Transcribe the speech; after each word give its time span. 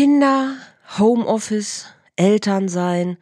Kinder, 0.00 0.54
Homeoffice, 0.96 1.86
Elternsein 2.14 3.18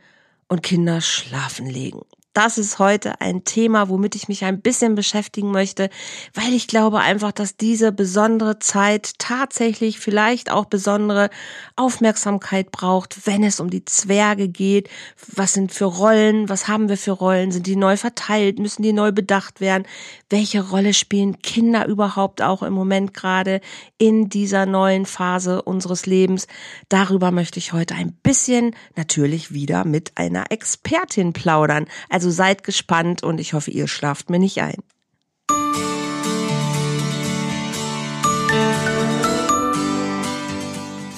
und 0.46 0.62
Kinder 0.62 1.00
schlafen 1.00 1.64
legen 1.64 2.02
das 2.36 2.58
ist 2.58 2.78
heute 2.78 3.22
ein 3.22 3.44
Thema, 3.44 3.88
womit 3.88 4.14
ich 4.14 4.28
mich 4.28 4.44
ein 4.44 4.60
bisschen 4.60 4.94
beschäftigen 4.94 5.52
möchte, 5.52 5.88
weil 6.34 6.52
ich 6.52 6.66
glaube 6.66 6.98
einfach, 6.98 7.32
dass 7.32 7.56
diese 7.56 7.92
besondere 7.92 8.58
Zeit 8.58 9.12
tatsächlich 9.16 9.98
vielleicht 9.98 10.50
auch 10.50 10.66
besondere 10.66 11.30
Aufmerksamkeit 11.76 12.70
braucht, 12.72 13.26
wenn 13.26 13.42
es 13.42 13.58
um 13.58 13.70
die 13.70 13.86
Zwerge 13.86 14.48
geht. 14.48 14.90
Was 15.34 15.54
sind 15.54 15.72
für 15.72 15.86
Rollen? 15.86 16.50
Was 16.50 16.68
haben 16.68 16.90
wir 16.90 16.98
für 16.98 17.12
Rollen? 17.12 17.52
Sind 17.52 17.66
die 17.66 17.74
neu 17.74 17.96
verteilt? 17.96 18.58
Müssen 18.58 18.82
die 18.82 18.92
neu 18.92 19.12
bedacht 19.12 19.62
werden? 19.62 19.86
Welche 20.28 20.60
Rolle 20.68 20.92
spielen 20.92 21.40
Kinder 21.40 21.86
überhaupt 21.86 22.42
auch 22.42 22.62
im 22.62 22.74
Moment 22.74 23.14
gerade 23.14 23.62
in 23.96 24.28
dieser 24.28 24.66
neuen 24.66 25.06
Phase 25.06 25.62
unseres 25.62 26.04
Lebens? 26.04 26.48
Darüber 26.90 27.30
möchte 27.30 27.58
ich 27.58 27.72
heute 27.72 27.94
ein 27.94 28.12
bisschen 28.12 28.76
natürlich 28.94 29.54
wieder 29.54 29.86
mit 29.86 30.12
einer 30.16 30.50
Expertin 30.50 31.32
plaudern. 31.32 31.86
Also 32.10 32.25
also 32.26 32.34
seid 32.34 32.64
gespannt 32.64 33.22
und 33.22 33.38
ich 33.38 33.52
hoffe, 33.52 33.70
ihr 33.70 33.86
schlaft 33.86 34.30
mir 34.30 34.40
nicht 34.40 34.60
ein. 34.60 34.82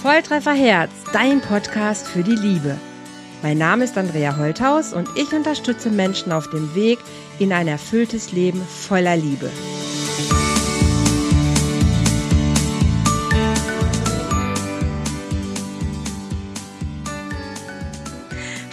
Volltreffer 0.02 0.52
Herz, 0.52 0.90
dein 1.14 1.40
Podcast 1.40 2.06
für 2.06 2.22
die 2.22 2.34
Liebe. 2.34 2.76
Mein 3.42 3.56
Name 3.56 3.84
ist 3.84 3.96
Andrea 3.96 4.36
Holthaus 4.36 4.92
und 4.92 5.08
ich 5.16 5.32
unterstütze 5.32 5.90
Menschen 5.90 6.30
auf 6.30 6.50
dem 6.50 6.74
Weg 6.74 6.98
in 7.38 7.52
ein 7.54 7.68
erfülltes 7.68 8.32
Leben 8.32 8.60
voller 8.60 9.16
Liebe. 9.16 9.50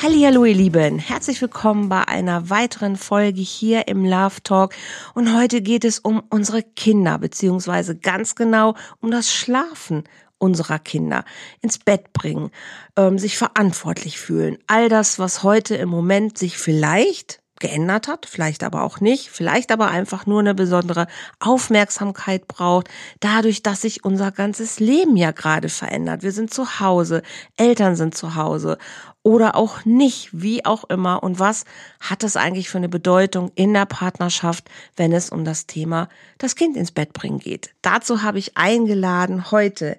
Hallo 0.07 0.45
ihr 0.45 0.53
Lieben, 0.53 0.99
herzlich 0.99 1.41
willkommen 1.41 1.89
bei 1.89 2.07
einer 2.07 2.51
weiteren 2.51 2.95
Folge 2.95 3.41
hier 3.41 3.87
im 3.87 4.05
Love 4.05 4.43
Talk. 4.43 4.75
Und 5.15 5.35
heute 5.35 5.63
geht 5.63 5.83
es 5.83 5.97
um 5.97 6.21
unsere 6.29 6.61
Kinder 6.61 7.17
beziehungsweise 7.17 7.97
ganz 7.97 8.35
genau 8.35 8.75
um 9.01 9.09
das 9.09 9.33
Schlafen 9.33 10.03
unserer 10.37 10.77
Kinder. 10.77 11.25
Ins 11.59 11.79
Bett 11.79 12.13
bringen, 12.13 12.51
ähm, 12.95 13.17
sich 13.17 13.35
verantwortlich 13.35 14.19
fühlen, 14.19 14.59
all 14.67 14.89
das, 14.89 15.17
was 15.17 15.41
heute 15.41 15.73
im 15.73 15.89
Moment 15.89 16.37
sich 16.37 16.59
vielleicht 16.59 17.41
geändert 17.65 18.07
hat, 18.07 18.27
vielleicht 18.27 18.63
aber 18.63 18.83
auch 18.83 18.99
nicht, 18.99 19.31
vielleicht 19.31 19.71
aber 19.71 19.87
einfach 19.87 20.27
nur 20.27 20.39
eine 20.39 20.53
besondere 20.53 21.07
Aufmerksamkeit 21.39 22.47
braucht, 22.47 22.89
dadurch, 23.21 23.63
dass 23.63 23.81
sich 23.81 24.05
unser 24.05 24.31
ganzes 24.31 24.79
Leben 24.79 25.17
ja 25.17 25.31
gerade 25.31 25.69
verändert. 25.69 26.21
Wir 26.21 26.31
sind 26.31 26.53
zu 26.53 26.79
Hause, 26.79 27.23
Eltern 27.57 27.95
sind 27.95 28.13
zu 28.13 28.35
Hause 28.35 28.77
oder 29.23 29.55
auch 29.55 29.83
nicht, 29.83 30.29
wie 30.31 30.63
auch 30.63 30.83
immer. 30.83 31.23
Und 31.23 31.39
was 31.39 31.65
hat 31.99 32.21
das 32.21 32.37
eigentlich 32.37 32.69
für 32.69 32.77
eine 32.77 32.89
Bedeutung 32.89 33.51
in 33.55 33.73
der 33.73 33.87
Partnerschaft, 33.87 34.69
wenn 34.95 35.11
es 35.11 35.31
um 35.31 35.43
das 35.43 35.65
Thema 35.65 36.07
das 36.37 36.55
Kind 36.55 36.77
ins 36.77 36.91
Bett 36.91 37.13
bringen 37.13 37.39
geht? 37.39 37.71
Dazu 37.81 38.21
habe 38.21 38.37
ich 38.37 38.55
eingeladen 38.55 39.49
heute 39.49 39.97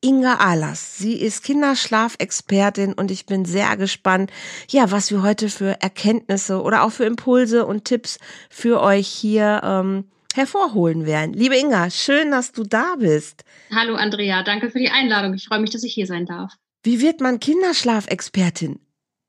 Inga 0.00 0.34
Ahlers. 0.34 0.98
Sie 0.98 1.14
ist 1.14 1.42
Kinderschlafexpertin 1.42 2.92
und 2.92 3.10
ich 3.10 3.26
bin 3.26 3.44
sehr 3.44 3.76
gespannt, 3.76 4.30
ja, 4.68 4.90
was 4.90 5.10
wir 5.10 5.22
heute 5.22 5.48
für 5.48 5.80
Erkenntnisse 5.80 6.62
oder 6.62 6.82
auch 6.82 6.92
für 6.92 7.04
Impulse 7.04 7.66
und 7.66 7.84
Tipps 7.84 8.18
für 8.50 8.80
euch 8.80 9.08
hier 9.08 9.60
ähm, 9.64 10.04
hervorholen 10.34 11.06
werden. 11.06 11.32
Liebe 11.32 11.56
Inga, 11.56 11.90
schön, 11.90 12.30
dass 12.30 12.52
du 12.52 12.62
da 12.62 12.96
bist. 12.98 13.44
Hallo 13.74 13.94
Andrea, 13.94 14.42
danke 14.42 14.70
für 14.70 14.78
die 14.78 14.90
Einladung. 14.90 15.34
Ich 15.34 15.46
freue 15.46 15.60
mich, 15.60 15.70
dass 15.70 15.82
ich 15.82 15.94
hier 15.94 16.06
sein 16.06 16.26
darf. 16.26 16.52
Wie 16.82 17.00
wird 17.00 17.20
man 17.20 17.40
Kinderschlafexpertin? 17.40 18.78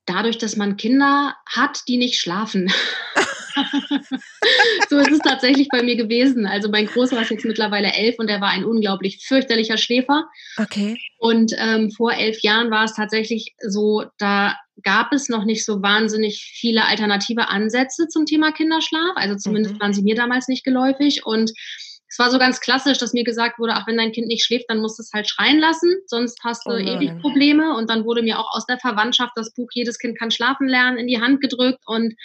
Dadurch, 0.06 0.38
dass 0.38 0.56
man 0.56 0.78
Kinder 0.78 1.36
hat, 1.46 1.81
die 1.88 1.98
nicht 1.98 2.20
schlafen. 2.20 2.72
so 4.90 4.97
ist 4.97 5.12
es 5.12 5.19
tatsächlich 5.19 5.68
bei 5.69 5.84
mir 5.84 5.95
gewesen. 5.95 6.45
Also 6.45 6.69
mein 6.69 6.85
Großer 6.85 7.22
ist 7.22 7.31
jetzt 7.31 7.45
mittlerweile 7.45 7.94
elf 7.94 8.16
und 8.19 8.29
er 8.29 8.41
war 8.41 8.50
ein 8.50 8.66
unglaublich 8.66 9.25
fürchterlicher 9.25 9.78
Schläfer. 9.78 10.25
Okay. 10.57 10.97
Und 11.18 11.53
ähm, 11.57 11.91
vor 11.91 12.13
elf 12.13 12.41
Jahren 12.41 12.72
war 12.72 12.85
es 12.85 12.94
tatsächlich 12.94 13.56
so, 13.59 14.06
da 14.17 14.56
gab 14.84 15.12
es 15.13 15.29
noch 15.29 15.46
nicht 15.46 15.66
so 15.66 15.81
wahnsinnig 15.81 16.53
viele 16.56 16.85
alternative 16.85 17.50
Ansätze 17.50 18.07
zum 18.07 18.25
Thema 18.25 18.51
Kinderschlaf. 18.51 19.16
Also 19.16 19.35
zumindest 19.35 19.75
mhm. 19.75 19.79
waren 19.81 19.94
sie 19.94 20.03
mir 20.03 20.16
damals 20.16 20.47
nicht 20.47 20.63
geläufig. 20.63 21.25
Und 21.25 21.51
es 22.09 22.19
war 22.19 22.31
so 22.31 22.40
ganz 22.40 22.62
klassisch, 22.62 22.97
dass 22.97 23.13
mir 23.13 23.23
gesagt 23.23 23.59
wurde, 23.59 23.73
ach, 23.73 23.85
wenn 23.88 23.97
dein 23.97 24.12
Kind 24.12 24.28
nicht 24.28 24.44
schläft, 24.46 24.66
dann 24.69 24.79
musst 24.79 24.97
du 24.97 25.03
es 25.03 25.12
halt 25.13 25.28
schreien 25.28 25.59
lassen, 25.59 25.94
sonst 26.06 26.40
hast 26.44 26.66
du 26.66 26.72
oh 26.72 26.78
ewig 26.78 27.19
Probleme. 27.19 27.75
Und 27.75 27.90
dann 27.90 28.06
wurde 28.06 28.22
mir 28.22 28.40
auch 28.40 28.56
aus 28.56 28.66
der 28.66 28.79
Verwandtschaft 28.79 29.34
das 29.35 29.53
Buch 29.53 29.69
Jedes 29.73 30.00
Kind 30.00 30.17
kann 30.17 30.31
schlafen 30.31 30.67
lernen 30.67 30.97
in 30.97 31.07
die 31.07 31.19
Hand 31.22 31.41
gedrückt 31.41 31.84
und 31.85 32.16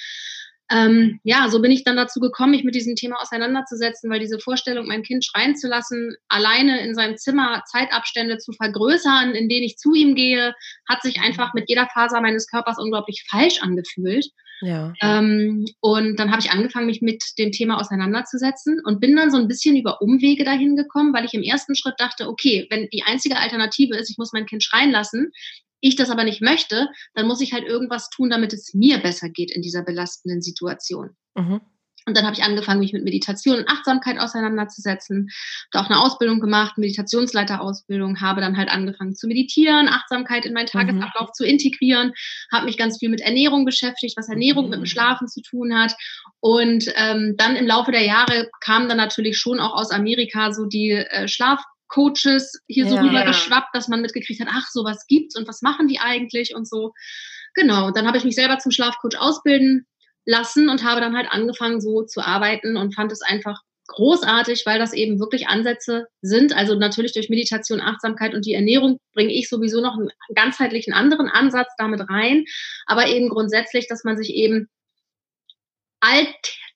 ähm, 0.72 1.20
ja, 1.22 1.48
so 1.48 1.60
bin 1.60 1.70
ich 1.70 1.84
dann 1.84 1.96
dazu 1.96 2.18
gekommen, 2.18 2.52
mich 2.52 2.64
mit 2.64 2.74
diesem 2.74 2.96
Thema 2.96 3.20
auseinanderzusetzen, 3.20 4.10
weil 4.10 4.20
diese 4.20 4.38
Vorstellung, 4.38 4.86
mein 4.86 5.02
Kind 5.02 5.24
schreien 5.24 5.56
zu 5.56 5.68
lassen, 5.68 6.14
alleine 6.28 6.80
in 6.80 6.94
seinem 6.94 7.16
Zimmer 7.16 7.62
Zeitabstände 7.70 8.38
zu 8.38 8.52
vergrößern, 8.52 9.32
in 9.32 9.48
denen 9.48 9.64
ich 9.64 9.76
zu 9.76 9.94
ihm 9.94 10.14
gehe, 10.14 10.54
hat 10.88 11.02
sich 11.02 11.20
einfach 11.20 11.52
mit 11.54 11.68
jeder 11.68 11.88
Faser 11.92 12.20
meines 12.20 12.46
Körpers 12.46 12.78
unglaublich 12.78 13.24
falsch 13.28 13.60
angefühlt. 13.60 14.26
Ja. 14.62 14.92
Ähm, 15.02 15.66
und 15.80 16.16
dann 16.20 16.30
habe 16.30 16.40
ich 16.40 16.52
angefangen, 16.52 16.86
mich 16.86 17.02
mit 17.02 17.22
dem 17.36 17.50
Thema 17.50 17.80
auseinanderzusetzen 17.80 18.80
und 18.84 19.00
bin 19.00 19.16
dann 19.16 19.30
so 19.30 19.36
ein 19.36 19.48
bisschen 19.48 19.76
über 19.76 20.00
Umwege 20.00 20.44
dahin 20.44 20.76
gekommen, 20.76 21.12
weil 21.12 21.24
ich 21.24 21.34
im 21.34 21.42
ersten 21.42 21.74
Schritt 21.74 21.96
dachte, 21.98 22.28
okay, 22.28 22.68
wenn 22.70 22.88
die 22.92 23.02
einzige 23.04 23.36
Alternative 23.36 23.96
ist, 23.96 24.08
ich 24.10 24.18
muss 24.18 24.32
mein 24.32 24.46
Kind 24.46 24.62
schreien 24.62 24.92
lassen, 24.92 25.32
ich 25.82 25.96
das 25.96 26.08
aber 26.08 26.24
nicht 26.24 26.40
möchte, 26.40 26.88
dann 27.14 27.26
muss 27.26 27.42
ich 27.42 27.52
halt 27.52 27.64
irgendwas 27.64 28.08
tun, 28.08 28.30
damit 28.30 28.54
es 28.54 28.72
mir 28.72 28.98
besser 28.98 29.28
geht 29.28 29.50
in 29.50 29.60
dieser 29.60 29.82
belastenden 29.82 30.40
Situation. 30.40 31.10
Mhm. 31.34 31.60
Und 32.06 32.16
dann 32.16 32.24
habe 32.24 32.34
ich 32.34 32.42
angefangen, 32.42 32.80
mich 32.80 32.92
mit 32.92 33.04
Meditation 33.04 33.58
und 33.58 33.68
Achtsamkeit 33.68 34.18
auseinanderzusetzen. 34.18 35.28
Habe 35.72 35.84
auch 35.84 35.90
eine 35.90 36.00
Ausbildung 36.00 36.40
gemacht, 36.40 36.78
Meditationsleiterausbildung, 36.78 38.20
habe 38.20 38.40
dann 38.40 38.56
halt 38.56 38.70
angefangen 38.70 39.14
zu 39.14 39.28
meditieren, 39.28 39.88
Achtsamkeit 39.88 40.44
in 40.44 40.52
meinen 40.52 40.64
mhm. 40.64 40.78
Tagesablauf 40.78 41.28
mhm. 41.28 41.34
zu 41.34 41.44
integrieren, 41.44 42.12
habe 42.50 42.66
mich 42.66 42.76
ganz 42.76 42.98
viel 42.98 43.08
mit 43.08 43.20
Ernährung 43.20 43.64
beschäftigt, 43.64 44.16
was 44.16 44.28
Ernährung 44.28 44.64
mhm. 44.64 44.70
mit 44.70 44.78
dem 44.80 44.86
Schlafen 44.86 45.28
zu 45.28 45.42
tun 45.42 45.78
hat. 45.78 45.94
Und 46.40 46.86
ähm, 46.96 47.34
dann 47.36 47.56
im 47.56 47.66
Laufe 47.66 47.92
der 47.92 48.04
Jahre 48.04 48.48
kam 48.60 48.88
dann 48.88 48.98
natürlich 48.98 49.38
schon 49.38 49.60
auch 49.60 49.74
aus 49.74 49.92
Amerika 49.92 50.52
so 50.52 50.66
die 50.66 50.90
äh, 50.90 51.28
Schlaf 51.28 51.62
Coaches 51.92 52.60
hier 52.66 52.84
ja, 52.84 52.90
so 52.90 52.96
rüber 52.96 53.20
ja. 53.20 53.26
geschwappt, 53.26 53.74
dass 53.74 53.88
man 53.88 54.00
mitgekriegt 54.00 54.40
hat, 54.40 54.48
ach, 54.50 54.66
sowas 54.70 55.04
gibt's 55.08 55.36
und 55.36 55.46
was 55.46 55.62
machen 55.62 55.88
die 55.88 55.98
eigentlich 55.98 56.54
und 56.54 56.68
so. 56.68 56.92
Genau, 57.54 57.90
dann 57.90 58.06
habe 58.06 58.16
ich 58.16 58.24
mich 58.24 58.34
selber 58.34 58.58
zum 58.58 58.72
Schlafcoach 58.72 59.18
ausbilden 59.18 59.86
lassen 60.24 60.68
und 60.68 60.84
habe 60.84 61.00
dann 61.00 61.16
halt 61.16 61.30
angefangen 61.30 61.80
so 61.80 62.02
zu 62.02 62.20
arbeiten 62.22 62.76
und 62.76 62.94
fand 62.94 63.12
es 63.12 63.22
einfach 63.22 63.60
großartig, 63.88 64.62
weil 64.64 64.78
das 64.78 64.94
eben 64.94 65.18
wirklich 65.20 65.48
Ansätze 65.48 66.06
sind. 66.22 66.56
Also 66.56 66.76
natürlich 66.76 67.12
durch 67.12 67.28
Meditation, 67.28 67.80
Achtsamkeit 67.80 68.32
und 68.32 68.46
die 68.46 68.54
Ernährung 68.54 68.98
bringe 69.12 69.32
ich 69.32 69.48
sowieso 69.48 69.80
noch 69.82 69.98
einen 69.98 70.10
ganzheitlichen 70.34 70.94
anderen 70.94 71.28
Ansatz 71.28 71.72
damit 71.76 72.08
rein, 72.08 72.44
aber 72.86 73.08
eben 73.08 73.28
grundsätzlich, 73.28 73.86
dass 73.88 74.04
man 74.04 74.16
sich 74.16 74.30
eben 74.30 74.68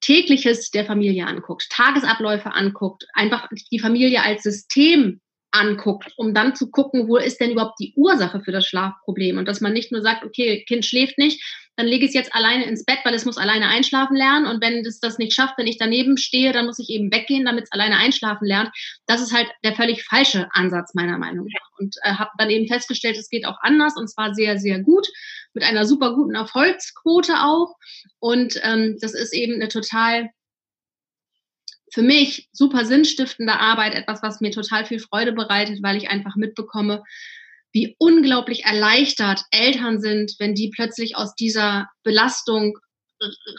Alltägliches 0.06 0.70
der 0.70 0.84
Familie 0.84 1.26
anguckt, 1.26 1.68
Tagesabläufe 1.70 2.52
anguckt, 2.52 3.06
einfach 3.12 3.48
die 3.70 3.78
Familie 3.78 4.22
als 4.22 4.42
System 4.42 5.20
anguckt, 5.50 6.12
um 6.16 6.34
dann 6.34 6.54
zu 6.54 6.70
gucken, 6.70 7.08
wo 7.08 7.16
ist 7.16 7.40
denn 7.40 7.50
überhaupt 7.50 7.80
die 7.80 7.92
Ursache 7.96 8.40
für 8.40 8.52
das 8.52 8.66
Schlafproblem? 8.66 9.38
Und 9.38 9.46
dass 9.46 9.60
man 9.60 9.72
nicht 9.72 9.90
nur 9.90 10.02
sagt, 10.02 10.24
okay, 10.24 10.64
Kind 10.64 10.84
schläft 10.84 11.18
nicht, 11.18 11.42
dann 11.76 11.86
lege 11.86 12.04
ich 12.04 12.10
es 12.10 12.14
jetzt 12.14 12.34
alleine 12.34 12.64
ins 12.64 12.84
Bett, 12.84 13.00
weil 13.04 13.14
es 13.14 13.26
muss 13.26 13.36
alleine 13.36 13.68
einschlafen 13.68 14.16
lernen. 14.16 14.46
Und 14.46 14.62
wenn 14.62 14.84
es 14.84 14.98
das 14.98 15.18
nicht 15.18 15.34
schafft, 15.34 15.58
wenn 15.58 15.66
ich 15.66 15.76
daneben 15.76 16.16
stehe, 16.16 16.52
dann 16.52 16.66
muss 16.66 16.78
ich 16.78 16.88
eben 16.88 17.12
weggehen, 17.12 17.44
damit 17.44 17.64
es 17.64 17.72
alleine 17.72 17.98
einschlafen 17.98 18.46
lernt. 18.46 18.70
Das 19.06 19.20
ist 19.20 19.34
halt 19.34 19.48
der 19.62 19.74
völlig 19.74 20.02
falsche 20.04 20.48
Ansatz 20.52 20.94
meiner 20.94 21.18
Meinung 21.18 21.46
nach. 21.46 21.78
Und 21.78 21.96
äh, 22.02 22.14
habe 22.14 22.30
dann 22.38 22.48
eben 22.48 22.66
festgestellt, 22.66 23.18
es 23.18 23.28
geht 23.28 23.46
auch 23.46 23.58
anders 23.60 23.96
und 23.96 24.08
zwar 24.08 24.34
sehr, 24.34 24.58
sehr 24.58 24.80
gut 24.80 25.06
mit 25.52 25.64
einer 25.64 25.84
super 25.84 26.14
guten 26.14 26.34
Erfolgsquote 26.34 27.34
auch. 27.42 27.76
Und 28.18 28.58
ähm, 28.62 28.96
das 29.00 29.12
ist 29.12 29.34
eben 29.34 29.54
eine 29.54 29.68
total 29.68 30.30
für 31.92 32.02
mich 32.02 32.48
super 32.52 32.84
sinnstiftende 32.84 33.58
Arbeit, 33.58 33.94
etwas, 33.94 34.22
was 34.22 34.40
mir 34.40 34.50
total 34.50 34.84
viel 34.84 34.98
Freude 34.98 35.32
bereitet, 35.32 35.82
weil 35.82 35.96
ich 35.96 36.10
einfach 36.10 36.36
mitbekomme, 36.36 37.02
wie 37.76 37.94
unglaublich 37.98 38.64
erleichtert 38.64 39.42
Eltern 39.50 40.00
sind, 40.00 40.32
wenn 40.38 40.54
die 40.54 40.72
plötzlich 40.74 41.14
aus 41.14 41.34
dieser 41.34 41.90
Belastung 42.04 42.78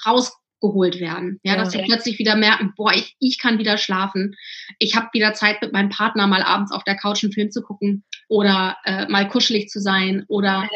rausgeholt 0.08 1.00
werden. 1.00 1.40
Ja, 1.44 1.54
ja, 1.54 1.60
dass 1.60 1.72
sie 1.72 1.84
plötzlich 1.84 2.18
wieder 2.18 2.36
merken, 2.36 2.74
boah, 2.75 2.92
ich, 2.94 3.16
ich 3.19 3.38
kann 3.38 3.60
wieder 3.60 3.78
schlafen. 3.78 4.36
Ich 4.80 4.96
habe 4.96 5.10
wieder 5.14 5.36
Zeit 5.36 5.62
mit 5.62 5.72
meinem 5.72 5.90
Partner 5.90 6.25
mal 6.25 6.42
abends 6.42 6.72
auf 6.72 6.84
der 6.84 6.96
Couch 6.96 7.24
einen 7.24 7.31
Film 7.31 7.52
zu 7.52 7.62
gucken 7.62 8.06
oder 8.28 8.75
äh, 8.86 9.08
mal 9.08 9.28
kuschelig 9.28 9.69
zu 9.69 9.80
sein 9.80 10.25
oder 10.28 10.68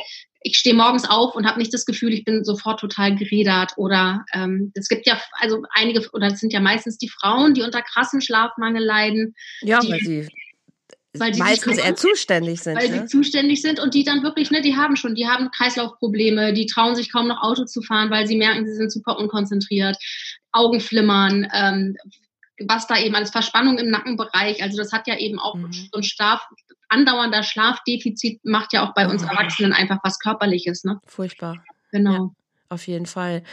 ich 0.44 0.58
stehe 0.58 0.76
morgens 0.76 1.10
auf 1.10 1.34
und 1.34 1.48
habe 1.48 1.58
nicht 1.58 1.74
das 1.74 1.86
Gefühl, 1.88 2.14
ich 2.14 2.24
bin 2.24 2.44
sofort 2.44 2.80
total 2.80 3.16
geredert 3.16 3.74
oder 3.78 4.24
ähm, 4.34 4.72
es 4.76 4.88
gibt 4.88 5.08
ja 5.08 5.20
also 5.40 5.64
einige 5.72 6.08
oder 6.14 6.28
es 6.28 6.40
sind 6.40 6.54
ja 6.54 6.60
meistens 6.60 7.00
die 7.00 7.10
Frauen, 7.10 7.56
die 7.56 7.64
unter 7.64 7.82
krassen 7.82 8.22
Schlafmangel 8.22 8.84
leiden. 8.84 9.34
Ja, 9.62 9.80
die, 9.80 9.90
weil 9.90 10.00
sie 10.00 10.28
weil 11.18 11.32
die 11.32 11.40
meistens 11.40 11.78
eher 11.78 11.96
zuständig 11.96 12.62
sind. 12.62 12.78
Weil 12.78 12.90
ne? 12.90 13.00
sie 13.00 13.06
zuständig 13.06 13.62
sind 13.62 13.80
und 13.80 13.94
die 13.94 14.04
dann 14.04 14.24
wirklich, 14.24 14.52
ne, 14.52 14.62
die 14.62 14.78
haben 14.78 14.96
schon, 14.96 15.16
die 15.16 15.28
haben 15.28 15.52
Kreislaufprobleme, 15.52 16.54
die 16.54 16.66
trauen 16.66 16.96
sich 16.96 17.12
kaum 17.12 17.28
noch 17.28 17.42
Auto 17.42 17.66
zu 17.66 17.82
fahren, 17.82 18.10
weil 18.10 18.28
sie 18.28 18.38
merken, 18.38 18.66
sie 18.66 18.76
sind 18.76 18.92
super 18.92 19.18
unkonzentriert, 19.18 19.98
Augen 20.52 20.80
flimmern, 20.80 21.48
ähm, 21.54 21.98
was 22.68 22.88
da 22.88 22.98
eben 22.98 23.16
als 23.16 23.32
Verspannung 23.32 23.78
im 23.78 23.90
Nackenbereich, 23.90 24.62
also 24.62 24.78
das 24.78 24.94
hat 24.94 25.08
ja 25.08 25.18
eben 25.18 25.40
auch 25.40 25.56
mhm. 25.56 25.74
so 25.74 25.98
ein 25.98 26.04
Schlaf, 26.04 26.42
andauernder 26.90 27.44
Schlafdefizit 27.44 28.40
macht 28.44 28.74
ja 28.74 28.88
auch 28.88 28.94
bei 28.94 29.08
uns 29.08 29.24
Erwachsenen 29.24 29.74
einfach 29.74 30.00
was 30.04 30.20
Körperliches, 30.20 30.84
ne? 30.84 31.00
Furchtbar. 31.08 31.64
Genau. 31.92 32.12
Ja, 32.12 32.30
auf 32.70 32.88
jeden 32.88 33.06
Fall. 33.06 33.44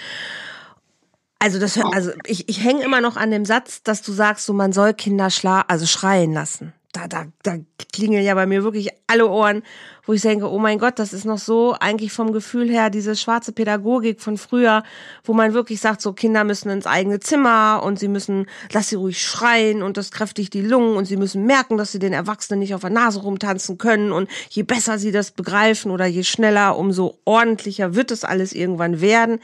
Also 1.38 1.60
das, 1.60 1.78
also 1.78 2.10
ich, 2.26 2.48
ich 2.48 2.64
hänge 2.64 2.82
immer 2.82 3.00
noch 3.00 3.16
an 3.16 3.30
dem 3.30 3.44
Satz, 3.44 3.82
dass 3.84 4.02
du 4.02 4.12
sagst, 4.12 4.44
so 4.44 4.52
man 4.52 4.72
soll 4.72 4.92
Kinder 4.92 5.30
schla 5.30 5.60
also 5.62 5.86
schreien 5.86 6.32
lassen 6.32 6.72
da, 6.92 7.06
da, 7.06 7.26
da 7.42 7.58
klingeln 7.92 8.24
ja 8.24 8.34
bei 8.34 8.46
mir 8.46 8.64
wirklich 8.64 8.88
alle 9.06 9.28
Ohren, 9.28 9.62
wo 10.06 10.14
ich 10.14 10.22
denke, 10.22 10.50
oh 10.50 10.58
mein 10.58 10.78
Gott, 10.78 10.98
das 10.98 11.12
ist 11.12 11.26
noch 11.26 11.38
so 11.38 11.74
eigentlich 11.78 12.12
vom 12.12 12.32
Gefühl 12.32 12.70
her 12.70 12.88
diese 12.88 13.14
schwarze 13.14 13.52
Pädagogik 13.52 14.22
von 14.22 14.38
früher, 14.38 14.82
wo 15.22 15.34
man 15.34 15.52
wirklich 15.52 15.80
sagt, 15.80 16.00
so 16.00 16.14
Kinder 16.14 16.44
müssen 16.44 16.70
ins 16.70 16.86
eigene 16.86 17.20
Zimmer 17.20 17.82
und 17.84 17.98
sie 17.98 18.08
müssen, 18.08 18.46
lass 18.72 18.88
sie 18.88 18.96
ruhig 18.96 19.20
schreien 19.20 19.82
und 19.82 19.98
das 19.98 20.10
kräftigt 20.10 20.54
die 20.54 20.62
Lungen 20.62 20.96
und 20.96 21.04
sie 21.04 21.18
müssen 21.18 21.44
merken, 21.44 21.76
dass 21.76 21.92
sie 21.92 21.98
den 21.98 22.14
Erwachsenen 22.14 22.60
nicht 22.60 22.74
auf 22.74 22.80
der 22.80 22.90
Nase 22.90 23.20
rumtanzen 23.20 23.76
können 23.76 24.10
und 24.10 24.30
je 24.48 24.62
besser 24.62 24.98
sie 24.98 25.12
das 25.12 25.30
begreifen 25.30 25.90
oder 25.90 26.06
je 26.06 26.24
schneller, 26.24 26.78
umso 26.78 27.18
ordentlicher 27.26 27.94
wird 27.94 28.10
es 28.10 28.24
alles 28.24 28.54
irgendwann 28.54 29.02
werden. 29.02 29.40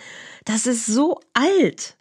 Das 0.47 0.67
ist 0.67 0.87
so 0.87 1.21
alt 1.35 1.97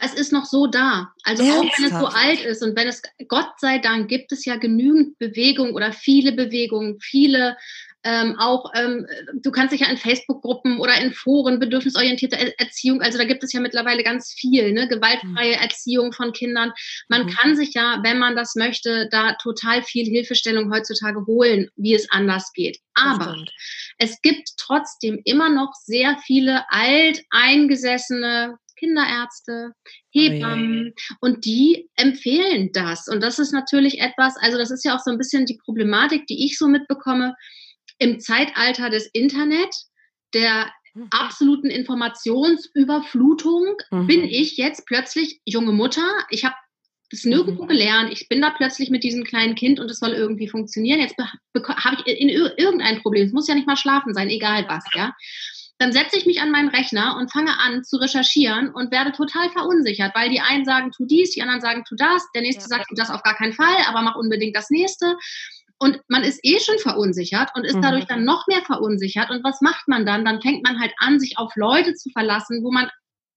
es 0.00 0.14
ist 0.14 0.32
noch 0.32 0.46
so 0.46 0.66
da. 0.66 1.12
Also 1.24 1.42
Ernsthaft? 1.42 1.72
auch 1.72 1.78
wenn 1.78 1.84
es 1.84 1.98
so 2.00 2.06
alt 2.06 2.40
ist 2.44 2.62
und 2.62 2.76
wenn 2.76 2.88
es, 2.88 3.02
Gott 3.28 3.52
sei 3.58 3.78
Dank, 3.78 4.08
gibt 4.08 4.32
es 4.32 4.44
ja 4.44 4.56
genügend 4.56 5.18
Bewegung 5.18 5.74
oder 5.74 5.92
viele 5.92 6.32
Bewegungen, 6.32 6.98
viele 7.00 7.56
ähm, 8.02 8.34
auch, 8.38 8.72
ähm, 8.74 9.06
du 9.42 9.50
kannst 9.50 9.74
dich 9.74 9.82
ja 9.82 9.88
in 9.88 9.98
Facebook-Gruppen 9.98 10.78
oder 10.78 10.98
in 11.02 11.12
Foren, 11.12 11.58
bedürfnisorientierte 11.58 12.58
Erziehung, 12.58 13.02
also 13.02 13.18
da 13.18 13.24
gibt 13.24 13.44
es 13.44 13.52
ja 13.52 13.60
mittlerweile 13.60 14.02
ganz 14.02 14.32
viel, 14.32 14.72
ne? 14.72 14.88
gewaltfreie 14.88 15.56
mhm. 15.56 15.62
Erziehung 15.62 16.12
von 16.12 16.32
Kindern. 16.32 16.72
Man 17.08 17.26
mhm. 17.26 17.30
kann 17.30 17.56
sich 17.56 17.74
ja, 17.74 18.00
wenn 18.02 18.18
man 18.18 18.36
das 18.36 18.54
möchte, 18.54 19.06
da 19.10 19.34
total 19.34 19.82
viel 19.82 20.06
Hilfestellung 20.06 20.72
heutzutage 20.72 21.26
holen, 21.26 21.68
wie 21.76 21.92
es 21.94 22.10
anders 22.10 22.52
geht. 22.54 22.78
Aber 22.94 23.36
es 23.98 24.22
gibt 24.22 24.48
trotzdem 24.58 25.20
immer 25.24 25.50
noch 25.50 25.74
sehr 25.74 26.16
viele 26.24 26.64
alteingesessene 26.70 28.56
Kinderärzte, 28.80 29.72
Hebammen 30.10 30.94
oh 30.96 31.14
und 31.20 31.44
die 31.44 31.88
empfehlen 31.96 32.70
das. 32.72 33.06
Und 33.06 33.22
das 33.22 33.38
ist 33.38 33.52
natürlich 33.52 34.00
etwas, 34.00 34.36
also 34.38 34.58
das 34.58 34.70
ist 34.70 34.84
ja 34.84 34.96
auch 34.96 35.00
so 35.00 35.10
ein 35.10 35.18
bisschen 35.18 35.44
die 35.44 35.58
Problematik, 35.64 36.26
die 36.26 36.44
ich 36.44 36.58
so 36.58 36.66
mitbekomme 36.66 37.34
im 37.98 38.18
Zeitalter 38.18 38.90
des 38.90 39.06
Internet, 39.12 39.72
der 40.34 40.72
mhm. 40.94 41.08
absoluten 41.10 41.68
Informationsüberflutung, 41.68 43.76
mhm. 43.90 44.06
bin 44.06 44.24
ich 44.24 44.56
jetzt 44.56 44.86
plötzlich 44.86 45.40
junge 45.44 45.72
Mutter. 45.72 46.08
Ich 46.30 46.44
habe 46.44 46.54
das 47.10 47.24
nirgendwo 47.24 47.64
mhm. 47.64 47.68
gelernt. 47.68 48.12
Ich 48.12 48.28
bin 48.28 48.40
da 48.40 48.50
plötzlich 48.50 48.88
mit 48.88 49.04
diesem 49.04 49.24
kleinen 49.24 49.54
Kind 49.54 49.78
und 49.78 49.90
es 49.90 49.98
soll 49.98 50.12
irgendwie 50.12 50.48
funktionieren. 50.48 51.00
Jetzt 51.00 51.16
habe 51.18 51.96
ich 52.04 52.20
in 52.20 52.28
irgendein 52.28 53.02
Problem. 53.02 53.26
Es 53.26 53.32
muss 53.32 53.48
ja 53.48 53.54
nicht 53.54 53.66
mal 53.66 53.76
schlafen 53.76 54.14
sein, 54.14 54.30
egal 54.30 54.64
was, 54.68 54.84
ja 54.94 55.12
dann 55.80 55.92
setze 55.92 56.18
ich 56.18 56.26
mich 56.26 56.42
an 56.42 56.50
meinen 56.50 56.68
Rechner 56.68 57.16
und 57.16 57.32
fange 57.32 57.58
an 57.58 57.82
zu 57.82 57.96
recherchieren 57.96 58.68
und 58.68 58.92
werde 58.92 59.12
total 59.12 59.48
verunsichert, 59.48 60.14
weil 60.14 60.28
die 60.28 60.40
einen 60.40 60.66
sagen, 60.66 60.92
tu 60.92 61.06
dies, 61.06 61.30
die 61.30 61.40
anderen 61.40 61.62
sagen, 61.62 61.84
tu 61.88 61.96
das, 61.96 62.30
der 62.34 62.42
nächste 62.42 62.64
ja. 62.64 62.68
sagt, 62.68 62.90
tu 62.90 62.94
das 62.94 63.08
auf 63.08 63.22
gar 63.22 63.34
keinen 63.34 63.54
Fall, 63.54 63.76
aber 63.88 64.02
mach 64.02 64.14
unbedingt 64.14 64.54
das 64.54 64.68
nächste. 64.68 65.16
Und 65.78 65.98
man 66.08 66.22
ist 66.22 66.40
eh 66.42 66.60
schon 66.60 66.78
verunsichert 66.80 67.48
und 67.54 67.64
ist 67.64 67.76
mhm. 67.76 67.80
dadurch 67.80 68.04
dann 68.04 68.24
noch 68.24 68.46
mehr 68.46 68.60
verunsichert. 68.60 69.30
Und 69.30 69.42
was 69.42 69.62
macht 69.62 69.88
man 69.88 70.04
dann? 70.04 70.26
Dann 70.26 70.42
fängt 70.42 70.62
man 70.62 70.78
halt 70.78 70.92
an, 70.98 71.18
sich 71.18 71.38
auf 71.38 71.56
Leute 71.56 71.94
zu 71.94 72.10
verlassen, 72.10 72.62
wo 72.62 72.70
man 72.70 72.90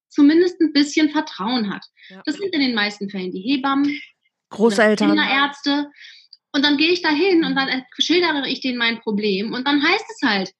zumindest 0.09 0.59
ein 0.59 0.73
bisschen 0.73 1.11
Vertrauen 1.11 1.73
hat. 1.73 1.85
Ja. 2.09 2.23
Das 2.25 2.35
sind 2.35 2.53
in 2.53 2.59
den 2.59 2.75
meisten 2.75 3.09
Fällen 3.09 3.31
die 3.31 3.39
Hebammen, 3.39 3.97
Großeltern, 4.49 5.11
Kinderärzte. 5.11 5.89
Und 6.51 6.65
dann 6.65 6.75
gehe 6.75 6.91
ich 6.91 7.01
da 7.01 7.09
hin 7.09 7.45
und 7.45 7.55
dann 7.55 7.69
schildere 7.99 8.49
ich 8.49 8.59
denen 8.59 8.77
mein 8.77 8.99
Problem. 8.99 9.53
Und 9.53 9.65
dann 9.65 9.81
heißt 9.81 10.05
es 10.09 10.27
halt, 10.27 10.51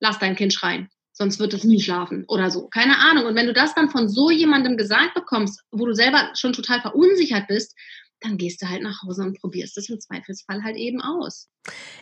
lass 0.00 0.18
dein 0.18 0.36
Kind 0.36 0.52
schreien, 0.52 0.88
sonst 1.12 1.38
wird 1.38 1.54
es 1.54 1.64
nie 1.64 1.80
schlafen 1.80 2.24
oder 2.28 2.50
so. 2.50 2.68
Keine 2.68 2.98
Ahnung. 2.98 3.26
Und 3.26 3.34
wenn 3.34 3.46
du 3.46 3.52
das 3.52 3.74
dann 3.74 3.90
von 3.90 4.08
so 4.08 4.30
jemandem 4.30 4.76
gesagt 4.76 5.14
bekommst, 5.14 5.62
wo 5.70 5.86
du 5.86 5.94
selber 5.94 6.30
schon 6.34 6.52
total 6.52 6.80
verunsichert 6.80 7.46
bist, 7.48 7.76
dann 8.20 8.36
gehst 8.36 8.62
du 8.62 8.68
halt 8.68 8.82
nach 8.82 9.02
Hause 9.02 9.22
und 9.22 9.40
probierst 9.40 9.78
es 9.78 9.88
im 9.88 10.00
Zweifelsfall 10.00 10.62
halt 10.62 10.76
eben 10.76 11.00
aus. 11.00 11.48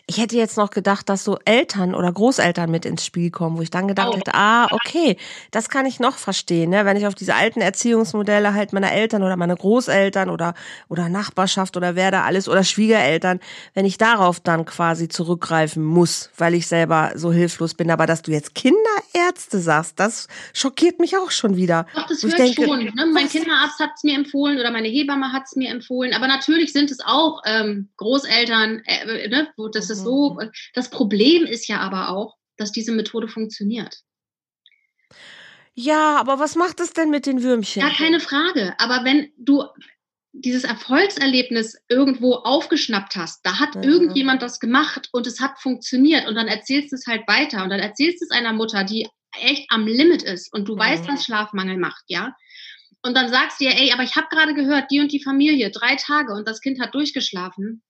Ich 0.05 0.19
hätte 0.19 0.37
jetzt 0.37 0.55
noch 0.55 0.69
gedacht, 0.69 1.09
dass 1.09 1.25
so 1.25 1.37
Eltern 1.43 1.93
oder 1.93 2.11
Großeltern 2.11 2.71
mit 2.71 2.85
ins 2.85 3.05
Spiel 3.05 3.29
kommen, 3.29 3.57
wo 3.57 3.61
ich 3.61 3.69
dann 3.69 3.89
gedacht 3.89 4.11
oh. 4.13 4.17
hätte, 4.17 4.33
ah, 4.33 4.67
okay, 4.71 5.17
das 5.51 5.67
kann 5.67 5.85
ich 5.85 5.99
noch 5.99 6.15
verstehen, 6.17 6.69
ne? 6.69 6.85
wenn 6.85 6.95
ich 6.95 7.07
auf 7.07 7.15
diese 7.15 7.35
alten 7.35 7.59
Erziehungsmodelle 7.59 8.53
halt 8.53 8.71
meiner 8.71 8.93
Eltern 8.93 9.23
oder 9.23 9.35
meine 9.35 9.55
Großeltern 9.55 10.29
oder, 10.29 10.53
oder 10.87 11.09
Nachbarschaft 11.09 11.75
oder 11.75 11.95
wer 11.95 12.11
da 12.11 12.23
alles 12.23 12.47
oder 12.47 12.63
Schwiegereltern, 12.63 13.41
wenn 13.73 13.85
ich 13.85 13.97
darauf 13.97 14.39
dann 14.39 14.63
quasi 14.63 15.09
zurückgreifen 15.09 15.83
muss, 15.83 16.29
weil 16.37 16.53
ich 16.53 16.67
selber 16.67 17.11
so 17.15 17.33
hilflos 17.33 17.73
bin. 17.73 17.91
Aber 17.91 18.05
dass 18.05 18.21
du 18.21 18.31
jetzt 18.31 18.55
Kinderärzte 18.55 19.59
sagst, 19.59 19.99
das 19.99 20.27
schockiert 20.53 20.99
mich 20.99 21.17
auch 21.17 21.31
schon 21.31 21.57
wieder. 21.57 21.85
Doch, 21.93 22.07
das 22.07 22.23
hört 22.23 22.39
denke, 22.39 22.65
schon. 22.65 22.85
Ne? 22.85 23.05
Mein 23.13 23.27
Kinderarzt 23.27 23.79
hat 23.79 23.91
es 23.95 24.03
mir 24.03 24.15
empfohlen 24.15 24.57
oder 24.57 24.71
meine 24.71 24.87
Hebamme 24.87 25.33
hat 25.33 25.43
es 25.47 25.55
mir 25.55 25.69
empfohlen. 25.69 26.13
Aber 26.13 26.27
natürlich 26.27 26.71
sind 26.71 26.91
es 26.91 26.99
auch 27.03 27.41
ähm, 27.45 27.89
Großeltern, 27.97 28.81
äh, 28.85 29.27
ne? 29.27 29.47
Das 29.67 29.89
ist 29.89 30.03
so. 30.03 30.35
Mhm. 30.35 30.51
Das 30.73 30.89
Problem 30.89 31.45
ist 31.45 31.67
ja 31.67 31.79
aber 31.79 32.09
auch, 32.09 32.35
dass 32.57 32.71
diese 32.71 32.91
Methode 32.91 33.27
funktioniert. 33.27 34.01
Ja, 35.73 36.17
aber 36.17 36.39
was 36.39 36.55
macht 36.55 36.79
es 36.79 36.93
denn 36.93 37.09
mit 37.09 37.25
den 37.25 37.43
Würmchen? 37.43 37.81
Ja, 37.81 37.89
keine 37.89 38.19
Frage. 38.19 38.73
Aber 38.79 39.03
wenn 39.03 39.31
du 39.37 39.63
dieses 40.33 40.63
Erfolgserlebnis 40.63 41.77
irgendwo 41.87 42.33
aufgeschnappt 42.33 43.15
hast, 43.15 43.45
da 43.45 43.59
hat 43.59 43.75
ja. 43.75 43.83
irgendjemand 43.83 44.41
das 44.41 44.59
gemacht 44.59 45.09
und 45.11 45.27
es 45.27 45.39
hat 45.39 45.59
funktioniert 45.59 46.27
und 46.27 46.35
dann 46.35 46.47
erzählst 46.47 46.91
du 46.91 46.95
es 46.95 47.07
halt 47.07 47.27
weiter 47.27 47.63
und 47.63 47.69
dann 47.69 47.79
erzählst 47.79 48.21
du 48.21 48.25
es 48.25 48.31
einer 48.31 48.53
Mutter, 48.53 48.83
die 48.83 49.07
echt 49.39 49.71
am 49.71 49.85
Limit 49.85 50.23
ist 50.23 50.51
und 50.53 50.67
du 50.67 50.75
ja. 50.75 50.79
weißt, 50.79 51.07
was 51.07 51.25
Schlafmangel 51.25 51.77
macht, 51.77 52.03
ja. 52.07 52.35
Und 53.03 53.15
dann 53.15 53.29
sagst 53.29 53.59
du 53.59 53.65
ihr, 53.65 53.71
ey, 53.71 53.91
aber 53.93 54.03
ich 54.03 54.15
habe 54.15 54.27
gerade 54.29 54.53
gehört, 54.53 54.91
die 54.91 54.99
und 54.99 55.11
die 55.11 55.23
Familie, 55.23 55.71
drei 55.71 55.95
Tage 55.95 56.33
und 56.33 56.47
das 56.47 56.61
Kind 56.61 56.79
hat 56.79 56.93
durchgeschlafen. 56.93 57.83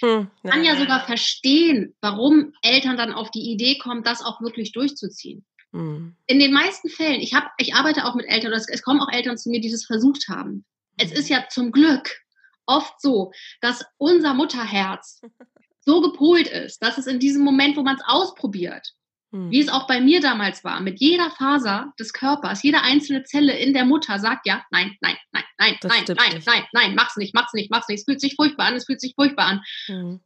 Hm, 0.00 0.30
kann 0.44 0.64
ja 0.64 0.76
sogar 0.76 1.04
verstehen, 1.04 1.94
warum 2.00 2.52
Eltern 2.62 2.96
dann 2.96 3.12
auf 3.12 3.30
die 3.30 3.50
Idee 3.50 3.78
kommen, 3.78 4.02
das 4.02 4.22
auch 4.22 4.40
wirklich 4.40 4.72
durchzuziehen. 4.72 5.44
Hm. 5.72 6.16
In 6.26 6.40
den 6.40 6.52
meisten 6.52 6.88
Fällen, 6.88 7.20
ich, 7.20 7.34
hab, 7.34 7.52
ich 7.58 7.74
arbeite 7.74 8.04
auch 8.04 8.14
mit 8.14 8.26
Eltern, 8.26 8.52
es, 8.52 8.68
es 8.68 8.82
kommen 8.82 9.00
auch 9.00 9.12
Eltern 9.12 9.36
zu 9.38 9.50
mir, 9.50 9.60
die 9.60 9.70
das 9.70 9.84
versucht 9.84 10.28
haben. 10.28 10.64
Es 10.96 11.12
ist 11.12 11.28
ja 11.28 11.44
zum 11.48 11.70
Glück 11.72 12.20
oft 12.66 13.00
so, 13.00 13.32
dass 13.60 13.84
unser 13.98 14.34
Mutterherz 14.34 15.20
so 15.80 16.00
gepolt 16.00 16.48
ist, 16.48 16.82
dass 16.82 16.98
es 16.98 17.06
in 17.06 17.18
diesem 17.18 17.44
Moment, 17.44 17.76
wo 17.76 17.82
man 17.82 17.96
es 17.96 18.02
ausprobiert, 18.06 18.94
hm. 19.32 19.50
Wie 19.50 19.60
es 19.60 19.68
auch 19.68 19.86
bei 19.86 20.00
mir 20.00 20.20
damals 20.20 20.64
war, 20.64 20.80
mit 20.80 21.00
jeder 21.00 21.30
Faser 21.30 21.92
des 21.98 22.12
Körpers, 22.12 22.62
jede 22.62 22.82
einzelne 22.82 23.22
Zelle 23.24 23.56
in 23.56 23.74
der 23.74 23.84
Mutter 23.84 24.18
sagt 24.18 24.46
ja, 24.46 24.64
nein, 24.70 24.96
nein, 25.00 25.16
nein, 25.32 25.39
nein, 25.60 25.76
das 25.80 25.92
nein, 25.92 26.04
nein, 26.16 26.34
nicht. 26.34 26.46
nein, 26.46 26.64
nein, 26.72 26.94
mach's 26.94 27.16
nicht, 27.16 27.34
mach's 27.34 27.52
nicht, 27.52 27.70
mach's 27.70 27.88
nicht, 27.88 28.00
es 28.00 28.04
fühlt 28.04 28.20
sich 28.20 28.34
furchtbar 28.34 28.66
an, 28.66 28.74
es 28.74 28.86
fühlt 28.86 29.00
sich 29.00 29.14
furchtbar 29.14 29.46
an. 29.46 29.62
Hm. 29.86 30.20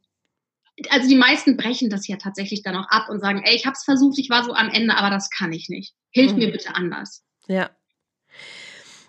Also 0.89 1.07
die 1.07 1.15
meisten 1.15 1.55
brechen 1.55 1.89
das 1.89 2.07
ja 2.07 2.17
tatsächlich 2.17 2.63
dann 2.63 2.75
auch 2.75 2.89
ab 2.89 3.09
und 3.09 3.19
sagen, 3.21 3.41
ey, 3.43 3.55
ich 3.55 3.65
hab's 3.65 3.83
versucht, 3.83 4.17
ich 4.17 4.29
war 4.29 4.43
so 4.43 4.53
am 4.53 4.69
Ende, 4.69 4.97
aber 4.97 5.09
das 5.09 5.29
kann 5.29 5.53
ich 5.53 5.69
nicht. 5.69 5.93
Hilf 6.11 6.31
hm. 6.31 6.39
mir 6.39 6.51
bitte 6.51 6.75
anders. 6.75 7.23
Ja. 7.47 7.69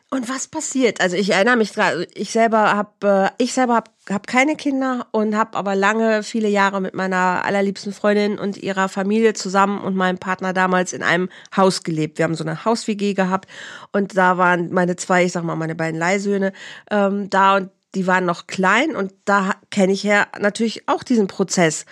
Und 0.08 0.28
was 0.28 0.46
passiert? 0.46 1.00
Also 1.00 1.16
ich 1.16 1.30
erinnere 1.30 1.56
mich 1.56 1.75
gerade, 1.75 2.06
ich 2.14 2.30
selber 2.30 2.76
habe 2.76 3.32
äh, 3.38 3.42
ich 3.42 3.52
selber 3.52 3.75
habe 3.75 3.90
hab 4.08 4.28
keine 4.28 4.54
Kinder 4.54 5.08
und 5.10 5.34
habe 5.36 5.58
aber 5.58 5.75
lange 5.75 6.22
viele 6.22 6.48
Jahre 6.48 6.80
mit 6.80 6.94
meiner 6.94 7.44
allerliebsten 7.44 7.92
Freundin 7.92 8.38
und 8.38 8.56
ihrer 8.56 8.88
Familie 8.88 9.34
zusammen 9.34 9.80
und 9.80 9.96
meinem 9.96 10.18
Partner 10.18 10.52
damals 10.52 10.92
in 10.92 11.02
einem 11.02 11.28
Haus 11.56 11.82
gelebt. 11.82 12.18
Wir 12.18 12.25
haben 12.25 12.36
so 12.36 12.44
eine 12.44 12.64
Haus 12.64 12.86
WG 12.86 13.14
gehabt 13.14 13.48
und 13.90 14.16
da 14.16 14.38
waren 14.38 14.72
meine 14.72 14.94
zwei, 14.94 15.25
ich 15.25 15.32
sag 15.32 15.42
mal 15.42 15.56
meine 15.56 15.75
beiden 15.75 15.98
Leihsöhne 15.98 16.52
ähm, 16.88 17.28
da 17.28 17.56
und 17.56 17.70
die 17.96 18.06
waren 18.06 18.26
noch 18.26 18.46
klein 18.46 18.94
und 18.94 19.12
da 19.25 19.54
kenne 19.70 19.92
ich 19.92 20.04
ja 20.04 20.28
natürlich 20.38 20.88
auch 20.88 21.02
diesen 21.02 21.26
Prozess. 21.26 21.84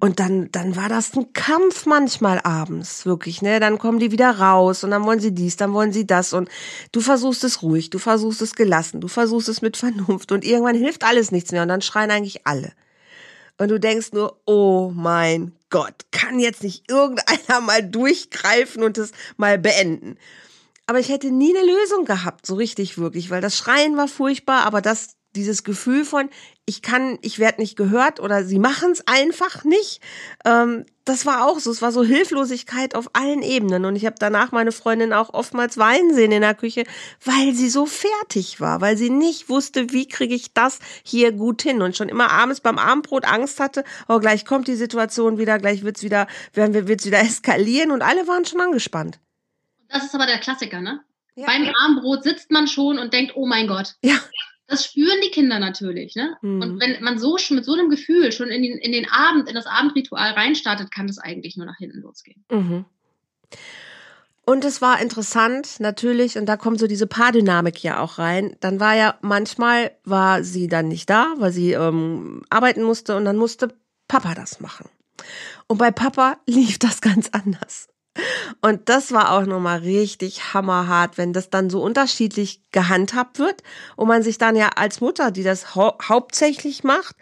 Und 0.00 0.20
dann, 0.20 0.50
dann 0.52 0.76
war 0.76 0.88
das 0.88 1.14
ein 1.16 1.32
Kampf 1.32 1.86
manchmal 1.86 2.40
abends, 2.40 3.04
wirklich, 3.04 3.42
ne? 3.42 3.58
Dann 3.58 3.78
kommen 3.78 3.98
die 3.98 4.12
wieder 4.12 4.38
raus 4.38 4.84
und 4.84 4.90
dann 4.90 5.04
wollen 5.04 5.18
sie 5.18 5.32
dies, 5.32 5.56
dann 5.56 5.72
wollen 5.72 5.92
sie 5.92 6.06
das 6.06 6.32
und 6.32 6.48
du 6.92 7.00
versuchst 7.00 7.42
es 7.42 7.62
ruhig, 7.62 7.90
du 7.90 7.98
versuchst 7.98 8.40
es 8.42 8.54
gelassen, 8.54 9.00
du 9.00 9.08
versuchst 9.08 9.48
es 9.48 9.62
mit 9.62 9.76
Vernunft 9.76 10.30
und 10.30 10.44
irgendwann 10.44 10.76
hilft 10.76 11.04
alles 11.04 11.32
nichts 11.32 11.50
mehr 11.50 11.62
und 11.62 11.68
dann 11.68 11.82
schreien 11.82 12.10
eigentlich 12.10 12.46
alle. 12.46 12.72
Und 13.56 13.70
du 13.70 13.80
denkst 13.80 14.12
nur, 14.12 14.40
oh 14.46 14.92
mein 14.94 15.52
Gott, 15.68 16.06
kann 16.12 16.38
jetzt 16.38 16.62
nicht 16.62 16.88
irgendeiner 16.88 17.60
mal 17.66 17.82
durchgreifen 17.82 18.84
und 18.84 18.98
es 18.98 19.10
mal 19.36 19.58
beenden. 19.58 20.16
Aber 20.86 21.00
ich 21.00 21.08
hätte 21.08 21.30
nie 21.30 21.54
eine 21.54 21.66
Lösung 21.66 22.04
gehabt, 22.04 22.46
so 22.46 22.54
richtig 22.54 22.96
wirklich, 22.96 23.30
weil 23.30 23.42
das 23.42 23.58
Schreien 23.58 23.96
war 23.96 24.08
furchtbar, 24.08 24.64
aber 24.64 24.80
das 24.80 25.17
dieses 25.38 25.64
Gefühl 25.64 26.04
von, 26.04 26.28
ich 26.66 26.82
kann, 26.82 27.18
ich 27.22 27.38
werde 27.38 27.60
nicht 27.60 27.76
gehört 27.76 28.20
oder 28.20 28.44
sie 28.44 28.58
machen 28.58 28.90
es 28.90 29.06
einfach 29.06 29.64
nicht. 29.64 30.00
Ähm, 30.44 30.84
das 31.04 31.24
war 31.24 31.46
auch 31.46 31.58
so. 31.60 31.70
Es 31.70 31.80
war 31.80 31.92
so 31.92 32.04
Hilflosigkeit 32.04 32.94
auf 32.94 33.10
allen 33.14 33.42
Ebenen. 33.42 33.86
Und 33.86 33.96
ich 33.96 34.04
habe 34.04 34.16
danach 34.18 34.52
meine 34.52 34.72
Freundin 34.72 35.12
auch 35.12 35.32
oftmals 35.32 35.78
weinen 35.78 36.12
sehen 36.12 36.32
in 36.32 36.42
der 36.42 36.54
Küche, 36.54 36.84
weil 37.24 37.54
sie 37.54 37.70
so 37.70 37.86
fertig 37.86 38.60
war, 38.60 38.80
weil 38.80 38.96
sie 38.96 39.08
nicht 39.08 39.48
wusste, 39.48 39.92
wie 39.92 40.06
kriege 40.06 40.34
ich 40.34 40.52
das 40.52 40.80
hier 41.02 41.32
gut 41.32 41.62
hin. 41.62 41.80
Und 41.80 41.96
schon 41.96 42.10
immer 42.10 42.30
abends 42.30 42.60
beim 42.60 42.78
Abendbrot 42.78 43.24
Angst 43.24 43.60
hatte, 43.60 43.84
oh, 44.08 44.18
gleich 44.18 44.44
kommt 44.44 44.68
die 44.68 44.74
Situation 44.74 45.38
wieder, 45.38 45.58
gleich 45.58 45.84
wird's 45.84 46.02
wieder, 46.02 46.26
werden 46.52 46.74
wir, 46.74 46.88
wird's 46.88 47.06
wieder 47.06 47.20
eskalieren 47.22 47.92
und 47.92 48.02
alle 48.02 48.26
waren 48.28 48.44
schon 48.44 48.60
angespannt. 48.60 49.18
Das 49.88 50.04
ist 50.04 50.14
aber 50.14 50.26
der 50.26 50.38
Klassiker, 50.38 50.80
ne? 50.80 51.00
Ja. 51.34 51.46
Beim 51.46 51.72
Abendbrot 51.84 52.24
sitzt 52.24 52.50
man 52.50 52.66
schon 52.66 52.98
und 52.98 53.12
denkt, 53.12 53.32
oh 53.36 53.46
mein 53.46 53.68
Gott. 53.68 53.94
Ja. 54.02 54.16
Das 54.68 54.84
spüren 54.84 55.18
die 55.24 55.30
Kinder 55.30 55.58
natürlich. 55.58 56.14
Ne? 56.14 56.36
Mhm. 56.42 56.62
Und 56.62 56.80
wenn 56.80 57.02
man 57.02 57.18
so 57.18 57.36
mit 57.50 57.64
so 57.64 57.72
einem 57.72 57.88
Gefühl 57.88 58.32
schon 58.32 58.48
in 58.48 58.62
den, 58.62 58.78
in 58.78 58.92
den 58.92 59.10
Abend, 59.10 59.48
in 59.48 59.54
das 59.54 59.66
Abendritual 59.66 60.32
reinstartet, 60.32 60.90
kann 60.90 61.06
das 61.06 61.18
eigentlich 61.18 61.56
nur 61.56 61.66
nach 61.66 61.78
hinten 61.78 62.00
losgehen. 62.00 62.44
Mhm. 62.50 62.84
Und 64.44 64.64
es 64.64 64.80
war 64.80 65.00
interessant, 65.00 65.78
natürlich, 65.78 66.38
und 66.38 66.46
da 66.46 66.56
kommt 66.56 66.80
so 66.80 66.86
diese 66.86 67.06
Paardynamik 67.06 67.82
ja 67.82 68.00
auch 68.00 68.18
rein. 68.18 68.56
Dann 68.60 68.80
war 68.80 68.94
ja, 68.94 69.18
manchmal 69.20 69.90
war 70.04 70.42
sie 70.42 70.68
dann 70.68 70.88
nicht 70.88 71.10
da, 71.10 71.34
weil 71.36 71.52
sie 71.52 71.72
ähm, 71.72 72.42
arbeiten 72.48 72.82
musste 72.82 73.16
und 73.16 73.24
dann 73.24 73.36
musste 73.36 73.74
Papa 74.06 74.34
das 74.34 74.60
machen. 74.60 74.88
Und 75.66 75.78
bei 75.78 75.90
Papa 75.90 76.38
lief 76.46 76.78
das 76.78 77.00
ganz 77.00 77.28
anders. 77.32 77.88
Und 78.60 78.88
das 78.88 79.12
war 79.12 79.32
auch 79.32 79.46
nochmal 79.46 79.78
richtig 79.78 80.52
hammerhart, 80.52 81.18
wenn 81.18 81.32
das 81.32 81.50
dann 81.50 81.70
so 81.70 81.82
unterschiedlich 81.82 82.62
gehandhabt 82.72 83.38
wird 83.38 83.62
und 83.96 84.08
man 84.08 84.22
sich 84.22 84.38
dann 84.38 84.56
ja 84.56 84.70
als 84.76 85.00
Mutter, 85.00 85.30
die 85.30 85.44
das 85.44 85.74
hau 85.76 85.96
hauptsächlich 86.02 86.82
macht, 86.82 87.14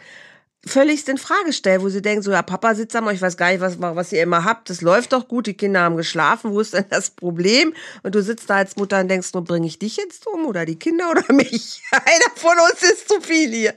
völlig 0.67 1.07
in 1.09 1.19
Frage 1.19 1.53
stellt, 1.53 1.83
wo 1.83 1.89
sie 1.89 2.03
denkt, 2.03 2.25
so, 2.25 2.33
ja, 2.33 2.43
Papa 2.43 2.75
sitzt 2.75 2.97
am, 2.97 3.09
ich 3.11 3.23
weiß 3.23 3.37
gar 3.37 3.51
nicht, 3.51 3.61
was, 3.61 3.81
was 3.81 4.13
ihr 4.13 4.23
immer 4.23 4.45
habt, 4.45 4.69
das 4.69 4.81
läuft 4.81 5.13
doch 5.13 5.29
gut, 5.29 5.47
die 5.47 5.55
Kinder 5.55 5.81
haben 5.81 5.97
geschlafen, 5.97 6.53
wo 6.53 6.61
ist 6.61 6.75
denn 6.75 6.87
das 6.91 7.11
Problem? 7.11 7.73
Und 8.03 8.15
du 8.15 8.23
sitzt 8.23 8.51
da 8.51 8.57
als 8.57 8.77
Mutter 8.77 9.01
und 9.01 9.09
denkst, 9.09 9.33
nur 9.33 9.45
bringe 9.45 9.67
ich 9.67 9.79
dich 9.79 9.97
jetzt 9.97 10.27
um 10.27 10.47
oder 10.47 10.65
die 10.65 10.79
Kinder 10.79 11.11
oder 11.11 11.25
mich? 11.33 11.83
Einer 11.93 12.31
von 12.35 12.55
uns 12.71 12.83
ist 12.83 13.09
zu 13.09 13.21
viel 13.21 13.51
hier. 13.51 13.75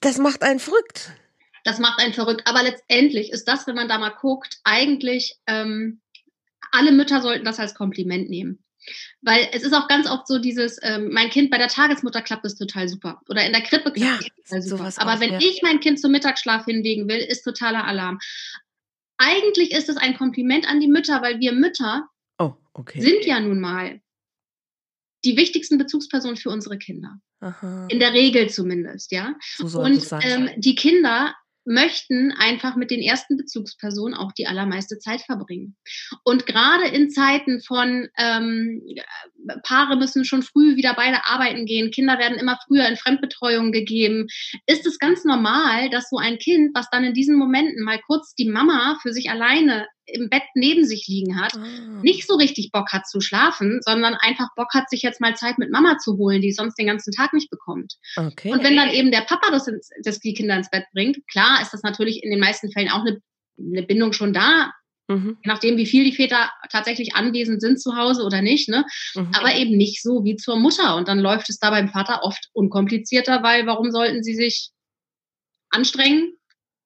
Das 0.00 0.18
macht 0.18 0.42
einen 0.42 0.60
verrückt. 0.60 1.12
Das 1.64 1.78
macht 1.78 2.00
einen 2.00 2.12
verrückt. 2.12 2.42
Aber 2.46 2.62
letztendlich 2.62 3.30
ist 3.30 3.46
das, 3.46 3.66
wenn 3.66 3.74
man 3.74 3.88
da 3.88 3.98
mal 3.98 4.10
guckt, 4.10 4.58
eigentlich 4.64 5.36
ähm, 5.46 6.00
alle 6.72 6.92
Mütter 6.92 7.20
sollten 7.20 7.44
das 7.44 7.60
als 7.60 7.74
Kompliment 7.74 8.28
nehmen. 8.30 8.64
Weil 9.20 9.48
es 9.52 9.62
ist 9.62 9.74
auch 9.74 9.86
ganz 9.86 10.10
oft 10.10 10.26
so 10.26 10.38
dieses, 10.38 10.78
ähm, 10.82 11.10
mein 11.12 11.30
Kind 11.30 11.50
bei 11.50 11.58
der 11.58 11.68
Tagesmutter 11.68 12.20
klappt 12.20 12.44
es 12.44 12.56
total 12.56 12.88
super. 12.88 13.20
Oder 13.28 13.46
in 13.46 13.52
der 13.52 13.62
Krippe 13.62 13.92
klappt 13.92 14.24
ja, 14.24 14.28
es 14.42 14.48
total 14.48 14.62
super. 14.62 14.92
Aber 14.96 15.14
auch, 15.14 15.20
wenn 15.20 15.34
ja. 15.34 15.38
ich 15.38 15.60
mein 15.62 15.78
Kind 15.78 16.00
zum 16.00 16.10
Mittagsschlaf 16.10 16.64
hinlegen 16.64 17.08
will, 17.08 17.18
ist 17.18 17.42
totaler 17.44 17.84
Alarm. 17.84 18.18
Eigentlich 19.18 19.70
ist 19.70 19.88
es 19.88 19.96
ein 19.96 20.16
Kompliment 20.16 20.68
an 20.68 20.80
die 20.80 20.88
Mütter, 20.88 21.22
weil 21.22 21.38
wir 21.38 21.52
Mütter 21.52 22.08
oh, 22.38 22.54
okay. 22.72 23.00
sind 23.00 23.24
ja 23.24 23.38
nun 23.38 23.60
mal 23.60 24.00
die 25.24 25.36
wichtigsten 25.36 25.78
Bezugspersonen 25.78 26.36
für 26.36 26.50
unsere 26.50 26.76
Kinder. 26.76 27.20
Aha. 27.38 27.86
In 27.88 28.00
der 28.00 28.12
Regel 28.12 28.50
zumindest, 28.50 29.12
ja. 29.12 29.36
So 29.56 29.80
und 29.80 30.04
ähm, 30.22 30.50
die 30.56 30.74
Kinder 30.74 31.34
möchten 31.64 32.32
einfach 32.32 32.76
mit 32.76 32.90
den 32.90 33.00
ersten 33.00 33.36
Bezugspersonen 33.36 34.14
auch 34.14 34.32
die 34.32 34.46
allermeiste 34.46 34.98
Zeit 34.98 35.22
verbringen. 35.22 35.76
Und 36.24 36.46
gerade 36.46 36.88
in 36.88 37.10
Zeiten 37.10 37.60
von 37.60 38.08
ähm, 38.18 38.82
Paare 39.62 39.96
müssen 39.96 40.24
schon 40.24 40.42
früh 40.42 40.76
wieder 40.76 40.94
beide 40.94 41.24
arbeiten 41.26 41.66
gehen, 41.66 41.90
Kinder 41.90 42.18
werden 42.18 42.38
immer 42.38 42.58
früher 42.66 42.88
in 42.88 42.96
Fremdbetreuung 42.96 43.72
gegeben, 43.72 44.26
ist 44.66 44.86
es 44.86 44.98
ganz 44.98 45.24
normal, 45.24 45.90
dass 45.90 46.08
so 46.10 46.16
ein 46.16 46.38
Kind, 46.38 46.70
was 46.74 46.88
dann 46.90 47.04
in 47.04 47.14
diesen 47.14 47.36
Momenten 47.36 47.84
mal 47.84 48.00
kurz 48.06 48.34
die 48.34 48.48
Mama 48.48 48.98
für 49.02 49.12
sich 49.12 49.30
alleine 49.30 49.86
im 50.06 50.28
Bett 50.28 50.42
neben 50.54 50.84
sich 50.84 51.06
liegen 51.06 51.40
hat, 51.40 51.54
ah. 51.56 52.00
nicht 52.02 52.26
so 52.26 52.34
richtig 52.34 52.70
Bock 52.72 52.92
hat 52.92 53.06
zu 53.06 53.20
schlafen, 53.20 53.80
sondern 53.82 54.14
einfach 54.14 54.48
Bock 54.56 54.74
hat, 54.74 54.90
sich 54.90 55.02
jetzt 55.02 55.20
mal 55.20 55.36
Zeit 55.36 55.58
mit 55.58 55.70
Mama 55.70 55.98
zu 55.98 56.16
holen, 56.16 56.42
die 56.42 56.52
sonst 56.52 56.76
den 56.76 56.86
ganzen 56.86 57.12
Tag 57.12 57.32
nicht 57.32 57.50
bekommt. 57.50 57.94
Okay. 58.16 58.52
Und 58.52 58.64
wenn 58.64 58.76
dann 58.76 58.90
eben 58.90 59.10
der 59.10 59.22
Papa 59.22 59.50
das, 59.50 59.66
das 60.02 60.18
die 60.18 60.34
Kinder 60.34 60.56
ins 60.56 60.70
Bett 60.70 60.84
bringt, 60.92 61.18
klar 61.30 61.60
ist 61.62 61.72
das 61.72 61.82
natürlich 61.82 62.22
in 62.22 62.30
den 62.30 62.40
meisten 62.40 62.70
Fällen 62.72 62.90
auch 62.90 63.00
eine, 63.00 63.18
eine 63.58 63.82
Bindung 63.82 64.12
schon 64.12 64.32
da, 64.32 64.72
Mhm. 65.08 65.38
Je 65.42 65.48
nachdem, 65.50 65.76
wie 65.76 65.86
viel 65.86 66.04
die 66.04 66.14
Väter 66.14 66.50
tatsächlich 66.70 67.14
anwesend 67.14 67.60
sind 67.60 67.80
zu 67.80 67.96
Hause 67.96 68.24
oder 68.24 68.42
nicht, 68.42 68.68
ne? 68.68 68.84
Mhm. 69.14 69.30
Aber 69.34 69.54
eben 69.54 69.76
nicht 69.76 70.02
so 70.02 70.24
wie 70.24 70.36
zur 70.36 70.58
Mutter. 70.58 70.96
Und 70.96 71.08
dann 71.08 71.18
läuft 71.18 71.50
es 71.50 71.58
da 71.58 71.70
beim 71.70 71.88
Vater 71.88 72.22
oft 72.22 72.48
unkomplizierter, 72.52 73.42
weil 73.42 73.66
warum 73.66 73.90
sollten 73.90 74.22
sie 74.22 74.34
sich 74.34 74.70
anstrengen, 75.70 76.34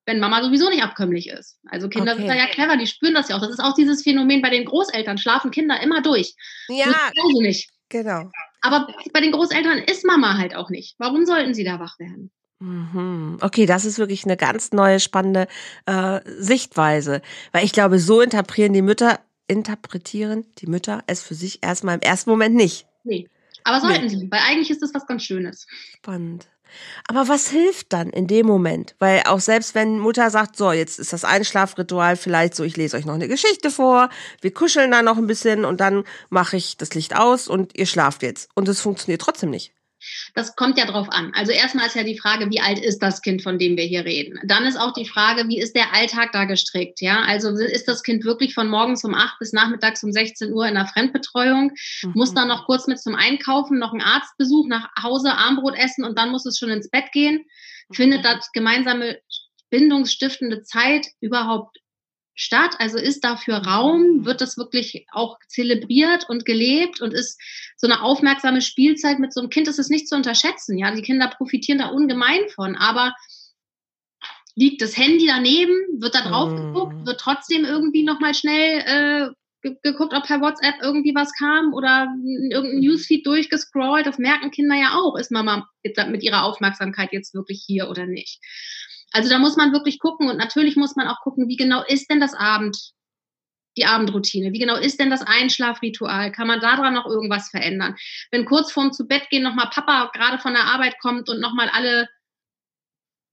wenn 0.07 0.21
Mama 0.21 0.43
sowieso 0.43 0.71
nicht 0.71 0.83
abkömmlich 0.83 1.29
ist. 1.29 1.59
Also 1.67 1.89
Kinder 1.89 2.13
okay. 2.13 2.23
sind 2.23 2.29
da 2.29 2.35
ja 2.35 2.47
clever, 2.47 2.77
die 2.77 2.87
spüren 2.87 3.15
das 3.15 3.29
ja 3.29 3.37
auch. 3.37 3.41
Das 3.41 3.51
ist 3.51 3.61
auch 3.61 3.75
dieses 3.75 4.03
Phänomen 4.03 4.41
bei 4.41 4.51
den 4.51 4.65
Großeltern, 4.65 5.19
schlafen 5.19 5.51
Kinder 5.51 5.81
immer 5.83 6.01
durch. 6.01 6.35
Ja, 6.69 6.87
also 6.87 7.41
nicht. 7.43 7.69
genau. 7.89 8.31
Aber 8.63 8.89
bei 9.13 9.21
den 9.21 9.33
Großeltern 9.33 9.79
ist 9.79 10.05
Mama 10.05 10.39
halt 10.39 10.55
auch 10.55 10.71
nicht. 10.71 10.95
Warum 10.99 11.27
sollten 11.27 11.55
sie 11.55 11.65
da 11.65 11.79
wach 11.79 11.99
werden? 11.99 12.31
Mhm. 12.59 13.39
Okay, 13.41 13.67
das 13.67 13.85
ist 13.85 13.99
wirklich 13.99 14.25
eine 14.25 14.37
ganz 14.37 14.73
neue, 14.73 15.01
spannende 15.01 15.47
äh, 15.85 16.21
Sichtweise. 16.39 17.21
Weil 17.53 17.65
ich 17.65 17.73
glaube, 17.73 17.99
so 17.99 18.21
interpretieren 18.21 18.73
die 18.73 18.83
Mütter, 18.83 19.21
interpretieren 19.47 20.47
die 20.59 20.67
Mütter 20.67 21.03
es 21.07 21.23
für 21.23 21.35
sich 21.35 21.63
erstmal 21.63 21.97
im 21.97 22.01
ersten 22.01 22.31
Moment 22.31 22.55
nicht. 22.55 22.87
Nee. 23.05 23.29
Aber 23.65 23.81
sollten 23.81 24.05
nee. 24.05 24.09
sie, 24.09 24.31
weil 24.31 24.41
eigentlich 24.47 24.71
ist 24.71 24.81
das 24.81 24.95
was 24.95 25.07
ganz 25.07 25.25
Schönes. 25.25 25.67
Spannend. 25.97 26.49
Aber 27.09 27.29
was 27.29 27.49
hilft 27.49 27.93
dann 27.93 28.11
in 28.11 28.27
dem 28.27 28.47
Moment? 28.47 28.95
Weil 28.99 29.23
auch 29.27 29.41
selbst 29.41 29.75
wenn 29.75 29.99
Mutter 29.99 30.31
sagt, 30.31 30.57
so, 30.57 30.73
jetzt 30.73 30.99
ist 30.99 31.13
das 31.13 31.25
Einschlafritual 31.25 32.17
vielleicht 32.17 32.55
so, 32.55 32.65
ich 32.65 32.77
lese 32.77 32.97
euch 32.97 33.05
noch 33.05 33.15
eine 33.15 33.29
Geschichte 33.29 33.71
vor, 33.71 34.09
wir 34.41 34.53
kuscheln 34.53 34.91
da 34.91 35.03
noch 35.03 35.17
ein 35.17 35.27
bisschen 35.27 35.65
und 35.65 35.81
dann 35.81 36.05
mache 36.29 36.57
ich 36.57 36.77
das 36.77 36.95
Licht 36.95 37.17
aus 37.17 37.49
und 37.49 37.77
ihr 37.77 37.87
schlaft 37.87 38.23
jetzt. 38.23 38.49
Und 38.55 38.69
es 38.69 38.81
funktioniert 38.81 39.23
trotzdem 39.23 39.51
nicht. 39.51 39.73
Das 40.35 40.57
kommt 40.57 40.79
ja 40.79 40.87
drauf 40.87 41.09
an. 41.11 41.33
Also 41.35 41.53
erstmal 41.53 41.87
ist 41.87 41.97
ja 41.97 42.03
die 42.03 42.19
Frage, 42.19 42.51
wie 42.51 42.61
alt 42.61 42.79
ist 42.79 43.03
das 43.03 43.23
Kind, 43.23 43.43
von 43.43 43.59
dem 43.59 43.77
wir 43.77 43.85
hier 43.85 44.05
reden? 44.05 44.39
Dann 44.45 44.65
ist 44.65 44.79
auch 44.79 44.93
die 44.93 45.07
Frage, 45.07 45.49
wie 45.49 45.59
ist 45.59 45.75
der 45.75 45.95
Alltag 45.95 46.33
da 46.33 46.45
gestrickt? 46.45 47.01
Ja, 47.01 47.23
also 47.23 47.51
ist 47.51 47.89
das 47.89 48.03
Kind 48.03 48.25
wirklich 48.25 48.55
von 48.55 48.69
morgens 48.69 49.05
um 49.05 49.15
8 49.15 49.39
bis 49.39 49.53
nachmittags 49.53 50.03
um 50.03 50.13
16 50.13 50.53
Uhr 50.53 50.67
in 50.67 50.75
der 50.75 50.87
Fremdbetreuung? 50.87 51.73
Mhm. 52.03 52.13
Muss 52.15 52.35
dann 52.35 52.49
noch 52.49 52.67
kurz 52.67 52.87
mit 52.87 53.01
zum 53.01 53.15
Einkaufen, 53.15 53.79
noch 53.79 53.93
einen 53.93 54.03
Arztbesuch, 54.03 54.69
nach 54.69 54.89
Hause 55.03 55.33
Armbrot 55.33 55.77
essen 55.77 56.05
und 56.05 56.19
dann 56.19 56.31
muss 56.31 56.47
es 56.47 56.59
schon 56.59 56.71
ins 56.71 56.91
Bett 56.91 57.11
gehen? 57.13 57.45
Mhm. 57.89 57.95
Findet 57.95 58.25
das 58.25 58.51
gemeinsame 58.53 59.19
bindungsstiftende 59.71 60.63
Zeit 60.63 61.07
überhaupt 61.21 61.79
statt? 62.37 62.77
Also 62.79 62.99
ist 62.99 63.25
dafür 63.25 63.57
Raum? 63.57 64.25
Wird 64.25 64.41
das 64.41 64.57
wirklich 64.57 65.07
auch 65.11 65.39
zelebriert 65.49 66.29
und 66.29 66.45
gelebt? 66.45 67.01
Und 67.01 67.13
ist 67.13 67.41
so 67.77 67.89
eine 67.89 68.03
aufmerksame 68.03 68.63
Spielzeit 68.63 69.19
mit 69.19 69.33
so 69.33 69.41
einem 69.41 69.51
Kind, 69.51 69.67
ist 69.67 69.91
nicht 69.91 70.09
zu 70.09 70.15
unterschätzen. 70.15 70.79
Ja, 70.79 70.95
die 70.95 71.03
Kinder 71.03 71.29
profitieren 71.29 71.79
da 71.79 71.89
ungemein 71.89 72.49
von. 72.55 72.77
Aber 72.77 73.15
liegt 74.55 74.83
das 74.83 74.97
Handy 74.97 75.27
daneben? 75.27 75.75
Wird 75.99 76.15
da 76.15 76.21
drauf 76.23 76.51
mm. 76.53 76.57
geguckt? 76.57 77.07
Wird 77.07 77.21
trotzdem 77.21 77.65
irgendwie 77.65 78.05
nochmal 78.05 78.35
schnell 78.35 78.81
äh, 78.87 79.31
geguckt, 79.83 80.15
ob 80.15 80.25
per 80.25 80.41
WhatsApp 80.41 80.77
irgendwie 80.83 81.15
was 81.15 81.33
kam 81.33 81.73
oder 81.73 82.09
irgendein 82.51 82.81
Newsfeed 82.81 83.27
durchgescrollt? 83.27 84.07
Das 84.07 84.19
merken 84.19 84.51
Kinder 84.51 84.77
ja 84.77 84.99
auch. 84.99 85.17
Ist 85.17 85.33
Mama 85.33 85.69
mit 86.09 86.23
ihrer 86.23 86.45
Aufmerksamkeit 86.45 87.13
jetzt 87.13 87.35
wirklich 87.35 87.65
hier 87.67 87.89
oder 87.89 88.07
nicht? 88.07 88.41
Also 89.13 89.29
da 89.31 89.39
muss 89.39 89.57
man 89.57 89.73
wirklich 89.73 89.99
gucken 89.99 90.29
und 90.29 90.37
natürlich 90.37 90.77
muss 90.77 90.97
man 90.97 91.09
auch 91.09 91.21
gucken, 91.21 91.49
wie 91.49 91.57
genau 91.57 91.83
ist 91.83 92.11
denn 92.11 92.21
das 92.21 92.35
Abend, 92.35 92.93
die 93.77 93.87
Abendroutine? 93.87 94.53
Wie 94.53 94.59
genau 94.59 94.77
ist 94.77 94.99
denn 95.01 95.11
das 95.11 95.23
Einschlafritual? 95.23 96.33
Kann 96.33 96.47
man 96.47 96.61
daran 96.61 96.95
noch 96.95 97.07
irgendwas 97.07 97.51
verändern? 97.51 97.97
Wenn 98.31 98.45
kurz 98.45 98.73
vorm 98.73 98.93
zu 98.93 99.07
Bett 99.07 99.29
gehen 99.31 99.43
nochmal 99.43 99.71
Papa 99.71 100.11
gerade 100.15 100.39
von 100.39 100.55
der 100.55 100.65
Arbeit 100.65 100.99
kommt 101.01 101.29
und 101.29 101.41
nochmal 101.41 101.69
alle 101.69 102.09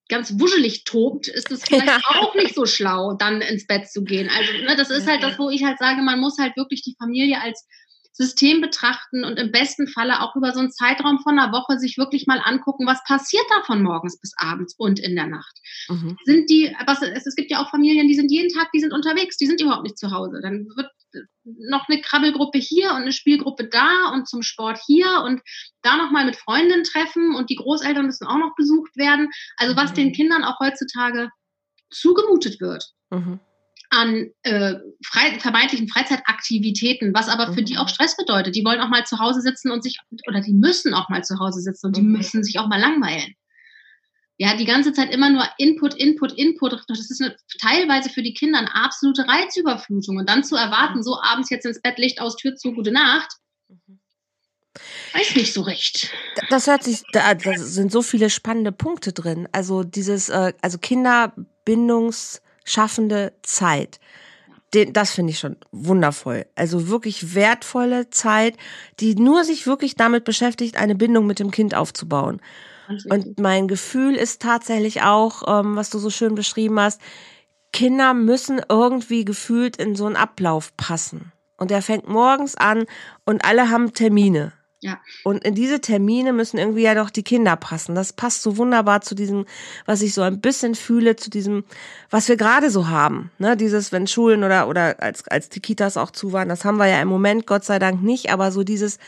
ganz 0.09 0.37
wuschelig 0.39 0.83
tobt, 0.83 1.27
ist 1.27 1.49
es 1.51 1.63
vielleicht 1.63 1.87
ja. 1.87 1.99
auch 2.09 2.35
nicht 2.35 2.53
so 2.53 2.65
schlau, 2.65 3.13
dann 3.13 3.41
ins 3.41 3.65
Bett 3.65 3.89
zu 3.89 4.03
gehen. 4.03 4.29
Also 4.29 4.51
ne, 4.65 4.75
das 4.75 4.89
ist 4.89 5.07
halt 5.07 5.23
das, 5.23 5.39
wo 5.39 5.49
ich 5.49 5.63
halt 5.63 5.79
sage, 5.79 6.01
man 6.01 6.19
muss 6.19 6.37
halt 6.37 6.57
wirklich 6.57 6.83
die 6.83 6.95
Familie 6.99 7.41
als 7.41 7.65
System 8.13 8.61
betrachten 8.61 9.25
und 9.25 9.39
im 9.39 9.51
besten 9.51 9.87
Falle 9.87 10.21
auch 10.21 10.35
über 10.35 10.53
so 10.53 10.59
einen 10.59 10.71
Zeitraum 10.71 11.19
von 11.19 11.37
einer 11.37 11.51
Woche 11.51 11.79
sich 11.79 11.97
wirklich 11.97 12.27
mal 12.27 12.39
angucken, 12.43 12.85
was 12.85 13.03
passiert 13.03 13.43
da 13.49 13.63
von 13.63 13.81
morgens 13.81 14.19
bis 14.19 14.33
abends 14.37 14.75
und 14.77 14.99
in 14.99 15.15
der 15.15 15.27
Nacht. 15.27 15.59
Mhm. 15.89 16.17
Sind 16.23 16.49
die, 16.49 16.75
was, 16.85 17.01
es, 17.01 17.25
es 17.25 17.35
gibt 17.35 17.49
ja 17.49 17.59
auch 17.59 17.71
Familien, 17.71 18.07
die 18.07 18.15
sind 18.15 18.31
jeden 18.31 18.53
Tag, 18.53 18.69
die 18.71 18.79
sind 18.79 18.93
unterwegs, 18.93 19.37
die 19.37 19.47
sind 19.47 19.61
überhaupt 19.61 19.83
nicht 19.83 19.97
zu 19.97 20.11
Hause. 20.11 20.39
Dann 20.41 20.67
wird 20.75 20.89
noch 21.43 21.87
eine 21.89 22.01
Krabbelgruppe 22.01 22.57
hier 22.57 22.91
und 22.91 23.01
eine 23.01 23.11
Spielgruppe 23.11 23.67
da 23.67 24.11
und 24.13 24.27
zum 24.27 24.43
Sport 24.43 24.79
hier 24.85 25.23
und 25.25 25.41
da 25.81 25.97
nochmal 25.97 26.25
mit 26.25 26.35
Freundinnen 26.35 26.83
treffen 26.83 27.35
und 27.35 27.49
die 27.49 27.55
Großeltern 27.55 28.05
müssen 28.05 28.27
auch 28.27 28.37
noch 28.37 28.55
besucht 28.55 28.95
werden. 28.95 29.29
Also 29.57 29.75
was 29.75 29.91
mhm. 29.91 29.95
den 29.95 30.13
Kindern 30.13 30.43
auch 30.43 30.59
heutzutage 30.59 31.29
zugemutet 31.89 32.61
wird. 32.61 32.91
Mhm. 33.09 33.39
An 33.93 34.31
äh, 34.41 34.75
frei, 35.05 35.39
vermeintlichen 35.39 35.87
Freizeitaktivitäten, 35.87 37.13
was 37.13 37.29
aber 37.29 37.53
für 37.53 37.61
mhm. 37.61 37.65
die 37.65 37.77
auch 37.77 37.87
Stress 37.87 38.17
bedeutet. 38.17 38.55
Die 38.55 38.65
wollen 38.65 38.81
auch 38.81 38.89
mal 38.89 39.05
zu 39.05 39.19
Hause 39.19 39.41
sitzen 39.41 39.71
und 39.71 39.83
sich, 39.83 39.99
oder 40.27 40.41
die 40.41 40.53
müssen 40.53 40.93
auch 40.93 41.09
mal 41.09 41.23
zu 41.23 41.39
Hause 41.39 41.61
sitzen 41.61 41.87
und 41.87 41.97
die 41.97 42.01
mhm. 42.01 42.13
müssen 42.13 42.43
sich 42.43 42.59
auch 42.59 42.67
mal 42.67 42.79
langweilen. 42.79 43.35
Ja, 44.37 44.57
die 44.57 44.65
ganze 44.65 44.93
Zeit 44.93 45.13
immer 45.13 45.29
nur 45.29 45.47
Input, 45.59 45.93
Input, 45.93 46.33
Input. 46.33 46.83
Das 46.87 46.99
ist 46.99 47.21
eine, 47.21 47.35
teilweise 47.61 48.09
für 48.09 48.23
die 48.23 48.33
Kinder 48.33 48.57
eine 48.57 48.73
absolute 48.73 49.27
Reizüberflutung. 49.27 50.17
Und 50.17 50.27
dann 50.27 50.43
zu 50.43 50.55
erwarten, 50.55 50.97
mhm. 50.97 51.03
so 51.03 51.21
abends 51.21 51.51
jetzt 51.51 51.65
ins 51.65 51.81
Bett, 51.81 51.99
Licht 51.99 52.19
aus, 52.19 52.35
Tür 52.35 52.55
zu, 52.55 52.73
gute 52.73 52.91
Nacht, 52.91 53.29
mhm. 53.69 53.99
weiß 55.13 55.35
nicht 55.35 55.53
so 55.53 55.61
recht. 55.61 56.11
Das 56.49 56.65
hört 56.65 56.83
sich, 56.83 57.03
da, 57.11 57.35
da 57.35 57.57
sind 57.57 57.91
so 57.91 58.01
viele 58.01 58.31
spannende 58.31 58.71
Punkte 58.71 59.13
drin. 59.13 59.47
Also 59.51 59.83
dieses, 59.83 60.29
äh, 60.29 60.53
also 60.61 60.79
Kinderbindungsschaffende 62.63 63.33
Zeit. 63.43 63.99
Den, 64.73 64.91
das 64.91 65.11
finde 65.11 65.31
ich 65.31 65.39
schon 65.39 65.57
wundervoll. 65.71 66.45
Also 66.55 66.87
wirklich 66.87 67.35
wertvolle 67.35 68.09
Zeit, 68.09 68.57
die 68.99 69.15
nur 69.15 69.43
sich 69.43 69.67
wirklich 69.67 69.95
damit 69.95 70.23
beschäftigt, 70.23 70.77
eine 70.77 70.95
Bindung 70.95 71.27
mit 71.27 71.39
dem 71.39 71.51
Kind 71.51 71.75
aufzubauen. 71.75 72.41
Und 73.09 73.39
mein 73.39 73.67
Gefühl 73.67 74.15
ist 74.15 74.41
tatsächlich 74.41 75.03
auch, 75.03 75.43
ähm, 75.47 75.75
was 75.75 75.89
du 75.89 75.99
so 75.99 76.09
schön 76.09 76.35
beschrieben 76.35 76.79
hast, 76.79 76.99
Kinder 77.71 78.13
müssen 78.13 78.61
irgendwie 78.67 79.25
gefühlt 79.25 79.77
in 79.77 79.95
so 79.95 80.05
einen 80.05 80.15
Ablauf 80.15 80.75
passen. 80.75 81.31
Und 81.57 81.71
der 81.71 81.81
fängt 81.81 82.09
morgens 82.09 82.55
an 82.55 82.85
und 83.25 83.45
alle 83.45 83.69
haben 83.69 83.93
Termine. 83.93 84.53
Ja. 84.83 84.99
Und 85.23 85.45
in 85.45 85.55
diese 85.55 85.79
Termine 85.79 86.33
müssen 86.33 86.57
irgendwie 86.57 86.81
ja 86.81 86.93
doch 86.93 87.09
die 87.09 87.23
Kinder 87.23 87.55
passen. 87.55 87.95
Das 87.95 88.11
passt 88.11 88.41
so 88.41 88.57
wunderbar 88.57 88.99
zu 88.99 89.15
diesem, 89.15 89.45
was 89.85 90.01
ich 90.01 90.13
so 90.13 90.21
ein 90.21 90.41
bisschen 90.41 90.75
fühle, 90.75 91.15
zu 91.15 91.29
diesem, 91.29 91.63
was 92.09 92.27
wir 92.27 92.35
gerade 92.35 92.69
so 92.69 92.89
haben. 92.89 93.31
Ne, 93.39 93.55
dieses, 93.55 93.93
wenn 93.93 94.07
Schulen 94.07 94.43
oder, 94.43 94.67
oder 94.67 95.01
als, 95.01 95.25
als 95.29 95.47
die 95.47 95.61
Kitas 95.61 95.95
auch 95.95 96.11
zu 96.11 96.33
waren, 96.33 96.49
das 96.49 96.65
haben 96.65 96.77
wir 96.77 96.87
ja 96.87 97.01
im 97.01 97.07
Moment 97.07 97.47
Gott 97.47 97.63
sei 97.63 97.79
Dank 97.79 98.03
nicht, 98.03 98.29
aber 98.29 98.51
so 98.51 98.63
dieses, 98.63 98.99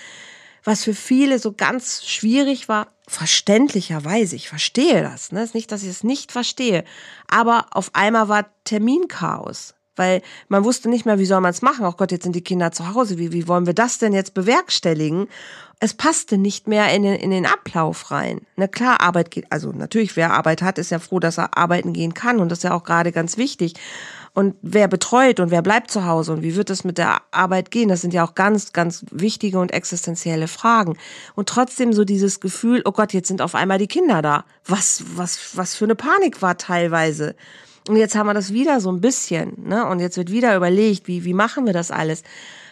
was 0.64 0.86
für 0.86 0.94
viele 0.94 1.40
so 1.40 1.52
ganz 1.52 2.06
schwierig 2.06 2.70
war, 2.70 2.88
verständlicherweise, 3.06 4.38
ich 4.38 4.48
verstehe 4.48 5.04
das, 5.04 5.34
ne? 5.34 5.44
ist 5.44 5.56
nicht, 5.56 5.74
dass 5.74 5.84
ich 5.84 5.90
es 5.90 6.06
nicht 6.06 6.32
verstehe, 6.32 6.86
aber 7.28 7.68
auf 7.72 7.92
einmal 7.94 8.30
war 8.30 8.46
Terminchaos, 8.64 9.75
weil 9.96 10.22
man 10.48 10.64
wusste 10.64 10.90
nicht 10.90 11.06
mehr, 11.06 11.20
wie 11.20 11.26
soll 11.26 11.42
man 11.42 11.52
es 11.52 11.62
machen. 11.62 11.86
Oh 11.86 11.92
Gott, 11.92 12.12
jetzt 12.12 12.24
sind 12.24 12.36
die 12.36 12.44
Kinder 12.44 12.72
zu 12.72 12.94
Hause, 12.94 13.18
wie, 13.18 13.32
wie 13.32 13.48
wollen 13.48 13.66
wir 13.66 13.74
das 13.74 13.98
denn 13.98 14.14
jetzt 14.14 14.34
bewerkstelligen? 14.34 15.28
Es 15.80 15.94
passte 15.94 16.38
nicht 16.38 16.68
mehr 16.68 16.94
in 16.94 17.04
den, 17.04 17.16
in 17.16 17.32
den 17.32 17.46
Ablauf 17.46 18.12
rein. 18.12 18.42
Na 18.56 18.68
klar, 18.68 19.02
Arbeit 19.02 19.32
geht, 19.32 19.52
also 19.52 19.72
natürlich, 19.72 20.16
wer 20.16 20.34
Arbeit 20.34 20.62
hat, 20.62 20.78
ist 20.78 20.92
ja 20.92 21.00
froh, 21.00 21.20
dass 21.20 21.38
er 21.38 21.58
arbeiten 21.58 21.94
gehen 21.94 22.14
kann 22.14 22.40
und 22.40 22.50
das 22.50 22.60
ist 22.60 22.64
ja 22.64 22.74
auch 22.74 22.84
gerade 22.84 23.12
ganz 23.12 23.38
wichtig 23.38 23.74
und 24.36 24.58
wer 24.62 24.90
betreut 24.90 25.40
und 25.40 25.50
wer 25.50 25.62
bleibt 25.62 25.90
zu 25.90 26.06
Hause 26.06 26.34
und 26.34 26.44
wie 26.44 26.58
wird 26.58 26.70
es 26.70 26.84
mit 26.84 26.98
der 26.98 27.22
Arbeit 27.32 27.72
gehen? 27.72 27.88
Das 27.88 28.02
sind 28.02 28.14
ja 28.14 28.26
auch 28.26 28.36
ganz, 28.36 28.74
ganz 28.74 29.06
wichtige 29.10 29.60
und 29.60 29.72
existenzielle 29.72 30.50
Fragen. 30.50 30.98
Und 31.36 31.48
trotzdem 31.48 31.94
so 31.94 32.04
dieses 32.04 32.42
Gefühl, 32.42 32.82
oh 32.84 32.92
Gott, 32.92 33.14
jetzt 33.14 33.30
sind 33.30 33.42
auf 33.42 33.56
einmal 33.56 33.78
die 33.78 33.88
Kinder 33.88 34.22
da. 34.22 34.44
Was, 34.66 35.06
was, 35.16 35.56
was 35.56 35.76
für 35.76 35.86
eine 35.86 35.96
Panik 35.96 36.42
war 36.42 36.58
teilweise. 36.58 37.36
Und 37.88 37.98
jetzt 37.98 38.16
haben 38.16 38.28
wir 38.28 38.34
das 38.34 38.52
wieder 38.52 38.82
so 38.82 38.92
ein 38.92 39.02
bisschen, 39.02 39.68
ne? 39.68 39.86
Und 39.86 40.00
jetzt 40.00 40.18
wird 40.18 40.32
wieder 40.32 40.56
überlegt, 40.56 41.08
wie, 41.08 41.24
wie 41.24 41.34
machen 41.34 41.66
wir 41.66 41.74
das 41.74 41.92
alles? 41.92 42.24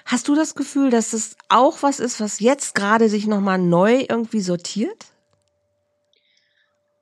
Hast 0.05 0.27
du 0.27 0.35
das 0.35 0.55
Gefühl, 0.55 0.89
dass 0.89 1.11
das 1.11 1.35
auch 1.49 1.83
was 1.83 1.99
ist, 1.99 2.19
was 2.19 2.39
jetzt 2.39 2.75
gerade 2.75 3.09
sich 3.09 3.27
nochmal 3.27 3.59
neu 3.59 4.05
irgendwie 4.09 4.41
sortiert? 4.41 5.05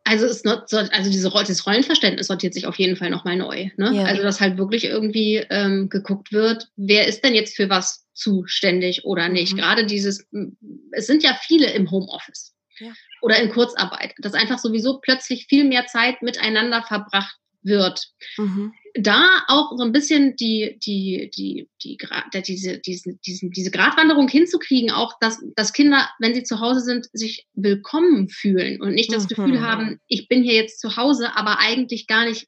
Also, 0.03 0.25
es 0.25 0.43
not, 0.43 0.73
also 0.73 1.09
diese, 1.09 1.29
das 1.29 1.65
Rollenverständnis 1.65 2.27
sortiert 2.27 2.53
sich 2.53 2.65
auf 2.65 2.75
jeden 2.75 2.97
Fall 2.97 3.09
nochmal 3.09 3.37
neu. 3.37 3.69
Ne? 3.77 3.91
Ja. 3.93 4.03
Also, 4.03 4.23
dass 4.23 4.41
halt 4.41 4.57
wirklich 4.57 4.83
irgendwie 4.83 5.37
ähm, 5.49 5.89
geguckt 5.89 6.33
wird, 6.33 6.69
wer 6.75 7.07
ist 7.07 7.23
denn 7.23 7.33
jetzt 7.33 7.55
für 7.55 7.69
was 7.69 8.05
zuständig 8.13 9.05
oder 9.05 9.29
nicht. 9.29 9.53
Mhm. 9.53 9.57
Gerade 9.57 9.85
dieses, 9.85 10.27
es 10.91 11.07
sind 11.07 11.23
ja 11.23 11.37
viele 11.41 11.71
im 11.71 11.89
Homeoffice 11.89 12.53
ja. 12.79 12.91
oder 13.21 13.37
in 13.37 13.51
Kurzarbeit, 13.51 14.13
dass 14.19 14.33
einfach 14.33 14.59
sowieso 14.59 14.99
plötzlich 14.99 15.47
viel 15.47 15.63
mehr 15.63 15.87
Zeit 15.87 16.21
miteinander 16.21 16.83
verbracht 16.83 17.37
wird. 17.63 18.07
Mhm 18.37 18.73
da 18.93 19.43
auch 19.47 19.71
so 19.77 19.83
ein 19.83 19.91
bisschen 19.91 20.35
die, 20.35 20.77
die, 20.83 21.29
die, 21.35 21.69
die, 21.83 21.97
die 21.97 22.41
diese, 22.41 22.79
diese, 22.79 23.13
diese, 23.25 23.49
diese 23.49 23.71
Gratwanderung 23.71 24.27
hinzukriegen, 24.27 24.91
auch 24.91 25.13
dass, 25.19 25.41
dass 25.55 25.73
Kinder, 25.73 26.09
wenn 26.19 26.33
sie 26.33 26.43
zu 26.43 26.59
Hause 26.59 26.81
sind, 26.81 27.07
sich 27.13 27.47
willkommen 27.53 28.29
fühlen 28.29 28.81
und 28.81 28.93
nicht 28.93 29.13
das 29.13 29.23
mhm. 29.23 29.27
Gefühl 29.27 29.61
haben, 29.61 29.99
ich 30.07 30.27
bin 30.27 30.43
hier 30.43 30.55
jetzt 30.55 30.79
zu 30.79 30.97
Hause, 30.97 31.35
aber 31.35 31.59
eigentlich 31.59 32.07
gar 32.07 32.25
nicht 32.25 32.47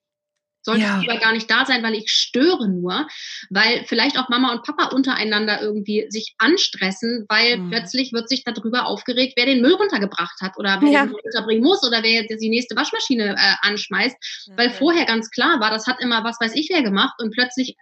sollte 0.64 0.82
ja. 0.82 1.00
lieber 1.00 1.18
gar 1.18 1.34
nicht 1.34 1.50
da 1.50 1.66
sein, 1.66 1.84
weil 1.84 1.94
ich 1.94 2.10
störe 2.10 2.70
nur, 2.70 3.08
weil 3.50 3.84
vielleicht 3.86 4.18
auch 4.18 4.30
Mama 4.30 4.54
und 4.54 4.64
Papa 4.64 4.96
untereinander 4.96 5.62
irgendwie 5.62 6.06
sich 6.10 6.36
anstressen, 6.38 7.26
weil 7.30 7.58
mhm. 7.58 7.70
plötzlich 7.70 8.14
wird 8.14 8.30
sich 8.30 8.44
darüber 8.44 8.86
aufgeregt, 8.86 9.34
wer 9.36 9.46
den 9.46 9.62
Müll 9.62 9.74
runtergebracht 9.74 10.42
hat 10.42 10.58
oder 10.58 10.80
wer 10.82 10.90
ja. 10.90 11.06
den 11.06 11.12
Müll 11.12 11.22
runterbringen 11.24 11.64
muss 11.64 11.86
oder 11.86 12.04
wer 12.04 12.12
jetzt 12.12 12.42
die 12.42 12.50
nächste 12.50 12.76
Waschmaschine 12.76 13.36
äh, 13.38 13.68
anschmeißt, 13.68 14.16
ja, 14.48 14.58
weil 14.58 14.70
vorher 14.70 15.06
ganz 15.06 15.30
klar 15.30 15.60
war, 15.60 15.70
das 15.70 15.88
hat 15.88 16.02
immer 16.02 16.24
was 16.24 16.40
weiß 16.40 16.56
ich 16.56 16.70
wer 16.72 16.84
gemacht 16.84 17.16
und 17.20 17.32
plötzlich 17.32 17.76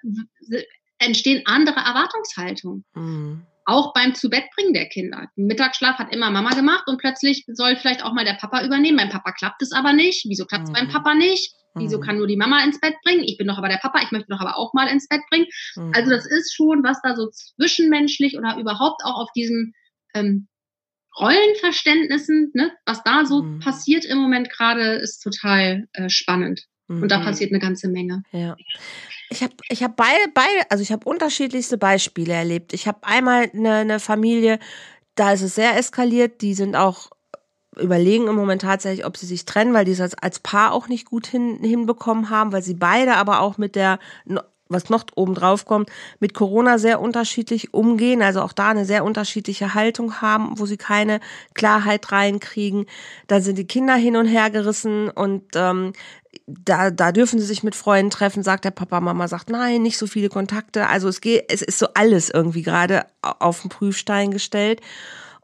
entstehen 0.97 1.43
andere 1.45 1.79
Erwartungshaltungen. 1.79 2.85
Mhm 2.93 3.45
auch 3.71 3.93
beim 3.93 4.13
Zubettbringen 4.13 4.73
der 4.73 4.87
Kinder. 4.87 5.27
Mittagsschlaf 5.35 5.97
hat 5.97 6.13
immer 6.13 6.29
Mama 6.29 6.51
gemacht 6.51 6.83
und 6.87 6.97
plötzlich 6.97 7.45
soll 7.47 7.75
vielleicht 7.75 8.03
auch 8.03 8.13
mal 8.13 8.25
der 8.25 8.33
Papa 8.33 8.63
übernehmen. 8.65 8.97
Beim 8.97 9.09
Papa 9.09 9.31
klappt 9.31 9.61
es 9.61 9.71
aber 9.71 9.93
nicht. 9.93 10.25
Wieso 10.27 10.45
klappt 10.45 10.65
es 10.65 10.69
mhm. 10.69 10.73
beim 10.73 10.89
Papa 10.89 11.15
nicht? 11.15 11.53
Wieso 11.75 11.97
mhm. 11.97 12.01
kann 12.01 12.17
nur 12.17 12.27
die 12.27 12.35
Mama 12.35 12.63
ins 12.63 12.79
Bett 12.79 12.95
bringen? 13.03 13.23
Ich 13.23 13.37
bin 13.37 13.47
doch 13.47 13.57
aber 13.57 13.69
der 13.69 13.77
Papa, 13.77 14.01
ich 14.03 14.11
möchte 14.11 14.27
doch 14.29 14.41
aber 14.41 14.57
auch 14.57 14.73
mal 14.73 14.87
ins 14.87 15.07
Bett 15.07 15.21
bringen. 15.29 15.47
Mhm. 15.75 15.91
Also 15.95 16.11
das 16.11 16.25
ist 16.25 16.53
schon, 16.53 16.83
was 16.83 17.01
da 17.01 17.15
so 17.15 17.29
zwischenmenschlich 17.29 18.37
oder 18.37 18.57
überhaupt 18.57 19.01
auch 19.05 19.21
auf 19.21 19.29
diesen 19.33 19.73
ähm, 20.13 20.47
Rollenverständnissen, 21.19 22.51
ne, 22.53 22.71
was 22.85 23.03
da 23.03 23.25
so 23.25 23.43
mhm. 23.43 23.59
passiert 23.59 24.05
im 24.05 24.17
Moment 24.17 24.49
gerade, 24.49 24.93
ist 24.93 25.19
total 25.19 25.87
äh, 25.93 26.09
spannend. 26.09 26.65
Und 26.99 27.09
da 27.09 27.19
mhm. 27.19 27.23
passiert 27.23 27.51
eine 27.51 27.59
ganze 27.59 27.87
Menge. 27.87 28.23
Ja. 28.31 28.55
Ich 29.29 29.41
habe 29.43 29.53
ich 29.69 29.81
hab 29.81 29.95
beide, 29.95 30.19
beide, 30.33 30.69
also 30.69 30.81
ich 30.81 30.91
habe 30.91 31.07
unterschiedlichste 31.07 31.77
Beispiele 31.77 32.33
erlebt. 32.33 32.73
Ich 32.73 32.87
habe 32.87 32.99
einmal 33.03 33.49
eine, 33.53 33.75
eine 33.75 33.99
Familie, 33.99 34.59
da 35.15 35.31
ist 35.31 35.41
es 35.41 35.55
sehr 35.55 35.77
eskaliert, 35.77 36.41
die 36.41 36.53
sind 36.53 36.75
auch 36.75 37.11
überlegen 37.79 38.27
im 38.27 38.35
Moment 38.35 38.63
tatsächlich, 38.63 39.05
ob 39.05 39.15
sie 39.15 39.25
sich 39.25 39.45
trennen, 39.45 39.73
weil 39.73 39.85
die 39.85 39.91
es 39.91 40.01
als, 40.01 40.15
als 40.15 40.39
Paar 40.39 40.73
auch 40.73 40.89
nicht 40.89 41.05
gut 41.05 41.27
hin, 41.27 41.59
hinbekommen 41.61 42.29
haben, 42.29 42.51
weil 42.51 42.61
sie 42.61 42.73
beide 42.73 43.15
aber 43.15 43.39
auch 43.39 43.57
mit 43.57 43.75
der, 43.75 43.99
was 44.67 44.89
noch 44.89 45.05
oben 45.15 45.35
drauf 45.35 45.65
kommt, 45.65 45.89
mit 46.19 46.33
Corona 46.33 46.77
sehr 46.77 47.01
unterschiedlich 47.01 47.73
umgehen, 47.73 48.21
also 48.21 48.41
auch 48.41 48.53
da 48.53 48.69
eine 48.69 48.85
sehr 48.85 49.03
unterschiedliche 49.03 49.73
Haltung 49.73 50.21
haben, 50.21 50.59
wo 50.59 50.65
sie 50.65 50.77
keine 50.77 51.19
Klarheit 51.53 52.11
reinkriegen. 52.11 52.85
Dann 53.27 53.41
sind 53.41 53.57
die 53.57 53.67
Kinder 53.67 53.95
hin 53.95 54.17
und 54.17 54.27
her 54.27 54.49
gerissen 54.49 55.09
und 55.09 55.43
ähm, 55.55 55.93
da, 56.65 56.91
da 56.91 57.11
dürfen 57.11 57.39
sie 57.39 57.45
sich 57.45 57.63
mit 57.63 57.75
Freunden 57.75 58.11
treffen, 58.11 58.43
sagt 58.43 58.65
der 58.65 58.71
Papa, 58.71 58.99
Mama 59.01 59.27
sagt, 59.27 59.49
nein, 59.49 59.81
nicht 59.81 59.97
so 59.97 60.07
viele 60.07 60.29
Kontakte. 60.29 60.87
Also 60.87 61.07
es 61.07 61.21
geht, 61.21 61.45
es 61.49 61.61
ist 61.61 61.79
so 61.79 61.87
alles 61.93 62.29
irgendwie 62.29 62.61
gerade 62.61 63.05
auf 63.21 63.61
den 63.61 63.69
Prüfstein 63.69 64.31
gestellt. 64.31 64.81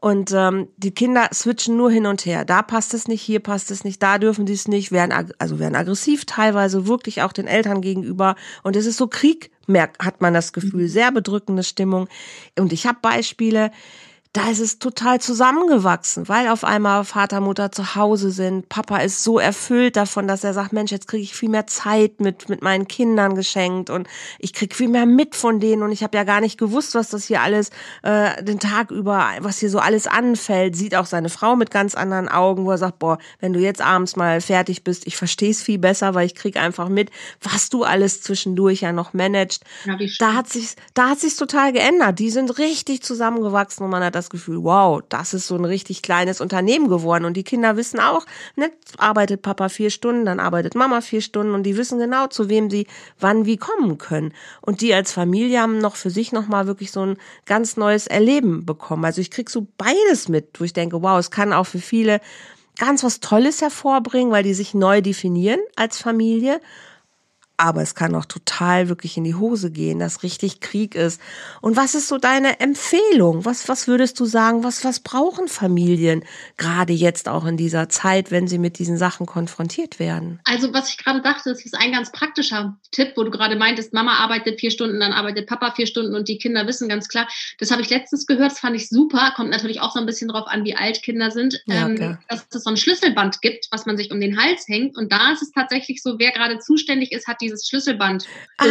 Und 0.00 0.32
ähm, 0.32 0.68
die 0.76 0.92
Kinder 0.92 1.28
switchen 1.34 1.76
nur 1.76 1.90
hin 1.90 2.06
und 2.06 2.24
her. 2.24 2.44
Da 2.44 2.62
passt 2.62 2.94
es 2.94 3.08
nicht, 3.08 3.20
hier 3.20 3.40
passt 3.40 3.72
es 3.72 3.82
nicht, 3.82 4.00
da 4.00 4.18
dürfen 4.18 4.46
sie 4.46 4.52
es 4.52 4.68
nicht, 4.68 4.92
werden 4.92 5.32
also 5.38 5.58
werden 5.58 5.74
aggressiv 5.74 6.24
teilweise 6.24 6.86
wirklich 6.86 7.22
auch 7.22 7.32
den 7.32 7.48
Eltern 7.48 7.80
gegenüber. 7.80 8.36
Und 8.62 8.76
es 8.76 8.86
ist 8.86 8.96
so 8.96 9.08
Krieg, 9.08 9.50
merkt, 9.66 10.04
hat 10.04 10.20
man 10.20 10.34
das 10.34 10.52
Gefühl, 10.52 10.84
mhm. 10.84 10.88
sehr 10.88 11.10
bedrückende 11.10 11.64
Stimmung. 11.64 12.08
Und 12.56 12.72
ich 12.72 12.86
habe 12.86 12.98
Beispiele, 13.02 13.72
da 14.38 14.50
ist 14.50 14.60
es 14.60 14.78
total 14.78 15.20
zusammengewachsen, 15.20 16.28
weil 16.28 16.48
auf 16.48 16.62
einmal 16.62 17.04
Vater, 17.04 17.40
Mutter 17.40 17.72
zu 17.72 17.96
Hause 17.96 18.30
sind. 18.30 18.68
Papa 18.68 18.98
ist 18.98 19.24
so 19.24 19.40
erfüllt 19.40 19.96
davon, 19.96 20.28
dass 20.28 20.44
er 20.44 20.54
sagt, 20.54 20.72
Mensch, 20.72 20.92
jetzt 20.92 21.08
kriege 21.08 21.24
ich 21.24 21.34
viel 21.34 21.48
mehr 21.48 21.66
Zeit 21.66 22.20
mit, 22.20 22.48
mit 22.48 22.62
meinen 22.62 22.86
Kindern 22.86 23.34
geschenkt 23.34 23.90
und 23.90 24.06
ich 24.38 24.52
krieg 24.52 24.76
viel 24.76 24.88
mehr 24.88 25.06
mit 25.06 25.34
von 25.34 25.58
denen 25.58 25.82
und 25.82 25.90
ich 25.90 26.04
habe 26.04 26.16
ja 26.16 26.22
gar 26.22 26.40
nicht 26.40 26.56
gewusst, 26.56 26.94
was 26.94 27.08
das 27.10 27.24
hier 27.24 27.42
alles 27.42 27.70
äh, 28.02 28.40
den 28.44 28.60
Tag 28.60 28.92
über, 28.92 29.28
was 29.40 29.58
hier 29.58 29.70
so 29.70 29.80
alles 29.80 30.06
anfällt. 30.06 30.76
Sieht 30.76 30.94
auch 30.94 31.06
seine 31.06 31.30
Frau 31.30 31.56
mit 31.56 31.72
ganz 31.72 31.96
anderen 31.96 32.28
Augen, 32.28 32.64
wo 32.64 32.70
er 32.70 32.78
sagt, 32.78 33.00
boah, 33.00 33.18
wenn 33.40 33.52
du 33.52 33.58
jetzt 33.58 33.80
abends 33.80 34.14
mal 34.14 34.40
fertig 34.40 34.84
bist, 34.84 35.08
ich 35.08 35.16
verstehe 35.16 35.50
es 35.50 35.64
viel 35.64 35.78
besser, 35.78 36.14
weil 36.14 36.26
ich 36.26 36.36
krieg 36.36 36.56
einfach 36.56 36.88
mit, 36.88 37.10
was 37.42 37.70
du 37.70 37.82
alles 37.82 38.22
zwischendurch 38.22 38.82
ja 38.82 38.92
noch 38.92 39.14
managst. 39.14 39.64
Ja, 39.84 39.98
da 40.20 40.34
hat 40.34 40.48
sich 40.48 40.76
da 40.94 41.08
hat 41.08 41.18
sich's 41.18 41.36
total 41.36 41.72
geändert. 41.72 42.20
Die 42.20 42.30
sind 42.30 42.58
richtig 42.58 43.02
zusammengewachsen 43.02 43.84
und 43.84 43.90
man 43.90 44.04
hat 44.04 44.14
das 44.14 44.27
das 44.28 44.30
Gefühl, 44.30 44.62
wow, 44.62 45.00
das 45.08 45.32
ist 45.32 45.46
so 45.46 45.56
ein 45.56 45.64
richtig 45.64 46.02
kleines 46.02 46.40
Unternehmen 46.40 46.88
geworden. 46.88 47.24
Und 47.24 47.36
die 47.36 47.44
Kinder 47.44 47.76
wissen 47.76 47.98
auch, 47.98 48.26
ne, 48.56 48.70
arbeitet 48.98 49.42
Papa 49.42 49.68
vier 49.68 49.90
Stunden, 49.90 50.26
dann 50.26 50.40
arbeitet 50.40 50.74
Mama 50.74 51.00
vier 51.00 51.22
Stunden 51.22 51.54
und 51.54 51.62
die 51.62 51.76
wissen 51.76 51.98
genau, 51.98 52.26
zu 52.26 52.48
wem 52.48 52.68
sie 52.70 52.86
wann 53.18 53.46
wie 53.46 53.56
kommen 53.56 53.98
können. 53.98 54.32
Und 54.60 54.80
die 54.82 54.92
als 54.92 55.12
Familie 55.12 55.60
haben 55.60 55.78
noch 55.78 55.96
für 55.96 56.10
sich 56.10 56.32
nochmal 56.32 56.66
wirklich 56.66 56.92
so 56.92 57.04
ein 57.04 57.16
ganz 57.46 57.76
neues 57.76 58.06
Erleben 58.06 58.66
bekommen. 58.66 59.04
Also 59.04 59.20
ich 59.20 59.30
krieg 59.30 59.48
so 59.48 59.66
beides 59.78 60.28
mit, 60.28 60.60
wo 60.60 60.64
ich 60.64 60.72
denke, 60.72 61.02
wow, 61.02 61.18
es 61.18 61.30
kann 61.30 61.52
auch 61.52 61.66
für 61.66 61.78
viele 61.78 62.20
ganz 62.78 63.02
was 63.02 63.20
Tolles 63.20 63.60
hervorbringen, 63.62 64.30
weil 64.30 64.42
die 64.42 64.54
sich 64.54 64.74
neu 64.74 65.00
definieren 65.00 65.60
als 65.74 65.98
Familie 66.00 66.60
aber 67.58 67.82
es 67.82 67.96
kann 67.96 68.14
auch 68.14 68.24
total 68.24 68.88
wirklich 68.88 69.16
in 69.16 69.24
die 69.24 69.34
Hose 69.34 69.72
gehen, 69.72 69.98
dass 69.98 70.22
richtig 70.22 70.60
Krieg 70.60 70.94
ist. 70.94 71.20
Und 71.60 71.76
was 71.76 71.96
ist 71.96 72.06
so 72.06 72.16
deine 72.16 72.60
Empfehlung? 72.60 73.44
Was, 73.44 73.68
was 73.68 73.88
würdest 73.88 74.20
du 74.20 74.26
sagen? 74.26 74.62
Was, 74.62 74.84
was 74.84 75.00
brauchen 75.00 75.48
Familien 75.48 76.24
gerade 76.56 76.92
jetzt 76.92 77.28
auch 77.28 77.44
in 77.46 77.56
dieser 77.56 77.88
Zeit, 77.88 78.30
wenn 78.30 78.46
sie 78.46 78.58
mit 78.58 78.78
diesen 78.78 78.96
Sachen 78.96 79.26
konfrontiert 79.26 79.98
werden? 79.98 80.38
Also, 80.44 80.72
was 80.72 80.88
ich 80.90 80.98
gerade 80.98 81.20
dachte, 81.20 81.50
das 81.50 81.64
ist 81.64 81.74
ein 81.76 81.90
ganz 81.90 82.12
praktischer 82.12 82.78
Tipp, 82.92 83.14
wo 83.16 83.24
du 83.24 83.30
gerade 83.32 83.56
meintest, 83.56 83.92
Mama 83.92 84.18
arbeitet 84.18 84.60
vier 84.60 84.70
Stunden, 84.70 85.00
dann 85.00 85.12
arbeitet 85.12 85.48
Papa 85.48 85.72
vier 85.72 85.88
Stunden 85.88 86.14
und 86.14 86.28
die 86.28 86.38
Kinder 86.38 86.64
wissen 86.68 86.88
ganz 86.88 87.08
klar. 87.08 87.26
Das 87.58 87.72
habe 87.72 87.82
ich 87.82 87.90
letztens 87.90 88.26
gehört, 88.26 88.52
das 88.52 88.60
fand 88.60 88.76
ich 88.76 88.88
super. 88.88 89.32
Kommt 89.34 89.50
natürlich 89.50 89.80
auch 89.80 89.92
so 89.92 89.98
ein 89.98 90.06
bisschen 90.06 90.28
drauf 90.28 90.46
an, 90.46 90.64
wie 90.64 90.76
alt 90.76 91.02
Kinder 91.02 91.32
sind, 91.32 91.60
ja, 91.66 91.88
ähm, 91.88 92.18
dass 92.28 92.46
es 92.54 92.62
so 92.62 92.70
ein 92.70 92.76
Schlüsselband 92.76 93.42
gibt, 93.42 93.66
was 93.72 93.84
man 93.84 93.96
sich 93.96 94.12
um 94.12 94.20
den 94.20 94.40
Hals 94.40 94.68
hängt. 94.68 94.96
Und 94.96 95.10
da 95.10 95.32
ist 95.32 95.42
es 95.42 95.50
tatsächlich 95.50 96.02
so, 96.02 96.20
wer 96.20 96.30
gerade 96.30 96.60
zuständig 96.60 97.10
ist, 97.10 97.26
hat 97.26 97.40
die 97.40 97.47
dieses 97.48 97.66
Schlüsselband. 97.68 98.26
Ah. 98.58 98.66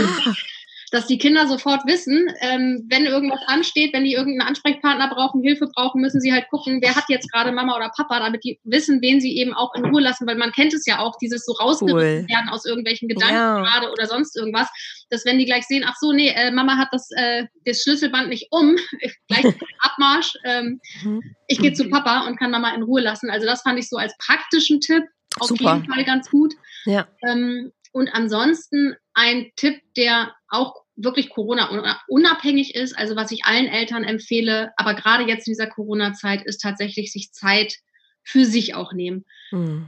Dass 0.90 1.06
die 1.06 1.18
Kinder 1.18 1.48
sofort 1.48 1.82
wissen, 1.86 2.30
ähm, 2.40 2.86
wenn 2.90 3.04
irgendwas 3.04 3.42
ansteht, 3.48 3.94
wenn 3.94 4.06
die 4.06 4.14
irgendeinen 4.14 4.48
Ansprechpartner 4.48 5.10
brauchen, 5.14 5.44
Hilfe 5.44 5.68
brauchen, 5.76 6.00
müssen 6.00 6.22
sie 6.22 6.32
halt 6.32 6.48
gucken, 6.50 6.80
wer 6.82 6.96
hat 6.96 7.10
jetzt 7.10 7.30
gerade 7.30 7.52
Mama 7.52 7.76
oder 7.76 7.92
Papa, 7.94 8.22
damit 8.22 8.46
die 8.46 8.58
wissen, 8.64 9.02
wen 9.02 9.20
sie 9.20 9.36
eben 9.36 9.54
auch 9.54 9.76
in 9.76 9.84
Ruhe 9.84 10.02
lassen, 10.02 10.26
weil 10.28 10.38
man 10.38 10.54
kennt 10.54 10.74
es 10.74 10.86
ja 10.86 11.00
auch, 11.00 11.18
dieses 11.22 11.44
so 11.44 11.52
rausgerissen 11.52 12.24
cool. 12.24 12.26
werden 12.30 12.48
aus 12.50 12.64
irgendwelchen 12.64 13.10
Gedanken 13.10 13.36
ja. 13.36 13.60
gerade 13.60 13.92
oder 13.92 14.06
sonst 14.06 14.38
irgendwas, 14.38 14.70
dass 15.10 15.26
wenn 15.26 15.38
die 15.38 15.46
gleich 15.46 15.66
sehen, 15.66 15.84
ach 15.86 15.96
so, 16.00 16.14
nee, 16.14 16.30
äh, 16.30 16.52
Mama 16.52 16.78
hat 16.78 16.88
das, 16.94 17.10
äh, 17.18 17.48
das 17.66 17.82
Schlüsselband 17.82 18.30
nicht 18.30 18.48
um, 18.52 18.78
gleich 19.28 19.44
Abmarsch, 19.82 20.38
ähm, 20.46 20.80
mhm. 21.04 21.22
ich 21.50 21.60
gehe 21.60 21.74
zu 21.74 21.90
Papa 21.90 22.28
und 22.28 22.40
kann 22.40 22.52
Mama 22.52 22.74
in 22.74 22.84
Ruhe 22.84 23.02
lassen. 23.02 23.30
Also 23.30 23.46
das 23.46 23.62
fand 23.62 23.78
ich 23.78 23.90
so 23.90 23.98
als 23.98 24.16
praktischen 24.20 24.80
Tipp 24.80 25.04
auf 25.40 25.50
Super. 25.50 25.76
jeden 25.76 25.94
Fall 25.94 26.06
ganz 26.06 26.30
gut. 26.30 26.54
Ja. 26.86 27.08
Ähm, 27.28 27.72
und 27.92 28.10
ansonsten 28.10 28.96
ein 29.14 29.52
Tipp, 29.56 29.82
der 29.96 30.34
auch 30.50 30.76
wirklich 30.96 31.30
Corona 31.30 31.70
unabhängig 32.08 32.76
ist, 32.76 32.98
also 32.98 33.16
was 33.16 33.32
ich 33.32 33.46
allen 33.46 33.68
Eltern 33.68 34.04
empfehle, 34.04 34.72
aber 34.78 34.96
gerade 34.96 35.26
jetzt 35.26 35.48
in 35.48 35.52
dieser 35.52 35.68
Corona-Zeit 35.68 36.44
ist 36.46 36.60
tatsächlich 36.60 37.12
sich 37.12 37.32
Zeit 37.32 37.76
für 38.24 38.46
sich 38.46 38.76
auch 38.76 38.94
nehmen. 38.94 39.26
Mhm. 39.52 39.88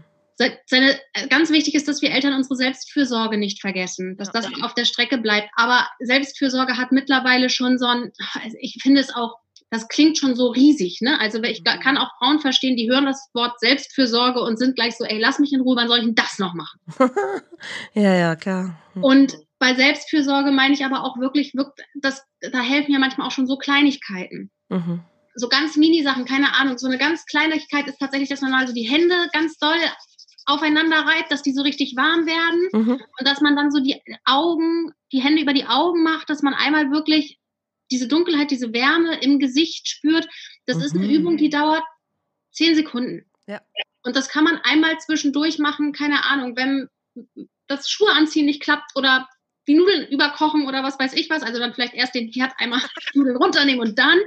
Seine, 0.68 0.98
ganz 1.30 1.52
wichtig 1.52 1.76
ist, 1.76 1.90
dass 1.90 2.02
wir 2.02 2.12
Eltern 2.12 2.34
unsere 2.34 2.56
Selbstfürsorge 2.56 3.38
nicht 3.38 3.60
vergessen, 3.60 4.16
dass 4.16 4.32
das 4.32 4.48
auf 4.62 4.74
der 4.74 4.86
Strecke 4.86 5.18
bleibt. 5.18 5.50
Aber 5.58 5.86
Selbstfürsorge 6.00 6.78
hat 6.78 6.94
mittlerweile 6.94 7.50
schon 7.50 7.78
so 7.78 7.88
ein, 7.88 8.14
also 8.42 8.56
ich 8.62 8.78
finde 8.82 9.02
es 9.02 9.14
auch 9.14 9.36
das 9.72 9.88
klingt 9.88 10.18
schon 10.18 10.36
so 10.36 10.48
riesig, 10.48 11.00
ne? 11.02 11.20
Also 11.20 11.42
ich 11.44 11.62
mhm. 11.62 11.80
kann 11.80 11.98
auch 11.98 12.10
Frauen 12.18 12.40
verstehen, 12.40 12.76
die 12.76 12.90
hören 12.90 13.06
das 13.06 13.30
Wort 13.34 13.60
Selbstfürsorge 13.60 14.42
und 14.42 14.58
sind 14.58 14.76
gleich 14.76 14.98
so, 14.98 15.06
ey, 15.06 15.20
lass 15.20 15.40
mich 15.40 15.54
in 15.54 15.62
Ruhe, 15.62 15.76
wann 15.76 15.88
soll 15.88 16.00
ich 16.00 16.06
denn 16.06 16.16
das 16.16 16.40
noch 16.40 16.54
machen? 16.54 16.80
ja, 17.94 18.16
ja, 18.16 18.36
klar. 18.36 18.80
Mhm. 18.96 19.04
Und 19.04 19.38
bei 19.60 19.76
Selbstfürsorge 19.76 20.52
meine 20.52 20.74
ich 20.74 20.86
aber 20.86 21.04
auch 21.04 21.20
wirklich, 21.20 21.54
wirklich 21.54 21.86
das, 22.02 22.24
da 22.42 22.62
helfen 22.62 22.94
ja 22.94 23.00
manchmal 23.00 23.28
auch 23.28 23.32
schon 23.32 23.48
so 23.48 23.58
Kleinigkeiten. 23.58 24.50
Mhm. 24.70 25.02
So 25.36 25.48
ganz 25.50 25.78
Mini-Sachen, 25.78 26.26
keine 26.26 26.56
Ahnung. 26.56 26.78
So 26.78 26.88
eine 26.88 26.98
ganz 26.98 27.26
Kleinigkeit 27.26 27.88
ist 27.88 28.00
tatsächlich, 28.00 28.30
dass 28.30 28.42
man 28.42 28.52
mal 28.52 28.68
so 28.68 28.74
die 28.74 28.90
Hände 28.90 29.30
ganz 29.32 29.58
doll 29.58 29.78
aufeinander 30.46 30.98
reibt, 30.98 31.32
dass 31.32 31.44
die 31.44 31.54
so 31.54 31.62
richtig 31.62 31.96
warm 31.96 32.26
werden 32.26 32.70
mhm. 32.74 32.92
und 32.94 33.28
dass 33.28 33.42
man 33.42 33.56
dann 33.56 33.70
so 33.70 33.80
die 33.80 34.02
Augen, 34.26 34.92
die 35.12 35.22
Hände 35.22 35.42
über 35.42 35.54
die 35.54 35.68
Augen 35.68 36.04
macht, 36.04 36.30
dass 36.30 36.42
man 36.42 36.54
einmal 36.56 36.90
wirklich 36.92 37.39
diese 37.92 38.08
Dunkelheit, 38.08 38.52
diese 38.52 38.74
Wärme 38.74 39.20
im 39.22 39.40
Gesicht 39.40 39.88
spürt. 39.88 40.28
Das 40.66 40.78
mhm. 40.78 40.84
ist 40.84 40.96
eine 40.96 41.12
Übung, 41.12 41.38
die 41.38 41.50
dauert 41.50 41.84
zehn 42.52 42.76
Sekunden. 42.76 43.26
Ja. 43.48 43.62
Und 44.04 44.16
das 44.16 44.30
kann 44.30 44.44
man 44.44 44.58
einmal 44.64 44.98
zwischendurch 45.00 45.60
machen, 45.60 45.92
keine 45.92 46.26
Ahnung, 46.26 46.56
wenn 46.56 46.88
das 47.68 47.90
Schuhe 47.90 48.12
anziehen 48.12 48.46
nicht 48.46 48.62
klappt 48.62 48.92
oder 48.96 49.28
die 49.68 49.76
Nudeln 49.76 50.08
überkochen 50.08 50.68
oder 50.68 50.84
was 50.84 50.98
weiß 50.98 51.14
ich 51.14 51.30
was, 51.30 51.44
also 51.44 51.60
dann 51.60 51.74
vielleicht 51.74 51.94
erst 51.94 52.16
den 52.16 52.32
Herd 52.32 52.54
einmal 52.58 52.82
Nudeln 53.14 53.38
runternehmen 53.38 53.82
und 53.82 54.00
dann, 54.00 54.20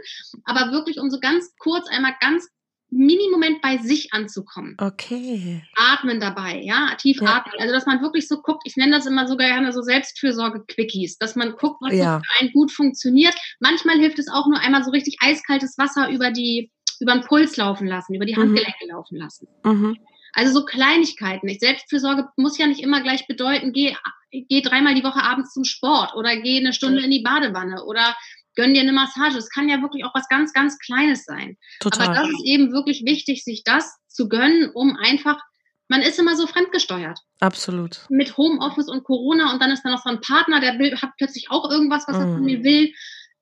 aber 0.45 0.73
wirklich 0.73 0.99
um 0.99 1.11
so 1.11 1.19
ganz 1.19 1.55
kurz 1.59 1.89
einmal 1.89 2.15
ganz 2.21 2.49
Mini-Moment 2.93 3.63
bei 3.63 3.79
sich 3.79 4.13
anzukommen. 4.13 4.77
Okay. 4.79 5.63
Atmen 5.77 6.21
dabei, 6.21 6.61
ja, 6.63 6.95
tief 6.97 7.21
ja. 7.21 7.37
atmen. 7.37 7.55
Also, 7.59 7.73
dass 7.73 7.87
man 7.87 8.03
wirklich 8.03 8.29
so 8.29 8.43
guckt, 8.43 8.63
ich 8.67 8.77
nenne 8.77 8.93
das 8.93 9.07
immer 9.07 9.27
so 9.27 9.37
gerne 9.37 9.73
so 9.73 9.81
Selbstfürsorge-Quickies, 9.81 11.17
dass 11.19 11.35
man 11.35 11.53
guckt, 11.53 11.79
was 11.81 11.95
ja. 11.95 12.21
für 12.21 12.41
einen 12.41 12.53
gut 12.53 12.71
funktioniert. 12.71 13.35
Manchmal 13.61 13.99
hilft 13.99 14.19
es 14.19 14.29
auch 14.29 14.47
nur 14.47 14.61
einmal 14.61 14.85
so 14.85 14.91
richtig 14.91 15.17
eiskaltes 15.21 15.79
Wasser 15.79 16.11
über 16.11 16.31
die, 16.31 16.71
über 17.01 17.15
den 17.15 17.23
Puls 17.23 17.57
laufen 17.57 17.87
lassen, 17.87 18.15
über 18.15 18.27
die 18.27 18.35
mhm. 18.35 18.43
Handgelenke 18.43 18.85
mhm. 18.85 18.91
laufen 18.91 19.17
lassen. 19.17 19.49
Mhm. 19.65 19.97
Also 20.35 20.61
so 20.61 20.65
Kleinigkeiten. 20.65 21.49
Selbstfürsorge 21.59 22.29
muss 22.37 22.59
ja 22.59 22.67
nicht 22.67 22.81
immer 22.81 23.03
gleich 23.03 23.27
bedeuten, 23.27 23.73
geh, 23.73 23.95
geh 24.31 24.61
dreimal 24.61 24.95
die 24.95 25.05
Woche 25.05 25.23
abends 25.23 25.53
zum 25.53 25.65
Sport 25.65 26.15
oder 26.15 26.37
geh 26.37 26.59
eine 26.59 26.73
Stunde 26.73 27.03
in 27.03 27.11
die 27.11 27.23
Badewanne 27.23 27.85
oder 27.85 28.15
gönn 28.55 28.75
dir 28.75 28.81
eine 28.81 28.93
Massage. 28.93 29.39
Es 29.39 29.51
kann 29.51 29.69
ja 29.69 29.81
wirklich 29.81 30.05
auch 30.05 30.15
was 30.15 30.29
ganz, 30.29 30.53
ganz 30.53 30.79
Kleines 30.79 31.25
sein. 31.25 31.57
Total. 31.81 32.07
Aber 32.07 32.15
das 32.15 32.29
ist 32.29 32.45
eben 32.45 32.73
wirklich 32.73 33.05
wichtig, 33.05 33.45
sich 33.45 33.65
das 33.65 33.97
zu 34.09 34.29
gönnen, 34.29 34.71
um 34.73 34.97
einfach, 34.97 35.41
man 35.89 36.03
ist 36.03 36.19
immer 36.19 36.37
so 36.37 36.47
fremdgesteuert. 36.47 37.19
Absolut. 37.41 38.07
Mit 38.09 38.37
Homeoffice 38.37 38.89
und 38.89 39.05
Corona 39.05 39.53
und 39.53 39.63
dann 39.63 39.71
ist 39.71 39.83
da 39.83 39.91
noch 39.91 40.03
so 40.03 40.11
ein 40.11 40.21
Partner, 40.21 40.61
der 40.61 40.79
will, 40.79 40.97
hat 41.01 41.11
plötzlich 41.19 41.51
auch 41.51 41.71
irgendwas, 41.71 42.07
was 42.07 42.17
mm. 42.17 42.21
er 42.21 42.33
von 42.35 42.45
mir 42.45 42.65
will, 42.65 42.93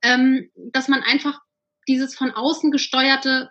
ähm, 0.02 0.50
dass 0.72 0.88
man 0.88 1.02
einfach 1.02 1.40
dieses 1.88 2.14
von 2.14 2.30
außen 2.30 2.70
gesteuerte, 2.70 3.50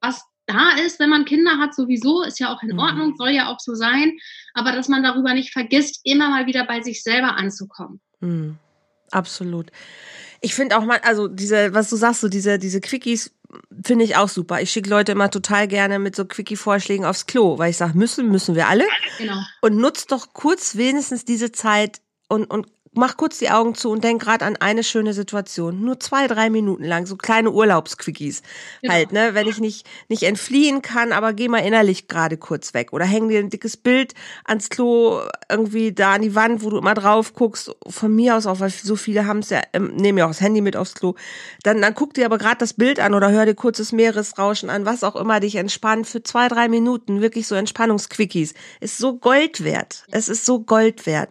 was 0.00 0.22
da 0.46 0.72
ist, 0.84 1.00
wenn 1.00 1.08
man 1.08 1.24
Kinder 1.24 1.58
hat, 1.58 1.74
sowieso, 1.74 2.22
ist 2.22 2.38
ja 2.38 2.54
auch 2.54 2.62
in 2.62 2.76
mm. 2.76 2.78
Ordnung, 2.78 3.16
soll 3.16 3.30
ja 3.30 3.48
auch 3.48 3.60
so 3.60 3.74
sein, 3.74 4.18
aber 4.52 4.72
dass 4.72 4.88
man 4.88 5.02
darüber 5.02 5.32
nicht 5.32 5.52
vergisst, 5.52 6.00
immer 6.04 6.28
mal 6.28 6.46
wieder 6.46 6.66
bei 6.66 6.82
sich 6.82 7.02
selber 7.02 7.36
anzukommen. 7.36 8.00
Mm. 8.20 8.52
Absolut. 9.10 9.70
Ich 10.44 10.54
finde 10.54 10.76
auch 10.76 10.84
mal, 10.84 11.00
also 11.02 11.26
diese, 11.26 11.72
was 11.72 11.88
du 11.88 11.96
sagst, 11.96 12.20
so 12.20 12.28
diese, 12.28 12.58
diese 12.58 12.82
Quickies 12.82 13.30
finde 13.82 14.04
ich 14.04 14.16
auch 14.16 14.28
super. 14.28 14.60
Ich 14.60 14.70
schicke 14.70 14.90
Leute 14.90 15.12
immer 15.12 15.30
total 15.30 15.66
gerne 15.68 15.98
mit 15.98 16.14
so 16.14 16.26
Quickie-Vorschlägen 16.26 17.06
aufs 17.06 17.24
Klo, 17.24 17.58
weil 17.58 17.70
ich 17.70 17.78
sage, 17.78 17.96
müssen, 17.96 18.30
müssen 18.30 18.54
wir 18.54 18.68
alle. 18.68 18.84
Genau. 19.18 19.40
Und 19.62 19.76
nutzt 19.76 20.12
doch 20.12 20.34
kurz 20.34 20.76
wenigstens 20.76 21.24
diese 21.24 21.50
Zeit 21.50 22.00
und, 22.28 22.44
und 22.44 22.66
mach 22.96 23.16
kurz 23.16 23.38
die 23.38 23.50
Augen 23.50 23.74
zu 23.74 23.90
und 23.90 24.04
denk 24.04 24.22
gerade 24.22 24.44
an 24.44 24.56
eine 24.56 24.84
schöne 24.84 25.12
Situation. 25.12 25.80
Nur 25.80 26.00
zwei, 26.00 26.26
drei 26.26 26.50
Minuten 26.50 26.84
lang, 26.84 27.06
so 27.06 27.16
kleine 27.16 27.50
Urlaubsquickies. 27.50 28.42
Genau. 28.82 28.94
Halt, 28.94 29.12
ne? 29.12 29.30
Wenn 29.34 29.48
ich 29.48 29.58
nicht, 29.58 29.86
nicht 30.08 30.22
entfliehen 30.22 30.82
kann, 30.82 31.12
aber 31.12 31.32
geh 31.32 31.48
mal 31.48 31.58
innerlich 31.58 32.08
gerade 32.08 32.36
kurz 32.36 32.74
weg. 32.74 32.92
Oder 32.92 33.04
häng 33.04 33.28
dir 33.28 33.40
ein 33.40 33.50
dickes 33.50 33.76
Bild 33.76 34.14
ans 34.44 34.70
Klo 34.70 35.20
irgendwie 35.48 35.92
da 35.92 36.14
an 36.14 36.22
die 36.22 36.34
Wand, 36.34 36.62
wo 36.62 36.70
du 36.70 36.78
immer 36.78 36.94
drauf 36.94 37.34
guckst. 37.34 37.74
Von 37.86 38.14
mir 38.14 38.36
aus 38.36 38.46
auch, 38.46 38.60
weil 38.60 38.70
so 38.70 38.96
viele 38.96 39.26
haben 39.26 39.40
es 39.40 39.50
ja, 39.50 39.62
ähm, 39.72 39.94
nehmen 39.96 40.18
ja 40.18 40.24
auch 40.24 40.30
das 40.30 40.40
Handy 40.40 40.60
mit 40.60 40.76
aufs 40.76 40.94
Klo. 40.94 41.14
Dann, 41.62 41.80
dann 41.80 41.94
guck 41.94 42.14
dir 42.14 42.26
aber 42.26 42.38
gerade 42.38 42.58
das 42.58 42.74
Bild 42.74 43.00
an 43.00 43.14
oder 43.14 43.30
hör 43.30 43.46
dir 43.46 43.54
kurzes 43.54 43.92
Meeresrauschen 43.92 44.70
an, 44.70 44.84
was 44.84 45.04
auch 45.04 45.16
immer 45.16 45.40
dich 45.40 45.56
entspannt 45.56 46.06
für 46.06 46.22
zwei, 46.22 46.48
drei 46.48 46.68
Minuten. 46.68 47.20
Wirklich 47.20 47.46
so 47.46 47.54
Entspannungsquickies. 47.54 48.54
Ist 48.80 48.98
so 48.98 49.16
Gold 49.16 49.64
wert. 49.64 50.04
Es 50.10 50.28
ist 50.28 50.44
so 50.44 50.60
Gold 50.60 51.06
wert 51.06 51.30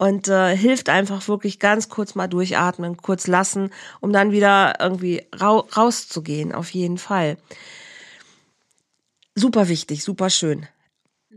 und 0.00 0.28
äh, 0.28 0.56
hilft 0.56 0.88
einfach 0.88 1.28
wirklich 1.28 1.58
ganz 1.58 1.90
kurz 1.90 2.14
mal 2.14 2.26
durchatmen, 2.26 2.96
kurz 2.96 3.26
lassen, 3.26 3.68
um 4.00 4.14
dann 4.14 4.32
wieder 4.32 4.80
irgendwie 4.80 5.26
ra 5.34 5.58
rauszugehen, 5.76 6.52
auf 6.54 6.70
jeden 6.70 6.96
Fall. 6.96 7.36
Super 9.34 9.68
wichtig, 9.68 10.02
super 10.02 10.30
schön. 10.30 10.66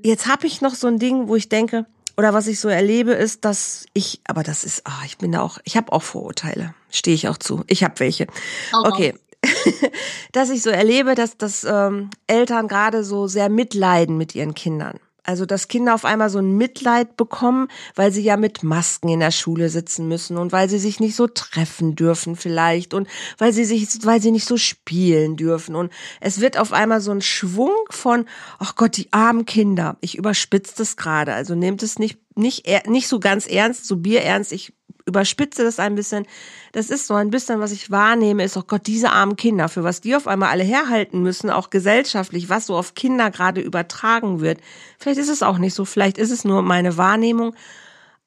Jetzt 0.01 0.27
habe 0.27 0.47
ich 0.47 0.61
noch 0.61 0.75
so 0.75 0.87
ein 0.87 0.97
Ding, 0.97 1.27
wo 1.27 1.35
ich 1.35 1.49
denke, 1.49 1.85
oder 2.15 2.33
was 2.33 2.47
ich 2.47 2.61
so 2.61 2.69
erlebe, 2.69 3.11
ist, 3.11 3.43
dass 3.43 3.85
ich, 3.93 4.21
aber 4.23 4.43
das 4.43 4.63
ist, 4.63 4.87
ah, 4.87 5.01
ich 5.05 5.17
bin 5.17 5.33
da 5.33 5.41
auch, 5.41 5.59
ich 5.65 5.75
habe 5.75 5.91
auch 5.91 6.03
Vorurteile, 6.03 6.73
stehe 6.89 7.15
ich 7.15 7.27
auch 7.27 7.37
zu. 7.37 7.65
Ich 7.67 7.83
habe 7.83 7.99
welche. 7.99 8.27
Okay. 8.71 9.13
dass 10.31 10.49
ich 10.49 10.61
so 10.61 10.69
erlebe, 10.69 11.15
dass, 11.15 11.35
dass 11.35 11.65
ähm, 11.65 12.11
Eltern 12.27 12.69
gerade 12.69 13.03
so 13.03 13.27
sehr 13.27 13.49
mitleiden 13.49 14.17
mit 14.17 14.35
ihren 14.35 14.53
Kindern. 14.53 15.01
Also, 15.23 15.45
dass 15.45 15.69
Kinder 15.69 15.95
auf 15.95 16.03
einmal 16.03 16.29
so 16.29 16.39
ein 16.39 16.57
Mitleid 16.57 17.15
bekommen, 17.15 17.69
weil 17.95 18.11
sie 18.11 18.23
ja 18.23 18.35
mit 18.35 18.61
Masken 18.61 19.07
in 19.07 19.21
der 19.21 19.31
Schule 19.31 19.69
sitzen 19.69 20.07
müssen 20.07 20.37
und 20.37 20.51
weil 20.51 20.69
sie 20.69 20.79
sich 20.79 20.99
nicht 20.99 21.15
so 21.15 21.27
treffen 21.27 21.95
dürfen 21.95 22.35
vielleicht 22.35 22.93
und 22.93 23.07
weil 23.37 23.53
sie 23.53 23.63
sich, 23.63 23.87
weil 24.03 24.21
sie 24.21 24.31
nicht 24.31 24.45
so 24.45 24.57
spielen 24.57 25.37
dürfen. 25.37 25.75
Und 25.75 25.93
es 26.19 26.41
wird 26.41 26.57
auf 26.57 26.73
einmal 26.73 26.99
so 26.99 27.11
ein 27.11 27.21
Schwung 27.21 27.75
von, 27.89 28.25
ach 28.59 28.75
Gott, 28.75 28.97
die 28.97 29.13
armen 29.13 29.45
Kinder. 29.45 29.97
Ich 30.01 30.17
überspitze 30.17 30.73
das 30.77 30.97
gerade. 30.97 31.33
Also 31.33 31.55
nehmt 31.55 31.83
es 31.83 31.99
nicht, 31.99 32.19
nicht, 32.35 32.67
nicht 32.87 33.07
so 33.07 33.19
ganz 33.19 33.47
ernst, 33.47 33.85
so 33.85 33.97
bierernst. 33.97 34.51
Ich 34.51 34.73
überspitze 35.05 35.63
das 35.63 35.79
ein 35.79 35.95
bisschen. 35.95 36.25
Das 36.71 36.89
ist 36.89 37.07
so 37.07 37.13
ein 37.13 37.29
bisschen, 37.29 37.59
was 37.59 37.71
ich 37.71 37.91
wahrnehme, 37.91 38.43
ist, 38.43 38.57
oh 38.57 38.63
Gott, 38.65 38.87
diese 38.87 39.11
armen 39.11 39.35
Kinder, 39.35 39.69
für 39.69 39.83
was 39.83 40.01
die 40.01 40.15
auf 40.15 40.27
einmal 40.27 40.49
alle 40.49 40.63
herhalten 40.63 41.21
müssen, 41.21 41.49
auch 41.49 41.69
gesellschaftlich, 41.69 42.49
was 42.49 42.67
so 42.67 42.75
auf 42.75 42.95
Kinder 42.95 43.31
gerade 43.31 43.61
übertragen 43.61 44.39
wird. 44.39 44.59
Vielleicht 44.97 45.19
ist 45.19 45.29
es 45.29 45.43
auch 45.43 45.57
nicht 45.57 45.73
so, 45.73 45.85
vielleicht 45.85 46.17
ist 46.17 46.31
es 46.31 46.45
nur 46.45 46.61
meine 46.61 46.97
Wahrnehmung. 46.97 47.55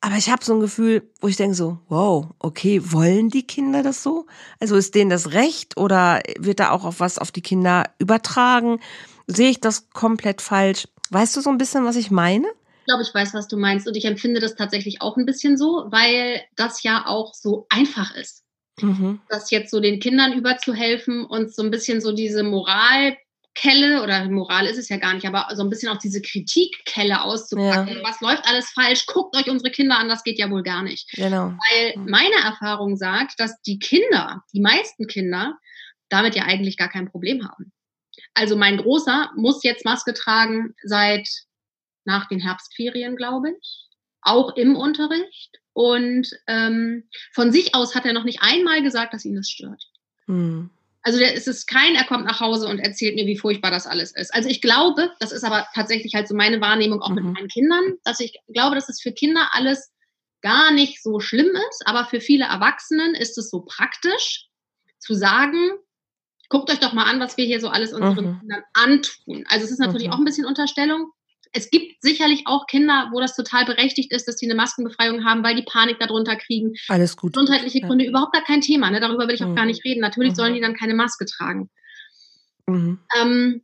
Aber 0.01 0.17
ich 0.17 0.31
habe 0.31 0.45
so 0.45 0.55
ein 0.55 0.61
Gefühl, 0.61 1.11
wo 1.21 1.29
ich 1.29 1.37
denke 1.37 1.57
so, 1.57 1.79
wow, 1.89 2.29
okay, 2.39 2.81
wollen 2.93 3.31
die 3.31 3.47
Kinder 3.47 3.83
das 3.83 4.03
so? 4.03 4.27
Also 4.61 4.77
ist 4.77 4.95
denen 4.95 5.11
das 5.11 5.33
recht 5.33 5.77
oder 5.79 6.21
wird 6.39 6.61
da 6.61 6.71
auch 6.71 6.85
auf 6.85 7.01
was 7.01 7.19
auf 7.19 7.33
die 7.33 7.43
Kinder 7.43 7.85
übertragen? 7.99 8.81
Sehe 9.27 9.49
ich 9.51 9.61
das 9.61 9.91
komplett 9.91 10.43
falsch? 10.43 10.87
Weißt 11.11 11.35
du 11.37 11.41
so 11.41 11.51
ein 11.51 11.59
bisschen, 11.59 11.85
was 11.85 11.97
ich 11.97 12.11
meine? 12.11 12.47
Glaube, 12.87 13.03
ich 13.03 13.13
weiß, 13.13 13.35
was 13.35 13.49
du 13.49 13.57
meinst. 13.57 13.87
Und 13.87 13.97
ich 13.97 14.07
empfinde 14.07 14.41
das 14.41 14.55
tatsächlich 14.55 15.03
auch 15.03 15.17
ein 15.17 15.27
bisschen 15.27 15.59
so, 15.59 15.87
weil 15.91 16.43
das 16.57 16.83
ja 16.83 17.07
auch 17.07 17.35
so 17.35 17.67
einfach 17.69 18.15
ist. 18.15 18.45
Mhm. 18.81 19.21
Das 19.29 19.51
jetzt 19.51 19.71
so 19.71 19.81
den 19.81 20.01
Kindern 20.01 20.33
überzuhelfen 20.33 21.25
und 21.25 21.55
so 21.55 21.63
ein 21.63 21.71
bisschen 21.71 22.01
so 22.01 22.13
diese 22.13 22.43
Moralkelle 22.43 24.03
oder 24.03 24.29
Moral 24.29 24.67
ist 24.67 24.79
es 24.79 24.89
ja 24.89 24.99
gar 24.99 25.15
nicht, 25.15 25.27
aber 25.27 25.47
so 25.55 25.63
ein 25.63 25.71
bisschen 25.71 25.89
auch 25.89 25.99
diese 25.99 26.21
Kritikkelle 26.21 27.23
auszupacken. 27.23 27.97
Ja. 27.97 28.03
Was 28.03 28.21
läuft 28.21 28.47
alles 28.47 28.71
falsch? 28.71 29.07
Guckt 29.07 29.37
euch 29.37 29.49
unsere 29.49 29.71
Kinder 29.71 29.99
an, 29.99 30.09
das 30.09 30.25
geht 30.25 30.39
ja 30.39 30.51
wohl 30.51 30.63
gar 30.63 30.83
nicht. 30.83 31.11
Genau. 31.13 31.55
Weil 31.71 31.97
mhm. 31.97 32.11
meine 32.11 32.37
Erfahrung 32.45 32.97
sagt, 32.97 33.41
dass 33.41 33.61
die 33.63 33.79
Kinder, 33.79 34.43
die 34.53 34.61
meisten 34.61 35.07
Kinder, 35.07 35.59
damit 36.09 36.37
ja 36.37 36.45
eigentlich 36.45 36.77
gar 36.77 36.89
kein 36.89 37.11
Problem 37.11 37.49
haben. 37.49 37.73
Also 38.35 38.57
mein 38.57 38.77
Großer 38.77 39.31
muss 39.37 39.65
jetzt 39.65 39.87
Maske 39.87 40.13
tragen 40.13 40.75
seit 40.85 41.27
nach 42.07 42.29
den 42.29 42.41
Herbstferien, 42.41 43.17
glaube 43.17 43.55
ich, 43.61 43.87
auch 44.23 44.57
im 44.57 44.77
Unterricht. 44.77 45.59
Und 45.73 46.29
ähm, 46.47 47.09
von 47.35 47.53
sich 47.53 47.75
aus 47.75 47.95
hat 47.95 48.07
er 48.07 48.13
noch 48.13 48.25
nicht 48.25 48.41
einmal 48.41 48.83
gesagt, 48.83 49.13
dass 49.13 49.25
ihn 49.25 49.37
das 49.37 49.49
stört. 49.49 49.83
Hm. 50.27 50.71
Also 51.03 51.21
der, 51.21 51.37
es 51.37 51.47
ist 51.47 51.69
kein, 51.69 51.95
er 51.95 52.05
kommt 52.05 52.25
nach 52.25 52.41
Hause 52.41 52.67
und 52.67 52.81
erzählt 52.81 53.15
mir, 53.15 53.27
wie 53.27 53.39
furchtbar 53.39 53.71
das 53.71 53.87
alles 53.87 54.13
ist. 54.17 54.35
Also 54.35 54.49
ich 54.49 54.61
glaube, 54.61 55.13
das 55.21 55.31
ist 55.31 55.45
aber 55.45 55.69
tatsächlich 55.73 56.15
halt 56.15 56.27
so 56.27 56.35
meine 56.35 56.61
Wahrnehmung 56.61 57.01
auch 57.01 57.11
mhm. 57.11 57.15
mit 57.15 57.25
meinen 57.25 57.49
Kindern, 57.49 57.95
dass 58.03 58.19
ich 58.19 58.41
glaube, 58.53 58.75
dass 58.75 58.89
es 58.89 59.01
für 59.01 59.13
Kinder 59.13 59.51
alles 59.53 59.93
gar 60.43 60.73
nicht 60.73 61.03
so 61.03 61.21
schlimm 61.21 61.51
ist, 61.71 61.87
aber 61.87 62.07
für 62.07 62.21
viele 62.21 62.47
Erwachsenen 62.47 63.15
ist 63.15 63.39
es 63.39 63.51
so 63.51 63.61
praktisch 63.61 64.49
zu 64.99 65.15
sagen, 65.15 65.79
guckt 66.49 66.71
euch 66.71 66.81
doch 66.81 66.93
mal 66.93 67.05
an, 67.05 67.21
was 67.21 67.37
wir 67.37 67.45
hier 67.45 67.61
so 67.61 67.69
alles 67.69 67.93
unseren 67.93 68.33
mhm. 68.33 68.41
Kindern 68.41 68.63
antun. 68.73 69.45
Also 69.49 69.65
es 69.65 69.71
ist 69.71 69.79
natürlich 69.79 70.09
mhm. 70.09 70.13
auch 70.13 70.19
ein 70.19 70.25
bisschen 70.25 70.47
Unterstellung. 70.47 71.13
Es 71.57 71.71
gibt 71.71 72.03
sicherlich 72.03 72.43
auch 72.45 72.67
Kinder, 72.67 73.09
wo 73.13 73.21
das 73.21 73.35
total 73.35 73.65
berechtigt 73.65 74.13
ist, 74.13 74.29
dass 74.29 74.37
die 74.37 74.47
eine 74.47 74.55
Maskenbefreiung 74.55 75.25
haben, 75.25 75.43
weil 75.43 75.57
die 75.57 75.63
Panik 75.63 75.99
darunter 75.99 76.37
kriegen. 76.37 76.75
Alles 76.89 77.17
gut. 77.17 77.33
Gesundheitliche 77.33 77.81
Gründe, 77.81 78.05
ja. 78.05 78.11
überhaupt 78.11 78.35
gar 78.35 78.45
kein 78.45 78.61
Thema. 78.61 78.91
Ne? 78.91 79.01
Darüber 79.01 79.27
will 79.27 79.35
ich 79.35 79.43
auch 79.43 79.49
mhm. 79.49 79.57
gar 79.57 79.65
nicht 79.65 79.83
reden. 79.85 80.01
Natürlich 80.01 80.33
mhm. 80.33 80.37
sollen 80.37 80.55
die 80.55 80.61
dann 80.61 80.75
keine 80.75 80.95
Maske 80.95 81.25
tragen. 81.25 81.71
Mhm. 82.67 83.01
Ähm, 83.19 83.63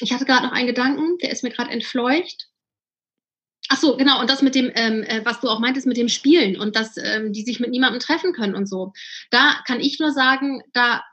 ich 0.00 0.12
hatte 0.14 0.24
gerade 0.24 0.46
noch 0.46 0.52
einen 0.52 0.66
Gedanken, 0.66 1.18
der 1.18 1.30
ist 1.30 1.44
mir 1.44 1.50
gerade 1.50 1.70
entfleucht. 1.70 2.48
Ach 3.68 3.76
so, 3.76 3.96
genau. 3.98 4.20
Und 4.20 4.30
das 4.30 4.40
mit 4.40 4.54
dem, 4.54 4.72
ähm, 4.74 5.02
äh, 5.02 5.20
was 5.24 5.40
du 5.40 5.48
auch 5.48 5.60
meintest 5.60 5.86
mit 5.86 5.98
dem 5.98 6.08
Spielen 6.08 6.58
und 6.58 6.74
dass 6.74 6.96
ähm, 6.96 7.32
die 7.34 7.42
sich 7.42 7.60
mit 7.60 7.70
niemandem 7.70 8.00
treffen 8.00 8.32
können 8.32 8.54
und 8.54 8.66
so. 8.66 8.92
Da 9.30 9.60
kann 9.66 9.80
ich 9.80 10.00
nur 10.00 10.10
sagen, 10.10 10.62
da 10.72 11.04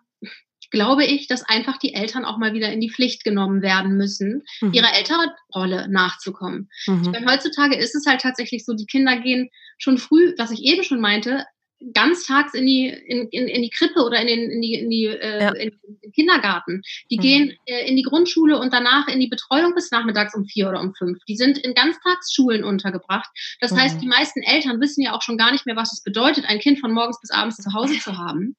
glaube 0.71 1.06
ich, 1.06 1.27
dass 1.27 1.43
einfach 1.43 1.77
die 1.77 1.93
Eltern 1.93 2.25
auch 2.25 2.38
mal 2.38 2.53
wieder 2.53 2.71
in 2.71 2.82
die 2.82 2.89
Pflicht 2.89 3.23
genommen 3.23 3.62
werden 3.62 3.97
müssen, 3.97 4.43
mhm. 4.62 4.73
ihrer 4.73 4.93
Elternrolle 4.93 5.88
nachzukommen. 5.89 6.69
Mhm. 6.86 7.12
Meine, 7.12 7.32
heutzutage 7.32 7.75
ist 7.75 7.95
es 7.95 8.06
halt 8.06 8.21
tatsächlich 8.21 8.65
so, 8.65 8.73
die 8.73 8.86
Kinder 8.86 9.17
gehen 9.19 9.49
schon 9.77 9.97
früh, 9.97 10.34
was 10.38 10.51
ich 10.51 10.63
eben 10.63 10.84
schon 10.84 10.99
meinte, 10.99 11.45
ganztags 11.93 12.53
in 12.53 12.65
die, 12.65 12.87
in, 12.87 13.27
in, 13.29 13.47
in 13.47 13.61
die 13.61 13.69
Krippe 13.69 14.03
oder 14.03 14.19
in, 14.19 14.27
den, 14.27 14.51
in, 14.51 14.61
die, 14.61 14.73
in, 14.73 14.89
die, 14.89 15.05
äh, 15.05 15.43
ja. 15.43 15.51
in 15.51 15.71
den 16.03 16.11
Kindergarten. 16.11 16.81
Die 17.11 17.17
mhm. 17.17 17.21
gehen 17.21 17.53
äh, 17.65 17.87
in 17.87 17.95
die 17.95 18.03
Grundschule 18.03 18.59
und 18.59 18.73
danach 18.73 19.07
in 19.07 19.19
die 19.19 19.27
Betreuung 19.27 19.75
bis 19.75 19.91
nachmittags 19.91 20.35
um 20.35 20.45
vier 20.45 20.69
oder 20.69 20.79
um 20.79 20.93
fünf. 20.95 21.19
Die 21.27 21.35
sind 21.35 21.57
in 21.57 21.73
Ganztagsschulen 21.73 22.63
untergebracht. 22.63 23.29
Das 23.61 23.71
mhm. 23.71 23.77
heißt, 23.77 24.01
die 24.01 24.07
meisten 24.07 24.41
Eltern 24.41 24.81
wissen 24.81 25.01
ja 25.01 25.13
auch 25.13 25.21
schon 25.21 25.37
gar 25.37 25.51
nicht 25.51 25.65
mehr, 25.65 25.75
was 25.75 25.93
es 25.93 26.01
bedeutet, 26.01 26.45
ein 26.45 26.59
Kind 26.59 26.79
von 26.79 26.91
morgens 26.91 27.19
bis 27.21 27.31
abends 27.31 27.57
zu 27.57 27.73
Hause 27.73 27.99
zu 27.99 28.17
haben. 28.17 28.55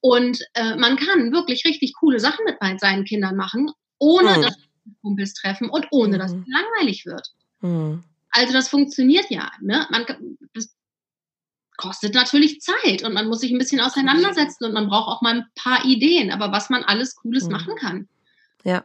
Und 0.00 0.40
äh, 0.54 0.76
man 0.76 0.96
kann 0.96 1.32
wirklich 1.32 1.64
richtig 1.64 1.94
coole 1.94 2.20
Sachen 2.20 2.44
mit 2.44 2.56
seinen 2.80 3.04
Kindern 3.04 3.36
machen, 3.36 3.70
ohne 3.98 4.38
mhm. 4.38 4.42
dass 4.42 4.56
Kumpels 5.02 5.34
treffen 5.34 5.68
und 5.68 5.86
ohne 5.90 6.18
dass 6.18 6.32
mhm. 6.32 6.40
es 6.40 6.46
langweilig 6.48 7.06
wird. 7.06 7.28
Mhm. 7.60 8.02
Also 8.30 8.52
das 8.52 8.68
funktioniert 8.68 9.26
ja. 9.30 9.50
Ne? 9.60 9.86
Man, 9.90 10.06
das, 10.54 10.74
kostet 11.82 12.14
natürlich 12.14 12.60
Zeit 12.60 13.02
und 13.02 13.12
man 13.12 13.26
muss 13.26 13.40
sich 13.40 13.50
ein 13.50 13.58
bisschen 13.58 13.80
auseinandersetzen 13.80 14.64
und 14.64 14.72
man 14.72 14.88
braucht 14.88 15.08
auch 15.08 15.20
mal 15.20 15.34
ein 15.34 15.46
paar 15.56 15.84
Ideen, 15.84 16.30
aber 16.30 16.52
was 16.52 16.70
man 16.70 16.84
alles 16.84 17.16
Cooles 17.16 17.46
mhm. 17.46 17.52
machen 17.52 17.74
kann. 17.74 18.08
Ja, 18.62 18.84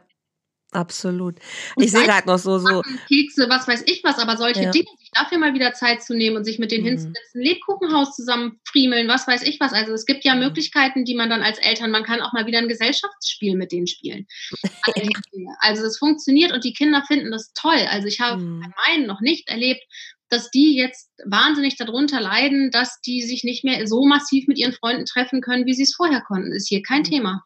absolut. 0.72 1.36
Und 1.76 1.84
ich 1.84 1.92
sehe 1.92 2.02
gerade 2.02 2.26
noch 2.26 2.38
so, 2.38 2.58
so. 2.58 2.82
Kekse, 3.06 3.48
was 3.48 3.68
weiß 3.68 3.84
ich 3.86 4.02
was, 4.02 4.18
aber 4.18 4.36
solche 4.36 4.64
ja. 4.64 4.70
Dinge, 4.72 4.88
sich 4.98 5.12
dafür 5.12 5.38
mal 5.38 5.54
wieder 5.54 5.74
Zeit 5.74 6.02
zu 6.02 6.12
nehmen 6.12 6.36
und 6.36 6.44
sich 6.44 6.58
mit 6.58 6.72
denen 6.72 6.82
mhm. 6.82 6.88
hinzusetzen, 6.88 7.40
Lebkuchenhaus 7.40 8.16
zusammen 8.16 8.58
friemeln, 8.64 9.06
was 9.06 9.28
weiß 9.28 9.42
ich 9.42 9.60
was. 9.60 9.72
Also 9.72 9.92
es 9.92 10.04
gibt 10.04 10.24
ja 10.24 10.34
mhm. 10.34 10.40
Möglichkeiten, 10.40 11.04
die 11.04 11.14
man 11.14 11.30
dann 11.30 11.42
als 11.42 11.58
Eltern, 11.58 11.92
man 11.92 12.02
kann 12.02 12.20
auch 12.20 12.32
mal 12.32 12.46
wieder 12.46 12.58
ein 12.58 12.68
Gesellschaftsspiel 12.68 13.54
mit 13.54 13.70
denen 13.70 13.86
spielen. 13.86 14.26
also 15.60 15.84
es 15.84 15.98
funktioniert 15.98 16.50
und 16.50 16.64
die 16.64 16.72
Kinder 16.72 17.04
finden 17.06 17.30
das 17.30 17.52
toll. 17.52 17.86
Also 17.90 18.08
ich 18.08 18.18
habe 18.18 18.42
mhm. 18.42 18.60
bei 18.60 18.68
meinen 18.88 19.06
noch 19.06 19.20
nicht 19.20 19.48
erlebt, 19.48 19.84
dass 20.30 20.50
die 20.50 20.76
jetzt 20.76 21.10
wahnsinnig 21.24 21.76
darunter 21.76 22.20
leiden, 22.20 22.70
dass 22.70 23.00
die 23.00 23.22
sich 23.22 23.44
nicht 23.44 23.64
mehr 23.64 23.86
so 23.86 24.04
massiv 24.04 24.46
mit 24.46 24.58
ihren 24.58 24.72
Freunden 24.72 25.04
treffen 25.04 25.40
können, 25.40 25.66
wie 25.66 25.74
sie 25.74 25.84
es 25.84 25.94
vorher 25.94 26.20
konnten. 26.20 26.52
Ist 26.52 26.68
hier 26.68 26.82
kein 26.82 27.00
mhm. 27.00 27.04
Thema. 27.04 27.44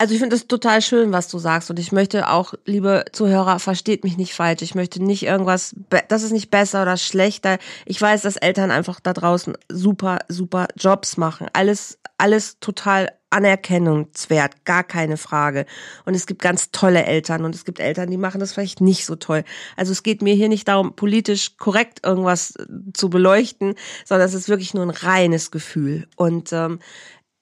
Also 0.00 0.14
ich 0.14 0.20
finde 0.20 0.34
es 0.34 0.46
total 0.46 0.80
schön, 0.80 1.12
was 1.12 1.28
du 1.28 1.38
sagst. 1.38 1.68
Und 1.68 1.78
ich 1.78 1.92
möchte 1.92 2.30
auch, 2.30 2.54
liebe 2.64 3.04
Zuhörer, 3.12 3.58
versteht 3.58 4.02
mich 4.02 4.16
nicht 4.16 4.32
falsch. 4.32 4.62
Ich 4.62 4.74
möchte 4.74 5.02
nicht 5.02 5.24
irgendwas, 5.24 5.76
das 6.08 6.22
ist 6.22 6.32
nicht 6.32 6.50
besser 6.50 6.80
oder 6.80 6.96
schlechter. 6.96 7.58
Ich 7.84 8.00
weiß, 8.00 8.22
dass 8.22 8.38
Eltern 8.38 8.70
einfach 8.70 8.98
da 9.00 9.12
draußen 9.12 9.58
super, 9.68 10.20
super 10.26 10.68
Jobs 10.74 11.18
machen. 11.18 11.48
Alles, 11.52 11.98
alles 12.16 12.58
total 12.60 13.10
anerkennungswert, 13.28 14.64
gar 14.64 14.84
keine 14.84 15.18
Frage. 15.18 15.66
Und 16.06 16.14
es 16.14 16.26
gibt 16.26 16.40
ganz 16.40 16.70
tolle 16.70 17.04
Eltern 17.04 17.44
und 17.44 17.54
es 17.54 17.66
gibt 17.66 17.78
Eltern, 17.78 18.10
die 18.10 18.16
machen 18.16 18.40
das 18.40 18.54
vielleicht 18.54 18.80
nicht 18.80 19.04
so 19.04 19.16
toll. 19.16 19.44
Also 19.76 19.92
es 19.92 20.02
geht 20.02 20.22
mir 20.22 20.34
hier 20.34 20.48
nicht 20.48 20.66
darum, 20.66 20.96
politisch 20.96 21.58
korrekt 21.58 22.00
irgendwas 22.06 22.54
zu 22.94 23.10
beleuchten, 23.10 23.74
sondern 24.06 24.26
es 24.26 24.34
ist 24.34 24.48
wirklich 24.48 24.72
nur 24.72 24.84
ein 24.84 24.90
reines 24.90 25.50
Gefühl. 25.50 26.08
Und 26.16 26.54
ähm, 26.54 26.78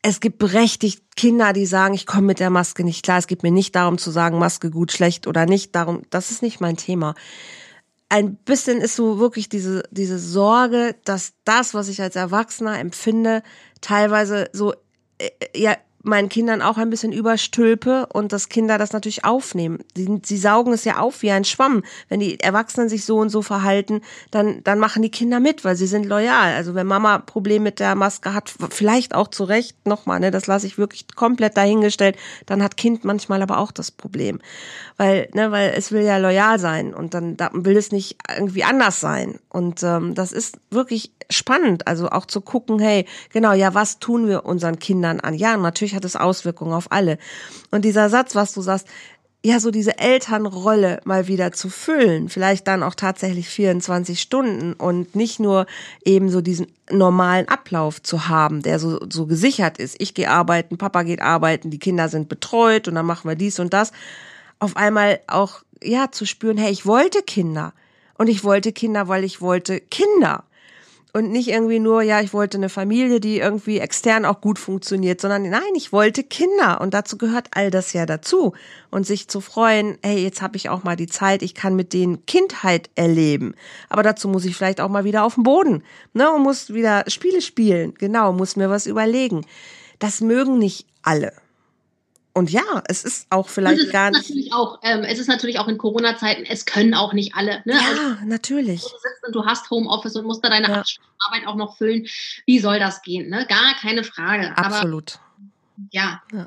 es 0.03 0.21
gibt 0.21 0.39
berechtigt 0.39 1.17
Kinder, 1.17 1.53
die 1.53 1.67
sagen, 1.67 1.95
ich 1.95 2.07
komme 2.07 2.29
mit 2.29 2.41
der 2.41 2.51
Maske 2.51 2.85
nicht 2.85 3.03
klar. 3.05 3.19
Es 3.19 3.27
geht 3.27 3.43
mir 3.43 3.51
nicht 3.51 3.75
darum 3.75 3.99
zu 3.99 4.11
sagen, 4.11 4.39
Maske 4.39 4.71
gut, 4.71 4.93
schlecht 4.93 5.27
oder 5.27 5.47
nicht. 5.47 5.75
Darum, 5.75 6.03
das 6.11 6.31
ist 6.31 6.43
nicht 6.43 6.61
mein 6.61 6.77
Thema. 6.77 7.15
Ein 8.09 8.37
bisschen 8.37 8.81
ist 8.81 8.97
so 8.97 9.19
wirklich 9.19 9.49
diese, 9.49 9.83
diese 9.91 10.19
Sorge, 10.19 10.95
dass 11.05 11.35
das, 11.45 11.75
was 11.75 11.89
ich 11.89 12.01
als 12.01 12.17
Erwachsener 12.17 12.79
empfinde, 12.79 13.43
teilweise 13.81 14.49
so 14.53 14.73
äh, 15.19 15.31
ja 15.55 15.77
meinen 16.03 16.29
Kindern 16.29 16.63
auch 16.63 16.79
ein 16.79 16.91
bisschen 16.91 17.13
überstülpe 17.13 18.07
und 18.13 18.33
dass 18.33 18.49
Kinder 18.49 18.79
das 18.79 18.93
natürlich 18.93 19.25
aufnehmen. 19.25 19.81
Sie, 19.97 20.21
sie 20.25 20.37
saugen 20.37 20.73
es 20.73 20.85
ja 20.85 20.99
auf 20.99 21.23
wie 21.23 21.31
ein 21.31 21.45
Schwamm. 21.45 21.83
Wenn 22.09 22.21
die 22.21 22.39
Erwachsenen 22.41 22.89
sich 22.89 23.05
so 23.05 23.19
und 23.19 23.31
so 23.31 23.43
verhalten, 23.43 24.03
dann, 24.31 24.63
dann 24.65 24.79
machen 24.79 25.03
die 25.03 25.11
Kinder 25.11 25.41
mit, 25.41 25.65
weil 25.65 25.77
sie 25.77 25.87
sind 25.87 26.07
loyal. 26.07 26.55
Also 26.55 26.75
wenn 26.75 26.87
Mama 26.87 27.19
Problem 27.19 27.63
mit 27.63 27.81
der 27.81 27.95
Maske 27.95 28.33
hat, 28.33 28.53
vielleicht 28.71 29.15
auch 29.15 29.29
zu 29.29 29.45
Recht, 29.45 29.87
nochmal, 29.87 30.21
ne, 30.21 30.31
das 30.31 30.47
lasse 30.47 30.67
ich 30.67 30.79
wirklich 30.79 31.07
komplett 31.15 31.57
dahingestellt, 31.57 32.17
dann 32.47 32.63
hat 32.63 32.77
Kind 32.77 33.05
manchmal 33.05 33.43
aber 33.43 33.59
auch 33.59 33.73
das 33.73 33.91
Problem. 33.91 34.41
Weil, 34.97 35.29
ne, 35.35 35.51
weil 35.51 35.73
es 35.77 35.91
will 35.91 36.03
ja 36.03 36.19
loyal 36.19 36.59
sein 36.59 36.95
und 36.95 37.15
dann, 37.15 37.37
dann 37.37 37.65
will 37.65 37.77
es 37.77 37.93
nicht 37.93 38.17
irgendwie 38.37 38.65
anders 38.65 39.01
sein. 39.01 39.39
Und 39.49 39.83
ähm, 39.83 40.15
das 40.15 40.33
ist 40.33 40.59
wirklich 40.71 41.13
spannend, 41.31 41.87
also 41.87 42.09
auch 42.09 42.27
zu 42.27 42.41
gucken, 42.41 42.79
hey, 42.79 43.05
genau, 43.33 43.53
ja, 43.53 43.75
was 43.75 43.99
tun 43.99 44.29
wir 44.29 44.47
unseren 44.47 44.79
Kindern 44.79 45.21
an? 45.21 45.35
Ja, 45.35 45.57
natürlich 45.57 45.88
hat 45.95 46.05
es 46.05 46.17
Auswirkungen 46.17 46.73
auf 46.73 46.91
alle. 46.93 47.19
Und 47.71 47.85
dieser 47.85 48.11
Satz, 48.11 48.35
was 48.35 48.53
du 48.53 48.63
sagst, 48.63 48.87
ja, 49.45 49.61
so 49.61 49.71
diese 49.71 49.99
Elternrolle 49.99 51.01
mal 51.05 51.29
wieder 51.29 51.53
zu 51.53 51.69
füllen, 51.69 52.29
vielleicht 52.29 52.67
dann 52.67 52.83
auch 52.83 52.95
tatsächlich 52.95 53.49
24 53.49 54.21
Stunden 54.21 54.73
und 54.73 55.15
nicht 55.15 55.39
nur 55.39 55.67
eben 56.05 56.29
so 56.29 56.41
diesen 56.41 56.67
normalen 56.91 57.47
Ablauf 57.49 58.03
zu 58.03 58.29
haben, 58.29 58.63
der 58.63 58.81
so, 58.81 58.99
so 59.09 59.27
gesichert 59.27 59.79
ist. 59.79 59.97
Ich 60.01 60.15
gehe 60.15 60.31
arbeiten, 60.31 60.77
Papa 60.77 61.05
geht 61.05 61.23
arbeiten, 61.23 61.71
die 61.71 61.79
Kinder 61.79 62.09
sind 62.09 62.29
betreut 62.29 62.89
und 62.89 62.97
dann 62.97 63.07
machen 63.07 63.29
wir 63.29 63.37
dies 63.37 63.61
und 63.61 63.73
das. 63.73 63.93
Auf 64.59 64.77
einmal 64.77 65.21
auch, 65.29 65.63
ja, 65.83 66.11
zu 66.11 66.27
spüren, 66.27 66.59
hey, 66.59 66.73
ich 66.73 66.85
wollte 66.85 67.23
Kinder. 67.23 67.73
Und 68.15 68.27
ich 68.27 68.43
wollte 68.43 68.73
Kinder, 68.73 69.07
weil 69.07 69.23
ich 69.23 69.41
wollte 69.41 69.79
Kinder 69.79 70.43
und 71.13 71.31
nicht 71.31 71.49
irgendwie 71.49 71.79
nur, 71.79 72.03
ja, 72.03 72.21
ich 72.21 72.33
wollte 72.33 72.59
eine 72.59 72.69
Familie, 72.69 73.21
die 73.21 73.39
irgendwie 73.39 73.79
extern 73.79 74.25
auch 74.25 74.41
gut 74.41 74.59
funktioniert, 74.59 75.21
sondern 75.21 75.49
nein, 75.49 75.63
ich 75.75 75.93
wollte 75.93 76.23
Kinder 76.23 76.81
und 76.81 76.95
dazu 76.95 77.19
gehört 77.19 77.49
all 77.53 77.71
das 77.71 77.93
ja 77.93 78.07
dazu 78.07 78.53
und 78.91 79.07
sich 79.07 79.29
zu 79.29 79.41
freuen, 79.41 79.99
hey, 80.03 80.23
jetzt 80.23 80.43
habe 80.43 80.57
ich 80.57 80.69
auch 80.69 80.85
mal 80.85 80.97
die 80.97 81.07
Zeit, 81.07 81.43
ich 81.43 81.55
kann 81.55 81.77
mit 81.77 81.93
denen 81.93 82.27
Kindheit 82.27 82.91
erleben, 82.95 83.55
aber 83.89 84.03
dazu 84.03 84.29
muss 84.29 84.45
ich 84.45 84.57
vielleicht 84.57 84.81
auch 84.81 84.91
mal 84.91 85.05
wieder 85.05 85.25
auf 85.25 85.35
den 85.35 85.45
Boden, 85.45 85.83
ne, 86.13 86.31
und 86.31 86.43
muss 86.43 86.73
wieder 86.73 87.05
Spiele 87.09 87.43
spielen, 87.43 87.95
genau, 87.95 88.33
muss 88.33 88.57
mir 88.57 88.71
was 88.71 88.87
überlegen. 88.87 89.45
Das 89.99 90.21
mögen 90.21 90.59
nicht 90.59 90.87
alle. 91.03 91.33
Und 92.39 92.53
ja, 92.53 92.85
es 92.87 93.03
ist 93.03 93.27
auch 93.31 93.49
vielleicht 93.49 93.81
ist 93.81 93.93
gar 93.93 94.13
nicht. 94.13 94.29
Natürlich 94.29 94.53
auch, 94.53 94.79
ähm, 94.85 95.03
es 95.03 95.19
ist 95.19 95.27
natürlich 95.27 95.59
auch 95.59 95.67
in 95.67 95.77
Corona-Zeiten, 95.77 96.47
es 96.49 96.67
können 96.67 96.95
auch 96.95 97.13
nicht 97.13 97.35
alle. 97.35 97.63
Ne? 97.65 97.73
Ja, 97.73 97.81
also, 97.81 98.25
natürlich. 98.27 98.83
Du 98.83 98.87
sitzt 98.87 99.27
und 99.27 99.35
du 99.35 99.45
hast 99.45 99.69
Homeoffice 99.71 100.15
und 100.15 100.25
musst 100.25 100.45
da 100.45 100.49
deine 100.49 100.69
ja. 100.69 100.85
Arbeit 101.19 101.49
auch 101.49 101.57
noch 101.57 101.77
füllen. 101.77 102.07
Wie 102.47 102.61
soll 102.61 102.79
das 102.79 103.03
gehen? 103.03 103.29
Ne? 103.29 103.45
Gar 103.49 103.75
keine 103.81 104.05
Frage. 104.05 104.57
Absolut. 104.57 105.19
Aber, 105.19 105.89
ja. 105.91 106.23
ja. 106.33 106.47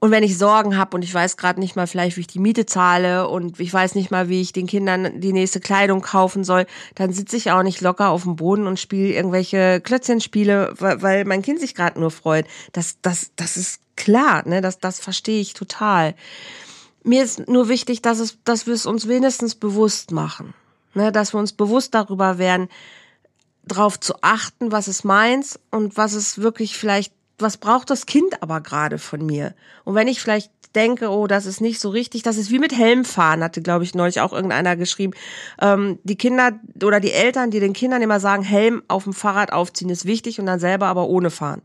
Und 0.00 0.10
wenn 0.10 0.24
ich 0.24 0.36
Sorgen 0.36 0.76
habe 0.76 0.96
und 0.96 1.02
ich 1.02 1.14
weiß 1.14 1.36
gerade 1.36 1.60
nicht 1.60 1.76
mal 1.76 1.86
vielleicht, 1.86 2.16
wie 2.16 2.22
ich 2.22 2.26
die 2.26 2.40
Miete 2.40 2.66
zahle 2.66 3.28
und 3.28 3.60
ich 3.60 3.72
weiß 3.72 3.94
nicht 3.94 4.10
mal, 4.10 4.28
wie 4.28 4.40
ich 4.40 4.52
den 4.52 4.66
Kindern 4.66 5.20
die 5.20 5.32
nächste 5.32 5.60
Kleidung 5.60 6.02
kaufen 6.02 6.42
soll, 6.42 6.66
dann 6.96 7.12
sitze 7.12 7.36
ich 7.36 7.52
auch 7.52 7.62
nicht 7.62 7.80
locker 7.80 8.10
auf 8.10 8.24
dem 8.24 8.34
Boden 8.34 8.66
und 8.66 8.80
spiele 8.80 9.14
irgendwelche 9.14 9.80
Klötzchenspiele, 9.80 10.74
weil, 10.76 11.02
weil 11.02 11.24
mein 11.24 11.42
Kind 11.42 11.60
sich 11.60 11.76
gerade 11.76 12.00
nur 12.00 12.10
freut. 12.10 12.46
Das, 12.72 12.98
das, 13.00 13.30
das 13.36 13.56
ist 13.56 13.80
klar, 13.96 14.46
ne? 14.48 14.60
Das, 14.60 14.78
das 14.78 15.00
verstehe 15.00 15.40
ich 15.40 15.54
total. 15.54 16.14
Mir 17.02 17.22
ist 17.22 17.48
nur 17.48 17.68
wichtig, 17.68 18.02
dass 18.02 18.18
es, 18.18 18.38
dass 18.44 18.66
wir 18.66 18.74
es 18.74 18.86
uns 18.86 19.08
wenigstens 19.08 19.54
bewusst 19.54 20.10
machen, 20.10 20.54
ne? 20.94 21.12
Dass 21.12 21.34
wir 21.34 21.40
uns 21.40 21.52
bewusst 21.52 21.94
darüber 21.94 22.38
werden, 22.38 22.68
darauf 23.64 23.98
zu 23.98 24.14
achten, 24.20 24.72
was 24.72 24.88
ist 24.88 25.04
meins 25.04 25.58
und 25.70 25.96
was 25.96 26.14
ist 26.14 26.40
wirklich 26.40 26.76
vielleicht, 26.76 27.12
was 27.38 27.56
braucht 27.56 27.90
das 27.90 28.06
Kind 28.06 28.42
aber 28.42 28.60
gerade 28.60 28.98
von 28.98 29.24
mir? 29.24 29.54
Und 29.84 29.94
wenn 29.94 30.08
ich 30.08 30.20
vielleicht 30.20 30.50
denke, 30.74 31.08
oh, 31.08 31.26
das 31.26 31.46
ist 31.46 31.60
nicht 31.60 31.80
so 31.80 31.90
richtig, 31.90 32.22
das 32.22 32.36
ist 32.36 32.50
wie 32.50 32.58
mit 32.58 32.76
Helmfahren, 32.76 33.42
hatte, 33.42 33.62
glaube 33.62 33.84
ich, 33.84 33.94
neulich 33.94 34.20
auch 34.20 34.32
irgendeiner 34.32 34.76
geschrieben. 34.76 35.14
Ähm, 35.60 35.98
die 36.02 36.16
Kinder 36.16 36.52
oder 36.82 37.00
die 37.00 37.12
Eltern, 37.12 37.50
die 37.50 37.60
den 37.60 37.72
Kindern 37.72 38.02
immer 38.02 38.20
sagen, 38.20 38.42
Helm 38.42 38.82
auf 38.88 39.04
dem 39.04 39.12
Fahrrad 39.12 39.52
aufziehen 39.52 39.90
ist 39.90 40.04
wichtig 40.04 40.40
und 40.40 40.46
dann 40.46 40.60
selber 40.60 40.86
aber 40.86 41.08
ohne 41.08 41.30
fahren. 41.30 41.62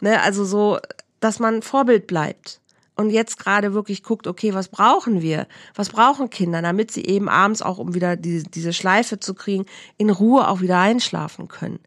Ne? 0.00 0.20
Also 0.22 0.44
so, 0.44 0.78
dass 1.20 1.38
man 1.38 1.62
Vorbild 1.62 2.06
bleibt 2.06 2.60
und 2.96 3.10
jetzt 3.10 3.38
gerade 3.38 3.72
wirklich 3.72 4.02
guckt, 4.02 4.26
okay, 4.26 4.52
was 4.52 4.68
brauchen 4.68 5.22
wir? 5.22 5.46
Was 5.74 5.90
brauchen 5.90 6.28
Kinder, 6.28 6.60
damit 6.60 6.90
sie 6.90 7.04
eben 7.04 7.28
abends 7.28 7.62
auch, 7.62 7.78
um 7.78 7.94
wieder 7.94 8.16
diese, 8.16 8.44
diese 8.44 8.72
Schleife 8.72 9.20
zu 9.20 9.34
kriegen, 9.34 9.66
in 9.96 10.10
Ruhe 10.10 10.48
auch 10.48 10.60
wieder 10.60 10.78
einschlafen 10.78 11.48
können? 11.48 11.80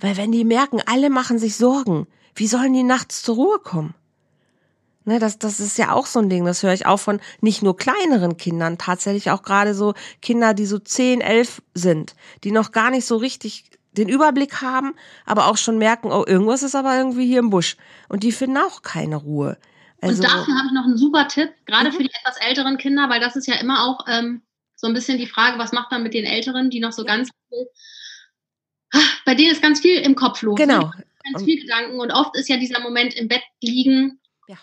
Weil 0.00 0.16
wenn 0.16 0.32
die 0.32 0.44
merken, 0.44 0.80
alle 0.86 1.10
machen 1.10 1.38
sich 1.38 1.56
Sorgen, 1.56 2.06
wie 2.34 2.46
sollen 2.46 2.72
die 2.72 2.82
nachts 2.82 3.22
zur 3.22 3.36
Ruhe 3.36 3.58
kommen? 3.58 3.94
Ne, 5.04 5.18
das, 5.18 5.38
das 5.38 5.58
ist 5.58 5.78
ja 5.78 5.92
auch 5.92 6.04
so 6.04 6.18
ein 6.18 6.28
Ding, 6.28 6.44
das 6.44 6.62
höre 6.62 6.74
ich 6.74 6.84
auch 6.84 6.98
von 7.00 7.18
nicht 7.40 7.62
nur 7.62 7.78
kleineren 7.78 8.36
Kindern, 8.36 8.76
tatsächlich 8.76 9.30
auch 9.30 9.42
gerade 9.42 9.74
so 9.74 9.94
Kinder, 10.20 10.52
die 10.52 10.66
so 10.66 10.78
zehn, 10.78 11.22
elf 11.22 11.62
sind, 11.72 12.14
die 12.44 12.50
noch 12.50 12.72
gar 12.72 12.90
nicht 12.90 13.06
so 13.06 13.16
richtig 13.16 13.67
den 13.92 14.08
Überblick 14.08 14.60
haben, 14.60 14.94
aber 15.24 15.46
auch 15.46 15.56
schon 15.56 15.78
merken, 15.78 16.12
oh, 16.12 16.24
irgendwas 16.26 16.62
ist 16.62 16.74
aber 16.74 16.96
irgendwie 16.96 17.26
hier 17.26 17.38
im 17.38 17.50
Busch. 17.50 17.76
Und 18.08 18.22
die 18.22 18.32
finden 18.32 18.58
auch 18.58 18.82
keine 18.82 19.16
Ruhe. 19.16 19.58
Also, 20.00 20.22
und 20.22 20.24
dafür 20.24 20.54
habe 20.56 20.66
ich 20.66 20.72
noch 20.72 20.84
einen 20.84 20.96
super 20.96 21.26
Tipp, 21.26 21.50
gerade 21.66 21.90
mhm. 21.90 21.94
für 21.94 22.02
die 22.04 22.10
etwas 22.22 22.36
älteren 22.40 22.78
Kinder, 22.78 23.08
weil 23.08 23.20
das 23.20 23.34
ist 23.34 23.48
ja 23.48 23.56
immer 23.56 23.84
auch 23.84 24.06
ähm, 24.08 24.42
so 24.76 24.86
ein 24.86 24.94
bisschen 24.94 25.18
die 25.18 25.26
Frage, 25.26 25.58
was 25.58 25.72
macht 25.72 25.90
man 25.90 26.02
mit 26.02 26.14
den 26.14 26.24
Älteren, 26.24 26.70
die 26.70 26.80
noch 26.80 26.92
so 26.92 27.04
ganz 27.04 27.30
viel, 27.48 27.66
bei 29.24 29.34
denen 29.34 29.50
ist 29.50 29.62
ganz 29.62 29.80
viel 29.80 29.96
im 30.00 30.14
Kopf 30.14 30.42
los. 30.42 30.56
Genau. 30.56 30.92
Ganz 31.24 31.44
viel 31.44 31.60
Gedanken 31.60 31.98
und 31.98 32.12
oft 32.12 32.36
ist 32.36 32.48
ja 32.48 32.56
dieser 32.56 32.80
Moment 32.80 33.14
im 33.14 33.28
Bett 33.28 33.42
liegen, 33.60 34.20
ja. 34.48 34.56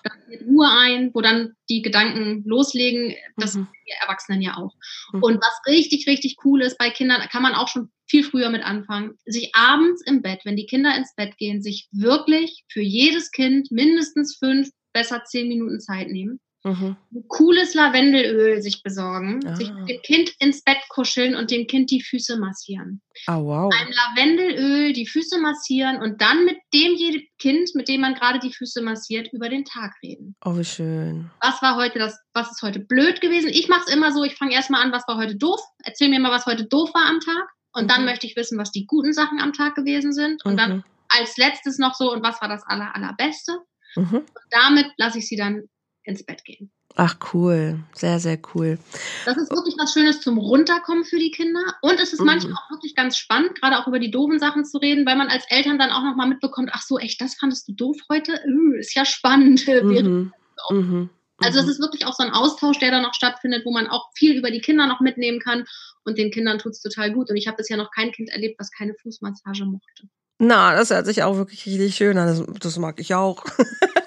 Ruhe 0.47 0.67
ein, 0.67 1.11
wo 1.13 1.21
dann 1.21 1.53
die 1.69 1.81
Gedanken 1.81 2.43
loslegen. 2.45 3.15
Das 3.37 3.55
mhm. 3.55 3.67
die 3.87 3.91
Erwachsenen 4.01 4.41
ja 4.41 4.57
auch. 4.57 4.73
Mhm. 5.13 5.23
Und 5.23 5.35
was 5.37 5.61
richtig, 5.67 6.07
richtig 6.07 6.37
cool 6.43 6.61
ist 6.61 6.77
bei 6.77 6.89
Kindern, 6.89 7.21
kann 7.29 7.43
man 7.43 7.53
auch 7.53 7.67
schon 7.67 7.89
viel 8.07 8.23
früher 8.23 8.49
mit 8.49 8.63
anfangen, 8.63 9.17
sich 9.25 9.51
abends 9.55 10.01
im 10.05 10.21
Bett, 10.21 10.41
wenn 10.43 10.55
die 10.55 10.65
Kinder 10.65 10.95
ins 10.95 11.15
Bett 11.15 11.37
gehen, 11.37 11.61
sich 11.61 11.87
wirklich 11.91 12.65
für 12.67 12.81
jedes 12.81 13.31
Kind 13.31 13.71
mindestens 13.71 14.35
fünf 14.35 14.69
besser 14.93 15.23
zehn 15.23 15.47
Minuten 15.47 15.79
Zeit 15.79 16.09
nehmen. 16.09 16.39
Mhm. 16.65 16.97
Ein 17.13 17.27
cooles 17.27 17.75
Lavendelöl 17.75 18.59
sich 18.59 18.81
besorgen, 18.81 19.39
ah. 19.45 19.55
sich 19.55 19.71
mit 19.71 19.87
dem 19.87 20.01
Kind 20.01 20.31
ins 20.39 20.63
Bett 20.63 20.79
kuscheln 20.89 21.35
und 21.35 21.51
dem 21.51 21.67
Kind 21.67 21.91
die 21.91 22.01
Füße 22.01 22.39
massieren. 22.39 23.01
Oh, 23.27 23.45
wow. 23.45 23.71
Ein 23.71 23.93
Lavendelöl 23.93 24.91
die 24.91 25.05
Füße 25.05 25.39
massieren 25.39 26.01
und 26.01 26.21
dann 26.21 26.43
mit 26.43 26.57
dem 26.73 26.95
Kind, 27.37 27.69
mit 27.75 27.87
dem 27.87 28.01
man 28.01 28.15
gerade 28.15 28.39
die 28.39 28.51
Füße 28.51 28.81
massiert, 28.81 29.31
über 29.31 29.47
den 29.47 29.63
Tag 29.63 29.93
reden. 30.01 30.35
Oh, 30.43 30.57
wie 30.57 30.65
schön. 30.65 31.29
Was 31.39 31.61
war 31.61 31.75
heute 31.75 31.99
das, 31.99 32.17
was 32.33 32.49
ist 32.49 32.63
heute 32.63 32.79
blöd 32.79 33.21
gewesen? 33.21 33.49
Ich 33.49 33.69
mache 33.69 33.83
es 33.85 33.93
immer 33.93 34.11
so, 34.11 34.23
ich 34.23 34.35
fange 34.35 34.53
erstmal 34.53 34.81
an, 34.81 34.91
was 34.91 35.07
war 35.07 35.17
heute 35.17 35.35
doof? 35.35 35.61
Erzähl 35.83 36.09
mir 36.09 36.19
mal, 36.19 36.31
was 36.31 36.47
heute 36.47 36.65
doof 36.65 36.89
war 36.95 37.05
am 37.05 37.19
Tag. 37.19 37.47
Und 37.73 37.83
mhm. 37.83 37.87
dann 37.89 38.05
möchte 38.05 38.25
ich 38.25 38.35
wissen, 38.35 38.57
was 38.57 38.71
die 38.71 38.87
guten 38.87 39.13
Sachen 39.13 39.39
am 39.39 39.53
Tag 39.53 39.75
gewesen 39.75 40.13
sind. 40.13 40.43
Und 40.43 40.53
mhm. 40.53 40.57
dann 40.57 40.83
als 41.09 41.37
letztes 41.37 41.77
noch 41.77 41.93
so, 41.93 42.11
und 42.11 42.23
was 42.23 42.41
war 42.41 42.49
das 42.49 42.63
aller, 42.65 42.95
allerbeste? 42.95 43.59
Mhm. 43.95 44.15
Und 44.15 44.47
damit 44.49 44.87
lasse 44.97 45.19
ich 45.19 45.27
sie 45.27 45.35
dann 45.35 45.69
ins 46.05 46.23
Bett 46.23 46.45
gehen. 46.45 46.71
Ach 46.97 47.17
cool, 47.33 47.79
sehr, 47.93 48.19
sehr 48.19 48.39
cool. 48.53 48.79
Das 49.25 49.35
ist 49.35 49.51
wirklich 49.51 49.75
was 49.77 49.91
Schönes 49.91 50.21
zum 50.21 50.37
Runterkommen 50.37 51.03
für 51.03 51.19
die 51.19 51.31
Kinder. 51.31 51.59
Und 51.81 51.99
es 51.99 52.13
ist 52.13 52.19
mhm. 52.19 52.27
manchmal 52.27 52.53
auch 52.53 52.71
wirklich 52.71 52.95
ganz 52.95 53.17
spannend, 53.17 53.59
gerade 53.59 53.77
auch 53.77 53.87
über 53.87 53.99
die 53.99 54.11
doofen 54.11 54.39
Sachen 54.39 54.63
zu 54.63 54.77
reden, 54.77 55.05
weil 55.05 55.17
man 55.17 55.27
als 55.27 55.43
Eltern 55.49 55.77
dann 55.77 55.91
auch 55.91 56.03
nochmal 56.03 56.27
mitbekommt, 56.27 56.69
ach 56.71 56.81
so, 56.81 56.97
echt, 56.97 57.19
das 57.19 57.35
fandest 57.35 57.67
du 57.67 57.73
doof 57.73 57.97
heute? 58.09 58.39
Ist 58.79 58.95
ja 58.95 59.05
spannend. 59.05 59.65
Mhm. 59.85 60.31
Mhm. 60.71 61.09
Also 61.37 61.59
es 61.59 61.65
mhm. 61.65 61.71
ist 61.71 61.79
wirklich 61.81 62.05
auch 62.05 62.13
so 62.13 62.23
ein 62.23 62.31
Austausch, 62.31 62.79
der 62.79 62.91
da 62.91 63.01
noch 63.01 63.13
stattfindet, 63.13 63.65
wo 63.65 63.71
man 63.71 63.87
auch 63.87 64.09
viel 64.15 64.37
über 64.37 64.51
die 64.51 64.61
Kinder 64.61 64.87
noch 64.87 65.01
mitnehmen 65.01 65.39
kann. 65.39 65.65
Und 66.05 66.17
den 66.17 66.31
Kindern 66.31 66.59
tut 66.59 66.73
es 66.73 66.81
total 66.81 67.11
gut. 67.11 67.29
Und 67.29 67.35
ich 67.35 67.47
habe 67.47 67.57
bisher 67.57 67.77
noch 67.77 67.91
kein 67.91 68.11
Kind 68.11 68.29
erlebt, 68.29 68.57
was 68.57 68.71
keine 68.71 68.93
Fußmassage 68.95 69.65
mochte. 69.65 70.07
Na, 70.39 70.75
das 70.75 70.91
hört 70.91 71.05
sich 71.05 71.23
auch 71.23 71.35
wirklich 71.37 71.65
richtig 71.65 71.95
schön 71.95 72.17
an. 72.17 72.27
Das, 72.27 72.59
das 72.59 72.77
mag 72.77 72.99
ich 72.99 73.13
auch. 73.15 73.43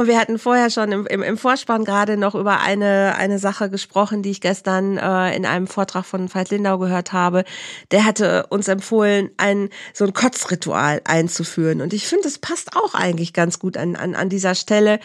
Und 0.00 0.06
wir 0.06 0.18
hatten 0.18 0.38
vorher 0.38 0.70
schon 0.70 0.92
im, 0.92 1.06
im, 1.06 1.22
im 1.22 1.36
Vorspann 1.36 1.84
gerade 1.84 2.16
noch 2.16 2.34
über 2.34 2.60
eine, 2.60 3.16
eine 3.18 3.38
Sache 3.38 3.68
gesprochen, 3.68 4.22
die 4.22 4.30
ich 4.30 4.40
gestern 4.40 4.96
äh, 4.96 5.36
in 5.36 5.44
einem 5.44 5.66
Vortrag 5.66 6.06
von 6.06 6.34
Veit 6.34 6.48
Lindau 6.48 6.78
gehört 6.78 7.12
habe. 7.12 7.44
Der 7.90 8.06
hatte 8.06 8.46
uns 8.46 8.66
empfohlen, 8.68 9.28
ein, 9.36 9.68
so 9.92 10.06
ein 10.06 10.14
Kotzritual 10.14 11.02
einzuführen. 11.04 11.82
Und 11.82 11.92
ich 11.92 12.06
finde, 12.06 12.28
es 12.28 12.38
passt 12.38 12.78
auch 12.78 12.94
eigentlich 12.94 13.34
ganz 13.34 13.58
gut 13.58 13.76
an, 13.76 13.94
an, 13.94 14.14
an 14.14 14.30
dieser 14.30 14.54
Stelle, 14.54 15.00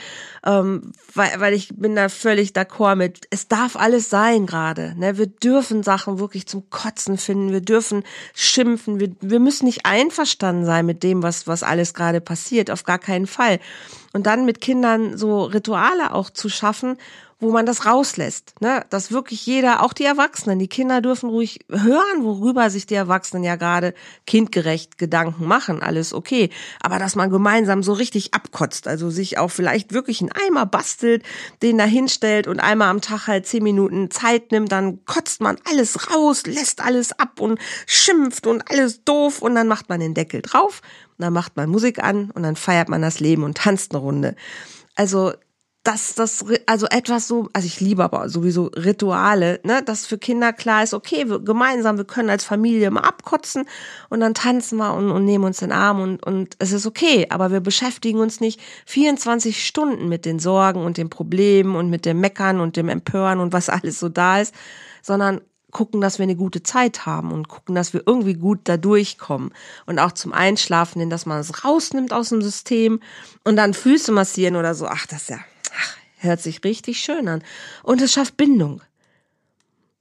ähm, 0.45 0.93
weil, 1.13 1.41
weil 1.41 1.53
ich 1.53 1.75
bin 1.75 1.97
da 1.97 2.07
völlig 2.07 2.51
d'accord 2.51 2.95
mit, 2.95 3.27
es 3.31 3.49
darf 3.49 3.75
alles 3.75 4.09
sein 4.09 4.45
gerade. 4.45 4.93
Ne? 4.97 5.17
Wir 5.17 5.27
dürfen 5.27 5.83
Sachen 5.83 6.19
wirklich 6.19 6.47
zum 6.47 6.69
Kotzen 6.69 7.17
finden, 7.17 7.51
wir 7.51 7.59
dürfen 7.59 8.03
schimpfen, 8.33 9.01
wir, 9.01 9.09
wir 9.19 9.41
müssen 9.41 9.65
nicht 9.65 9.85
einverstanden 9.85 10.63
sein 10.63 10.85
mit 10.85 11.03
dem, 11.03 11.21
was, 11.21 11.47
was 11.47 11.63
alles 11.63 11.93
gerade 11.93 12.21
passiert, 12.21 12.71
auf 12.71 12.85
gar 12.85 12.99
keinen 12.99 13.27
Fall. 13.27 13.59
Und 14.15 14.27
dann 14.27 14.45
mit 14.45 14.61
Kindern 14.61 15.17
so 15.17 15.43
Rituale 15.43 16.13
auch 16.13 16.29
zu 16.29 16.47
schaffen, 16.47 16.97
wo 17.39 17.51
man 17.51 17.65
das 17.65 17.85
rauslässt, 17.85 18.53
ne? 18.61 18.85
Dass 18.89 19.11
wirklich 19.11 19.45
jeder, 19.45 19.83
auch 19.83 19.91
die 19.91 20.05
Erwachsenen, 20.05 20.57
die 20.57 20.69
Kinder 20.69 21.01
dürfen 21.01 21.29
ruhig 21.29 21.59
hören, 21.69 22.23
worüber 22.23 22.69
sich 22.69 22.85
die 22.85 22.95
Erwachsenen 22.95 23.43
ja 23.43 23.57
gerade 23.57 23.93
kindgerecht 24.25 24.97
Gedanken 24.97 25.45
machen, 25.45 25.83
alles 25.83 26.13
okay. 26.13 26.49
Aber 26.81 26.97
dass 26.97 27.15
man 27.15 27.29
gemeinsam 27.29 27.83
so 27.83 27.91
richtig 27.91 28.33
abkotzt, 28.33 28.87
also 28.87 29.09
sich 29.09 29.37
auch 29.37 29.51
vielleicht 29.51 29.91
wirklich 29.91 30.21
einen 30.21 30.31
Eimer 30.31 30.65
bastelt, 30.65 31.23
den 31.61 31.77
da 31.77 31.83
hinstellt 31.83 32.47
und 32.47 32.61
einmal 32.61 32.89
am 32.89 33.01
Tag 33.01 33.27
halt 33.27 33.45
zehn 33.45 33.63
Minuten 33.63 34.09
Zeit 34.11 34.53
nimmt, 34.53 34.71
dann 34.71 35.03
kotzt 35.05 35.41
man 35.41 35.57
alles 35.69 36.11
raus, 36.11 36.45
lässt 36.45 36.81
alles 36.81 37.11
ab 37.19 37.41
und 37.41 37.59
schimpft 37.85 38.47
und 38.47 38.71
alles 38.71 39.03
doof 39.03 39.41
und 39.41 39.55
dann 39.55 39.67
macht 39.67 39.89
man 39.89 39.99
den 39.99 40.13
Deckel 40.13 40.41
drauf, 40.41 40.81
und 41.17 41.23
dann 41.23 41.33
macht 41.33 41.55
man 41.55 41.69
Musik 41.69 42.03
an 42.03 42.31
und 42.31 42.43
dann 42.43 42.55
feiert 42.55 42.89
man 42.89 43.01
das 43.01 43.19
Leben 43.19 43.43
und 43.43 43.57
tanzt 43.57 43.93
eine 43.93 44.01
Runde. 44.01 44.35
Also 44.95 45.33
dass 45.85 46.15
das, 46.15 46.43
also 46.65 46.87
etwas 46.87 47.27
so, 47.27 47.47
also 47.53 47.67
ich 47.67 47.79
liebe 47.79 48.03
aber 48.03 48.27
sowieso 48.27 48.71
Rituale, 48.75 49.59
ne, 49.63 49.83
dass 49.83 50.07
für 50.07 50.17
Kinder 50.17 50.51
klar 50.51 50.81
ist, 50.81 50.95
okay, 50.95 51.29
wir 51.29 51.39
gemeinsam, 51.39 51.97
wir 51.97 52.05
können 52.05 52.31
als 52.31 52.43
Familie 52.43 52.89
mal 52.89 53.01
abkotzen 53.01 53.65
und 54.09 54.19
dann 54.19 54.33
tanzen 54.33 54.79
wir 54.79 54.95
und, 54.95 55.11
und 55.11 55.25
nehmen 55.25 55.43
uns 55.43 55.59
den 55.59 55.71
Arm 55.71 56.01
und, 56.01 56.25
und 56.25 56.55
es 56.57 56.71
ist 56.71 56.87
okay, 56.87 57.27
aber 57.29 57.51
wir 57.51 57.59
beschäftigen 57.59 58.19
uns 58.19 58.41
nicht 58.41 58.59
24 58.87 59.63
Stunden 59.63 60.09
mit 60.09 60.25
den 60.25 60.39
Sorgen 60.39 60.83
und 60.83 60.97
den 60.97 61.11
Problemen 61.11 61.75
und 61.75 61.91
mit 61.91 62.05
dem 62.05 62.19
Meckern 62.19 62.61
und 62.61 62.77
dem 62.77 62.89
Empören 62.89 63.39
und 63.39 63.53
was 63.53 63.69
alles 63.69 63.99
so 63.99 64.09
da 64.09 64.41
ist, 64.41 64.55
sondern 65.03 65.39
gucken, 65.69 66.01
dass 66.01 66.17
wir 66.17 66.23
eine 66.23 66.35
gute 66.35 66.63
Zeit 66.63 67.05
haben 67.05 67.31
und 67.31 67.47
gucken, 67.47 67.75
dass 67.75 67.93
wir 67.93 68.01
irgendwie 68.07 68.33
gut 68.33 68.61
da 68.63 68.77
durchkommen. 68.77 69.51
Und 69.85 69.99
auch 69.99 70.13
zum 70.13 70.31
Einschlafen, 70.31 71.09
dass 71.09 71.25
man 71.25 71.39
es 71.39 71.65
rausnimmt 71.65 72.13
aus 72.13 72.29
dem 72.29 72.41
System 72.41 73.01
und 73.43 73.57
dann 73.57 73.73
Füße 73.73 74.13
massieren 74.13 74.55
oder 74.55 74.73
so. 74.73 74.87
Ach, 74.87 75.05
das 75.05 75.23
ist 75.23 75.29
ja 75.31 75.39
hört 76.25 76.41
sich 76.41 76.63
richtig 76.63 76.99
schön 76.99 77.27
an. 77.27 77.43
Und 77.83 78.01
es 78.01 78.11
schafft 78.11 78.37
Bindung. 78.37 78.81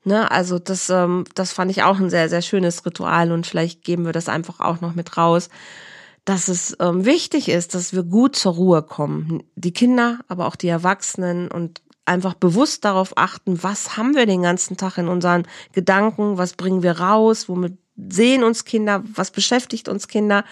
Ne, 0.06 0.30
also 0.30 0.58
das, 0.58 0.90
ähm, 0.90 1.24
das 1.34 1.52
fand 1.52 1.70
ich 1.70 1.82
auch 1.82 1.98
ein 1.98 2.10
sehr, 2.10 2.28
sehr 2.28 2.42
schönes 2.42 2.84
Ritual 2.84 3.32
und 3.32 3.46
vielleicht 3.46 3.82
geben 3.84 4.04
wir 4.04 4.12
das 4.12 4.28
einfach 4.28 4.60
auch 4.60 4.82
noch 4.82 4.94
mit 4.94 5.16
raus, 5.16 5.48
dass 6.26 6.48
es 6.48 6.76
ähm, 6.78 7.06
wichtig 7.06 7.48
ist, 7.48 7.74
dass 7.74 7.94
wir 7.94 8.02
gut 8.02 8.36
zur 8.36 8.52
Ruhe 8.52 8.82
kommen. 8.82 9.42
Die 9.56 9.72
Kinder, 9.72 10.18
aber 10.28 10.46
auch 10.46 10.56
die 10.56 10.68
Erwachsenen 10.68 11.50
und 11.50 11.80
einfach 12.04 12.34
bewusst 12.34 12.84
darauf 12.84 13.16
achten, 13.16 13.62
was 13.62 13.96
haben 13.96 14.14
wir 14.14 14.26
den 14.26 14.42
ganzen 14.42 14.76
Tag 14.76 14.98
in 14.98 15.08
unseren 15.08 15.46
Gedanken, 15.72 16.36
was 16.36 16.52
bringen 16.52 16.82
wir 16.82 17.00
raus, 17.00 17.48
womit 17.48 17.78
sehen 17.96 18.44
uns 18.44 18.64
Kinder, 18.64 19.02
was 19.14 19.30
beschäftigt 19.30 19.88
uns 19.88 20.08
Kinder 20.08 20.44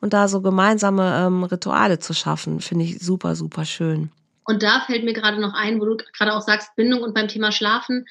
und 0.00 0.12
da 0.12 0.28
so 0.28 0.42
gemeinsame 0.42 1.26
ähm, 1.26 1.44
Rituale 1.44 1.98
zu 1.98 2.12
schaffen, 2.12 2.60
finde 2.60 2.84
ich 2.84 2.98
super, 2.98 3.36
super 3.36 3.64
schön. 3.64 4.10
Und 4.48 4.62
da 4.62 4.80
fällt 4.80 5.04
mir 5.04 5.12
gerade 5.12 5.38
noch 5.38 5.52
ein, 5.52 5.78
wo 5.78 5.84
du 5.84 5.98
gerade 5.98 6.34
auch 6.34 6.40
sagst, 6.40 6.74
Bindung 6.74 7.02
und 7.02 7.14
beim 7.14 7.28
Thema 7.28 7.52
Schlafen, 7.52 8.06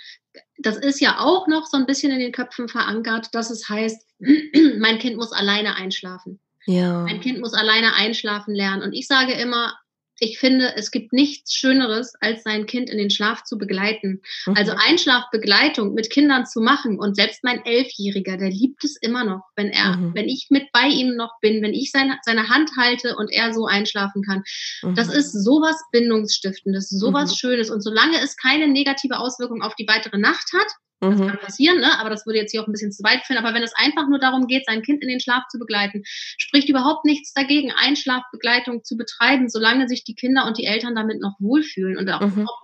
das 0.59 0.77
ist 0.77 1.01
ja 1.01 1.19
auch 1.19 1.47
noch 1.47 1.65
so 1.65 1.77
ein 1.77 1.87
bisschen 1.87 2.11
in 2.11 2.19
den 2.19 2.31
Köpfen 2.31 2.69
verankert, 2.69 3.33
dass 3.33 3.49
es 3.49 3.67
heißt, 3.67 4.05
mein 4.77 4.99
Kind 4.99 5.17
muss 5.17 5.31
alleine 5.31 5.75
einschlafen. 5.75 6.39
Ja. 6.67 7.01
Mein 7.01 7.21
Kind 7.21 7.39
muss 7.39 7.55
alleine 7.55 7.95
einschlafen 7.95 8.53
lernen. 8.53 8.83
Und 8.83 8.93
ich 8.93 9.07
sage 9.07 9.33
immer, 9.33 9.79
ich 10.19 10.39
finde, 10.39 10.75
es 10.75 10.91
gibt 10.91 11.13
nichts 11.13 11.53
Schöneres, 11.53 12.13
als 12.19 12.43
sein 12.43 12.65
Kind 12.65 12.89
in 12.89 12.97
den 12.97 13.09
Schlaf 13.09 13.43
zu 13.43 13.57
begleiten. 13.57 14.21
Mhm. 14.45 14.53
Also 14.55 14.73
Einschlafbegleitung 14.75 15.93
mit 15.93 16.09
Kindern 16.09 16.45
zu 16.45 16.61
machen. 16.61 16.99
Und 16.99 17.15
selbst 17.15 17.43
mein 17.43 17.63
Elfjähriger, 17.65 18.37
der 18.37 18.49
liebt 18.49 18.83
es 18.83 18.97
immer 18.97 19.23
noch, 19.23 19.41
wenn 19.55 19.69
er, 19.69 19.97
mhm. 19.97 20.15
wenn 20.15 20.27
ich 20.27 20.47
mit 20.49 20.71
bei 20.71 20.87
ihm 20.87 21.15
noch 21.15 21.39
bin, 21.41 21.61
wenn 21.61 21.73
ich 21.73 21.91
seine, 21.91 22.17
seine 22.23 22.49
Hand 22.49 22.71
halte 22.77 23.15
und 23.15 23.31
er 23.31 23.53
so 23.53 23.65
einschlafen 23.65 24.23
kann. 24.23 24.43
Mhm. 24.81 24.95
Das 24.95 25.09
ist 25.09 25.31
sowas 25.31 25.81
Bindungsstiftendes, 25.91 26.89
sowas 26.89 27.31
mhm. 27.31 27.35
Schönes. 27.35 27.69
Und 27.69 27.81
solange 27.81 28.19
es 28.19 28.35
keine 28.37 28.67
negative 28.67 29.19
Auswirkung 29.19 29.61
auf 29.61 29.75
die 29.75 29.87
weitere 29.87 30.17
Nacht 30.17 30.51
hat, 30.53 30.67
das 30.99 31.19
mhm. 31.19 31.27
kann 31.27 31.39
passieren, 31.39 31.79
ne? 31.79 31.99
aber 31.99 32.09
das 32.09 32.25
würde 32.25 32.39
jetzt 32.39 32.51
hier 32.51 32.61
auch 32.61 32.67
ein 32.67 32.71
bisschen 32.71 32.91
zu 32.91 33.03
weit 33.03 33.23
führen. 33.25 33.37
Aber 33.43 33.53
wenn 33.53 33.63
es 33.63 33.73
einfach 33.75 34.07
nur 34.09 34.19
darum 34.19 34.47
geht, 34.47 34.65
sein 34.65 34.81
Kind 34.81 35.03
in 35.03 35.09
den 35.09 35.19
Schlaf 35.19 35.43
zu 35.49 35.59
begleiten, 35.59 36.01
spricht 36.05 36.69
überhaupt 36.69 37.05
nichts 37.05 37.33
dagegen, 37.33 37.71
Einschlafbegleitung 37.71 38.83
zu 38.83 38.97
betreiben, 38.97 39.49
solange 39.49 39.87
sich 39.87 40.03
die 40.03 40.15
Kinder 40.15 40.47
und 40.47 40.57
die 40.57 40.65
Eltern 40.65 40.95
damit 40.95 41.21
noch 41.21 41.35
wohlfühlen. 41.39 41.97
Und 41.97 42.09
auch, 42.09 42.21
mhm. 42.21 42.47
auch 42.47 42.61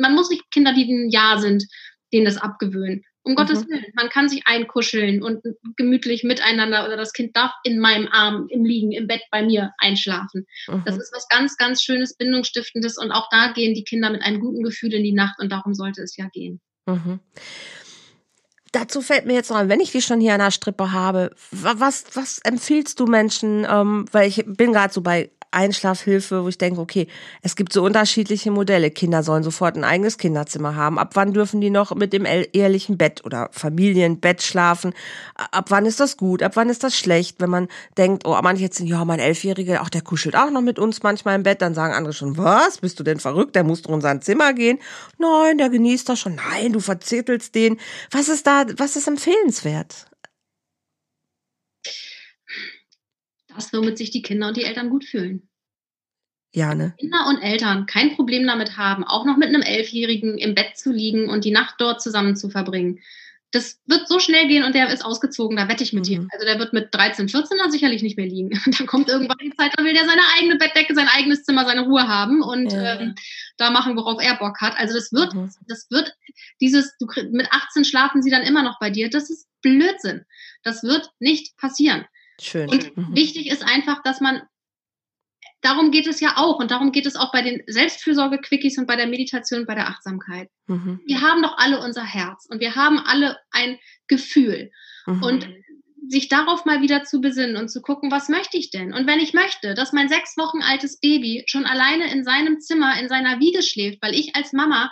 man 0.00 0.14
muss 0.14 0.30
nicht 0.30 0.50
Kinder, 0.50 0.72
die 0.74 0.84
ein 0.84 1.10
Jahr 1.10 1.38
sind, 1.38 1.64
denen 2.12 2.24
das 2.24 2.36
abgewöhnen. 2.36 3.04
Um 3.22 3.32
mhm. 3.32 3.36
Gottes 3.36 3.68
Willen, 3.68 3.84
man 3.94 4.08
kann 4.08 4.28
sich 4.28 4.42
einkuscheln 4.46 5.22
und 5.22 5.42
gemütlich 5.76 6.24
miteinander 6.24 6.86
oder 6.86 6.96
das 6.96 7.12
Kind 7.12 7.36
darf 7.36 7.52
in 7.64 7.78
meinem 7.78 8.08
Arm, 8.08 8.46
im 8.48 8.64
Liegen, 8.64 8.92
im 8.92 9.06
Bett 9.06 9.22
bei 9.30 9.42
mir 9.42 9.72
einschlafen. 9.78 10.46
Mhm. 10.68 10.82
Das 10.86 10.96
ist 10.96 11.12
was 11.14 11.28
ganz, 11.28 11.56
ganz 11.56 11.82
Schönes, 11.82 12.16
Bindungsstiftendes 12.16 12.96
und 12.96 13.12
auch 13.12 13.28
da 13.30 13.52
gehen 13.52 13.74
die 13.74 13.84
Kinder 13.84 14.10
mit 14.10 14.22
einem 14.22 14.40
guten 14.40 14.62
Gefühl 14.62 14.94
in 14.94 15.04
die 15.04 15.12
Nacht 15.12 15.38
und 15.38 15.52
darum 15.52 15.74
sollte 15.74 16.02
es 16.02 16.16
ja 16.16 16.28
gehen. 16.32 16.60
Mhm. 16.86 17.20
Dazu 18.72 19.02
fällt 19.02 19.26
mir 19.26 19.34
jetzt 19.34 19.50
noch 19.50 19.56
an, 19.56 19.68
wenn 19.68 19.80
ich 19.80 19.90
die 19.90 20.00
schon 20.00 20.20
hier 20.20 20.34
an 20.34 20.38
der 20.38 20.52
Strippe 20.52 20.92
habe, 20.92 21.30
was, 21.50 22.04
was 22.14 22.38
empfiehlst 22.38 23.00
du 23.00 23.06
Menschen, 23.06 23.66
ähm, 23.68 24.06
weil 24.12 24.28
ich 24.28 24.44
bin 24.46 24.72
gerade 24.72 24.94
so 24.94 25.02
bei 25.02 25.30
Einschlafhilfe, 25.50 26.44
wo 26.44 26.48
ich 26.48 26.58
denke, 26.58 26.80
okay, 26.80 27.08
es 27.42 27.56
gibt 27.56 27.72
so 27.72 27.82
unterschiedliche 27.82 28.50
Modelle. 28.50 28.90
Kinder 28.90 29.22
sollen 29.22 29.42
sofort 29.42 29.76
ein 29.76 29.84
eigenes 29.84 30.18
Kinderzimmer 30.18 30.76
haben. 30.76 30.98
Ab 30.98 31.10
wann 31.14 31.32
dürfen 31.32 31.60
die 31.60 31.70
noch 31.70 31.94
mit 31.94 32.12
dem 32.12 32.24
ehrlichen 32.24 32.98
Bett 32.98 33.24
oder 33.24 33.48
Familienbett 33.52 34.42
schlafen? 34.42 34.94
Ab 35.34 35.66
wann 35.70 35.86
ist 35.86 36.00
das 36.00 36.16
gut? 36.16 36.42
Ab 36.42 36.52
wann 36.54 36.68
ist 36.68 36.84
das 36.84 36.96
schlecht? 36.96 37.40
Wenn 37.40 37.50
man 37.50 37.68
denkt, 37.96 38.26
oh, 38.26 38.38
manche 38.42 38.62
jetzt 38.62 38.78
sind, 38.78 38.86
ja, 38.86 39.04
mein 39.04 39.18
Elfjähriger, 39.18 39.80
ach, 39.82 39.90
der 39.90 40.02
kuschelt 40.02 40.36
auch 40.36 40.50
noch 40.50 40.62
mit 40.62 40.78
uns 40.78 41.02
manchmal 41.02 41.34
im 41.34 41.42
Bett, 41.42 41.62
dann 41.62 41.74
sagen 41.74 41.94
andere 41.94 42.12
schon, 42.12 42.36
was? 42.36 42.78
Bist 42.78 43.00
du 43.00 43.02
denn 43.02 43.18
verrückt? 43.20 43.56
Der 43.56 43.64
muss 43.64 43.82
doch 43.82 43.92
in 43.92 44.00
sein 44.00 44.22
Zimmer 44.22 44.52
gehen. 44.52 44.78
Nein, 45.18 45.58
der 45.58 45.70
genießt 45.70 46.08
das 46.08 46.20
schon. 46.20 46.36
Nein, 46.36 46.72
du 46.72 46.80
verzittelst 46.80 47.54
den. 47.54 47.78
Was 48.10 48.28
ist 48.28 48.46
da, 48.46 48.64
was 48.76 48.96
ist 48.96 49.08
empfehlenswert? 49.08 50.09
Das, 53.54 53.72
womit 53.72 53.98
sich 53.98 54.10
die 54.10 54.22
Kinder 54.22 54.48
und 54.48 54.56
die 54.56 54.64
Eltern 54.64 54.90
gut 54.90 55.04
fühlen. 55.04 55.48
Ja, 56.52 56.74
ne? 56.74 56.94
Kinder 56.98 57.26
und 57.28 57.38
Eltern 57.38 57.86
kein 57.86 58.16
Problem 58.16 58.46
damit 58.46 58.76
haben, 58.76 59.04
auch 59.04 59.24
noch 59.24 59.36
mit 59.36 59.48
einem 59.48 59.62
Elfjährigen 59.62 60.36
im 60.36 60.54
Bett 60.54 60.76
zu 60.76 60.90
liegen 60.90 61.28
und 61.28 61.44
die 61.44 61.52
Nacht 61.52 61.76
dort 61.78 62.02
zusammen 62.02 62.34
zu 62.34 62.50
verbringen. 62.50 63.00
Das 63.52 63.80
wird 63.86 64.06
so 64.06 64.20
schnell 64.20 64.46
gehen 64.46 64.62
und 64.62 64.76
der 64.76 64.92
ist 64.92 65.04
ausgezogen, 65.04 65.56
da 65.56 65.68
wette 65.68 65.82
ich 65.82 65.92
mit 65.92 66.04
mhm. 66.04 66.08
dir. 66.08 66.26
Also 66.32 66.46
der 66.46 66.58
wird 66.58 66.72
mit 66.72 66.94
13, 66.94 67.28
14 67.28 67.58
dann 67.58 67.70
sicherlich 67.70 68.02
nicht 68.02 68.16
mehr 68.16 68.26
liegen. 68.26 68.50
dann 68.78 68.86
kommt 68.86 69.08
irgendwann 69.08 69.38
die 69.42 69.54
Zeit, 69.56 69.72
da 69.76 69.84
will 69.84 69.92
der 69.92 70.06
seine 70.06 70.22
eigene 70.36 70.56
Bettdecke, 70.56 70.94
sein 70.94 71.08
eigenes 71.08 71.44
Zimmer, 71.44 71.64
seine 71.64 71.82
Ruhe 71.82 72.06
haben 72.06 72.42
und 72.42 72.72
ja. 72.72 73.00
ähm, 73.00 73.14
da 73.56 73.70
machen, 73.70 73.96
worauf 73.96 74.20
er 74.20 74.36
Bock 74.36 74.60
hat. 74.60 74.76
Also 74.76 74.94
das 74.94 75.12
wird, 75.12 75.34
mhm. 75.34 75.50
das 75.68 75.88
wird 75.90 76.14
dieses, 76.60 76.96
du 76.98 77.06
mit 77.30 77.48
18 77.50 77.84
schlafen 77.84 78.22
sie 78.22 78.30
dann 78.30 78.42
immer 78.42 78.62
noch 78.62 78.78
bei 78.80 78.90
dir. 78.90 79.08
Das 79.08 79.30
ist 79.30 79.48
Blödsinn. 79.62 80.24
Das 80.62 80.82
wird 80.82 81.10
nicht 81.20 81.56
passieren. 81.56 82.06
Schön. 82.40 82.68
Und 82.68 82.96
mhm. 82.96 83.14
wichtig 83.14 83.50
ist 83.50 83.64
einfach, 83.64 84.02
dass 84.02 84.20
man, 84.20 84.42
darum 85.60 85.90
geht 85.90 86.06
es 86.06 86.20
ja 86.20 86.34
auch 86.36 86.58
und 86.58 86.70
darum 86.70 86.92
geht 86.92 87.06
es 87.06 87.16
auch 87.16 87.32
bei 87.32 87.42
den 87.42 87.62
Selbstfürsorge-Quickies 87.66 88.78
und 88.78 88.86
bei 88.86 88.96
der 88.96 89.06
Meditation, 89.06 89.66
bei 89.66 89.74
der 89.74 89.88
Achtsamkeit. 89.88 90.48
Mhm. 90.66 91.00
Wir 91.06 91.20
haben 91.20 91.42
doch 91.42 91.58
alle 91.58 91.80
unser 91.80 92.04
Herz 92.04 92.46
und 92.50 92.60
wir 92.60 92.76
haben 92.76 92.98
alle 92.98 93.38
ein 93.50 93.78
Gefühl. 94.08 94.70
Mhm. 95.06 95.22
Und 95.22 95.48
sich 96.08 96.28
darauf 96.28 96.64
mal 96.64 96.82
wieder 96.82 97.04
zu 97.04 97.20
besinnen 97.20 97.56
und 97.56 97.68
zu 97.68 97.82
gucken, 97.82 98.10
was 98.10 98.28
möchte 98.28 98.56
ich 98.56 98.70
denn? 98.70 98.92
Und 98.92 99.06
wenn 99.06 99.20
ich 99.20 99.32
möchte, 99.32 99.74
dass 99.74 99.92
mein 99.92 100.08
sechs 100.08 100.36
Wochen 100.36 100.62
altes 100.62 100.98
Baby 100.98 101.44
schon 101.46 101.66
alleine 101.66 102.10
in 102.12 102.24
seinem 102.24 102.58
Zimmer, 102.58 102.98
in 102.98 103.08
seiner 103.08 103.38
Wiege 103.38 103.62
schläft, 103.62 104.02
weil 104.02 104.14
ich 104.14 104.34
als 104.34 104.52
Mama 104.52 104.90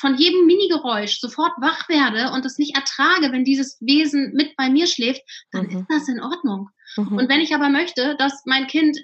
von 0.00 0.16
jedem 0.16 0.46
Minigeräusch 0.46 1.20
sofort 1.20 1.52
wach 1.58 1.88
werde 1.88 2.32
und 2.32 2.44
es 2.46 2.58
nicht 2.58 2.74
ertrage, 2.74 3.32
wenn 3.32 3.44
dieses 3.44 3.76
Wesen 3.80 4.32
mit 4.32 4.56
bei 4.56 4.70
mir 4.70 4.86
schläft, 4.86 5.22
dann 5.52 5.66
mhm. 5.66 5.78
ist 5.78 5.86
das 5.88 6.08
in 6.08 6.20
Ordnung. 6.20 6.70
Mhm. 6.96 7.18
Und 7.18 7.28
wenn 7.28 7.40
ich 7.40 7.54
aber 7.54 7.68
möchte, 7.68 8.16
dass 8.18 8.42
mein 8.46 8.66
Kind 8.66 8.98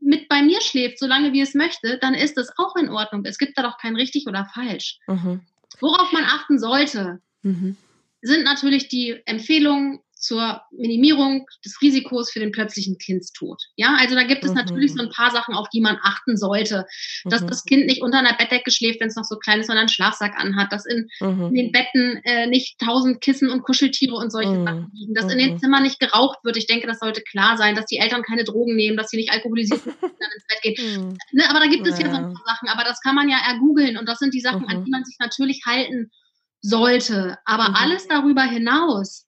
mit 0.00 0.28
bei 0.28 0.42
mir 0.42 0.60
schläft, 0.60 0.98
solange 0.98 1.32
wie 1.32 1.40
es 1.40 1.54
möchte, 1.54 1.98
dann 1.98 2.14
ist 2.14 2.36
das 2.36 2.50
auch 2.58 2.76
in 2.76 2.90
Ordnung. 2.90 3.24
Es 3.24 3.38
gibt 3.38 3.56
da 3.56 3.62
doch 3.62 3.78
kein 3.78 3.96
richtig 3.96 4.26
oder 4.26 4.44
falsch. 4.52 4.98
Mhm. 5.06 5.40
Worauf 5.80 6.12
man 6.12 6.24
achten 6.24 6.58
sollte, 6.58 7.20
mhm. 7.42 7.76
sind 8.20 8.44
natürlich 8.44 8.88
die 8.88 9.22
Empfehlungen 9.24 10.00
zur 10.24 10.62
Minimierung 10.70 11.46
des 11.64 11.80
Risikos 11.82 12.30
für 12.30 12.40
den 12.40 12.50
plötzlichen 12.50 12.96
Kindstod. 12.96 13.62
Ja, 13.76 13.94
also 13.98 14.14
da 14.14 14.22
gibt 14.22 14.42
es 14.42 14.50
mhm. 14.50 14.56
natürlich 14.56 14.94
so 14.94 15.02
ein 15.02 15.10
paar 15.10 15.30
Sachen, 15.30 15.54
auf 15.54 15.68
die 15.68 15.82
man 15.82 15.98
achten 16.02 16.38
sollte. 16.38 16.86
Dass 17.24 17.42
mhm. 17.42 17.48
das 17.48 17.64
Kind 17.64 17.84
nicht 17.84 18.00
unter 18.00 18.20
einer 18.20 18.32
Bettdecke 18.32 18.70
schläft, 18.70 19.00
wenn 19.00 19.08
es 19.08 19.16
noch 19.16 19.24
so 19.24 19.36
klein 19.36 19.60
ist, 19.60 19.66
sondern 19.66 19.82
einen 19.82 19.90
Schlafsack 19.90 20.34
anhat. 20.36 20.72
Dass 20.72 20.86
in, 20.86 21.08
mhm. 21.20 21.48
in 21.48 21.54
den 21.54 21.72
Betten 21.72 22.22
äh, 22.24 22.46
nicht 22.46 22.78
tausend 22.78 23.20
Kissen 23.20 23.50
und 23.50 23.62
Kuscheltiere 23.64 24.14
und 24.14 24.32
solche 24.32 24.52
mhm. 24.52 24.64
Sachen 24.64 24.90
liegen. 24.94 25.14
Dass 25.14 25.30
in 25.30 25.38
den 25.38 25.52
mhm. 25.52 25.58
Zimmern 25.58 25.82
nicht 25.82 26.00
geraucht 26.00 26.38
wird. 26.42 26.56
Ich 26.56 26.66
denke, 26.66 26.86
das 26.86 27.00
sollte 27.00 27.20
klar 27.20 27.58
sein. 27.58 27.74
Dass 27.74 27.84
die 27.84 27.98
Eltern 27.98 28.22
keine 28.22 28.44
Drogen 28.44 28.76
nehmen, 28.76 28.96
dass 28.96 29.10
sie 29.10 29.18
nicht 29.18 29.30
alkoholisiert 29.30 29.82
sind, 29.82 29.96
dann 30.00 30.10
ins 30.10 30.46
Bett 30.48 30.62
gehen. 30.62 31.08
Mhm. 31.08 31.18
Ne, 31.32 31.50
aber 31.50 31.60
da 31.60 31.66
gibt 31.66 31.86
es 31.86 31.98
ja. 31.98 32.06
ja 32.06 32.12
so 32.12 32.16
ein 32.16 32.32
paar 32.32 32.44
Sachen. 32.46 32.68
Aber 32.70 32.84
das 32.84 33.02
kann 33.02 33.14
man 33.14 33.28
ja 33.28 33.36
ergoogeln. 33.46 33.98
Und 33.98 34.08
das 34.08 34.20
sind 34.20 34.32
die 34.32 34.40
Sachen, 34.40 34.66
an 34.68 34.84
die 34.86 34.90
man 34.90 35.04
sich 35.04 35.16
natürlich 35.18 35.64
halten 35.66 36.10
sollte. 36.62 37.36
Aber 37.44 37.78
alles 37.78 38.08
darüber 38.08 38.42
hinaus 38.42 39.23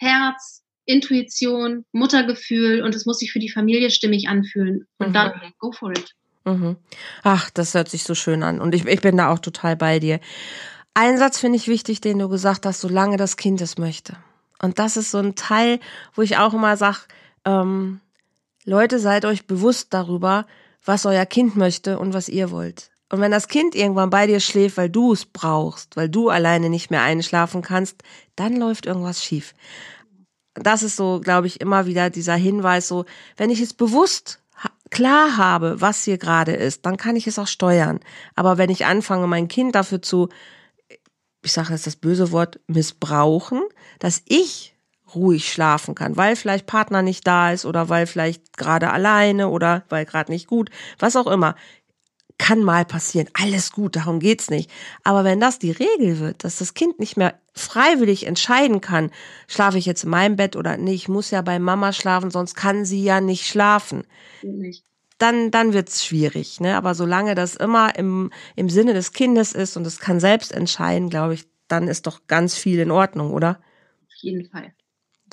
Herz, 0.00 0.62
Intuition, 0.86 1.84
Muttergefühl 1.92 2.82
und 2.82 2.94
es 2.94 3.06
muss 3.06 3.18
sich 3.18 3.32
für 3.32 3.38
die 3.38 3.50
Familie 3.50 3.90
stimmig 3.90 4.28
anfühlen. 4.28 4.86
Und 4.98 5.10
mhm. 5.10 5.12
dann 5.12 5.32
go 5.58 5.72
for 5.72 5.92
it. 5.92 6.14
Mhm. 6.44 6.76
Ach, 7.22 7.50
das 7.50 7.74
hört 7.74 7.88
sich 7.88 8.04
so 8.04 8.14
schön 8.14 8.42
an. 8.42 8.60
Und 8.60 8.74
ich, 8.74 8.86
ich 8.86 9.00
bin 9.00 9.16
da 9.16 9.30
auch 9.30 9.38
total 9.38 9.76
bei 9.76 9.98
dir. 9.98 10.20
Ein 10.94 11.18
Satz 11.18 11.38
finde 11.38 11.56
ich 11.56 11.68
wichtig, 11.68 12.00
den 12.00 12.18
du 12.18 12.28
gesagt 12.28 12.66
hast, 12.66 12.80
solange 12.80 13.16
das 13.16 13.36
Kind 13.36 13.60
es 13.60 13.78
möchte. 13.78 14.16
Und 14.60 14.78
das 14.78 14.96
ist 14.96 15.10
so 15.10 15.18
ein 15.18 15.34
Teil, 15.34 15.80
wo 16.14 16.22
ich 16.22 16.38
auch 16.38 16.54
immer 16.54 16.76
sage, 16.76 17.00
ähm, 17.44 18.00
Leute, 18.64 18.98
seid 18.98 19.24
euch 19.24 19.46
bewusst 19.46 19.94
darüber, 19.94 20.46
was 20.84 21.06
euer 21.06 21.26
Kind 21.26 21.56
möchte 21.56 21.98
und 21.98 22.14
was 22.14 22.28
ihr 22.28 22.50
wollt. 22.50 22.89
Und 23.10 23.20
wenn 23.20 23.32
das 23.32 23.48
Kind 23.48 23.74
irgendwann 23.74 24.10
bei 24.10 24.26
dir 24.26 24.40
schläft, 24.40 24.76
weil 24.76 24.88
du 24.88 25.12
es 25.12 25.26
brauchst, 25.26 25.96
weil 25.96 26.08
du 26.08 26.28
alleine 26.30 26.70
nicht 26.70 26.90
mehr 26.90 27.02
einschlafen 27.02 27.60
kannst, 27.60 28.02
dann 28.36 28.56
läuft 28.56 28.86
irgendwas 28.86 29.22
schief. 29.22 29.54
Das 30.54 30.82
ist 30.82 30.96
so, 30.96 31.20
glaube 31.20 31.46
ich, 31.46 31.60
immer 31.60 31.86
wieder 31.86 32.10
dieser 32.10 32.34
Hinweis, 32.34 32.88
so, 32.88 33.04
wenn 33.36 33.50
ich 33.50 33.60
es 33.60 33.74
bewusst 33.74 34.40
klar 34.90 35.36
habe, 35.36 35.80
was 35.80 36.04
hier 36.04 36.18
gerade 36.18 36.52
ist, 36.52 36.84
dann 36.86 36.96
kann 36.96 37.16
ich 37.16 37.26
es 37.26 37.38
auch 37.38 37.46
steuern. 37.46 38.00
Aber 38.34 38.58
wenn 38.58 38.70
ich 38.70 38.86
anfange, 38.86 39.26
mein 39.26 39.48
Kind 39.48 39.74
dafür 39.74 40.02
zu, 40.02 40.28
ich 41.42 41.52
sage 41.52 41.72
jetzt 41.72 41.86
das 41.86 41.96
böse 41.96 42.32
Wort, 42.32 42.60
missbrauchen, 42.66 43.62
dass 43.98 44.22
ich 44.26 44.74
ruhig 45.14 45.52
schlafen 45.52 45.94
kann, 45.94 46.16
weil 46.16 46.36
vielleicht 46.36 46.66
Partner 46.66 47.02
nicht 47.02 47.26
da 47.26 47.52
ist 47.52 47.64
oder 47.64 47.88
weil 47.88 48.06
vielleicht 48.06 48.56
gerade 48.56 48.92
alleine 48.92 49.48
oder 49.48 49.84
weil 49.88 50.04
gerade 50.04 50.30
nicht 50.30 50.46
gut, 50.46 50.70
was 50.98 51.16
auch 51.16 51.26
immer 51.26 51.56
kann 52.40 52.64
mal 52.64 52.86
passieren. 52.86 53.28
Alles 53.34 53.70
gut, 53.70 53.96
darum 53.96 54.18
geht's 54.18 54.48
nicht. 54.48 54.70
Aber 55.04 55.24
wenn 55.24 55.40
das 55.40 55.58
die 55.58 55.72
Regel 55.72 56.20
wird, 56.20 56.42
dass 56.42 56.56
das 56.56 56.72
Kind 56.72 56.98
nicht 56.98 57.18
mehr 57.18 57.38
freiwillig 57.52 58.26
entscheiden 58.26 58.80
kann, 58.80 59.10
schlafe 59.46 59.76
ich 59.76 59.84
jetzt 59.84 60.04
in 60.04 60.10
meinem 60.10 60.36
Bett 60.36 60.56
oder 60.56 60.78
nicht, 60.78 61.02
ich 61.02 61.08
muss 61.10 61.30
ja 61.30 61.42
bei 61.42 61.58
Mama 61.58 61.92
schlafen, 61.92 62.30
sonst 62.30 62.54
kann 62.54 62.86
sie 62.86 63.04
ja 63.04 63.20
nicht 63.20 63.46
schlafen. 63.46 64.04
Nicht. 64.42 64.84
Dann, 65.18 65.50
dann 65.50 65.74
wird's 65.74 66.02
schwierig, 66.02 66.60
ne? 66.60 66.76
Aber 66.76 66.94
solange 66.94 67.34
das 67.34 67.56
immer 67.56 67.94
im, 67.98 68.32
im 68.56 68.70
Sinne 68.70 68.94
des 68.94 69.12
Kindes 69.12 69.52
ist 69.52 69.76
und 69.76 69.86
es 69.86 69.98
kann 69.98 70.18
selbst 70.18 70.50
entscheiden, 70.50 71.10
glaube 71.10 71.34
ich, 71.34 71.44
dann 71.68 71.88
ist 71.88 72.06
doch 72.06 72.26
ganz 72.26 72.54
viel 72.54 72.78
in 72.78 72.90
Ordnung, 72.90 73.34
oder? 73.34 73.60
Auf 74.06 74.22
jeden 74.22 74.48
Fall 74.48 74.72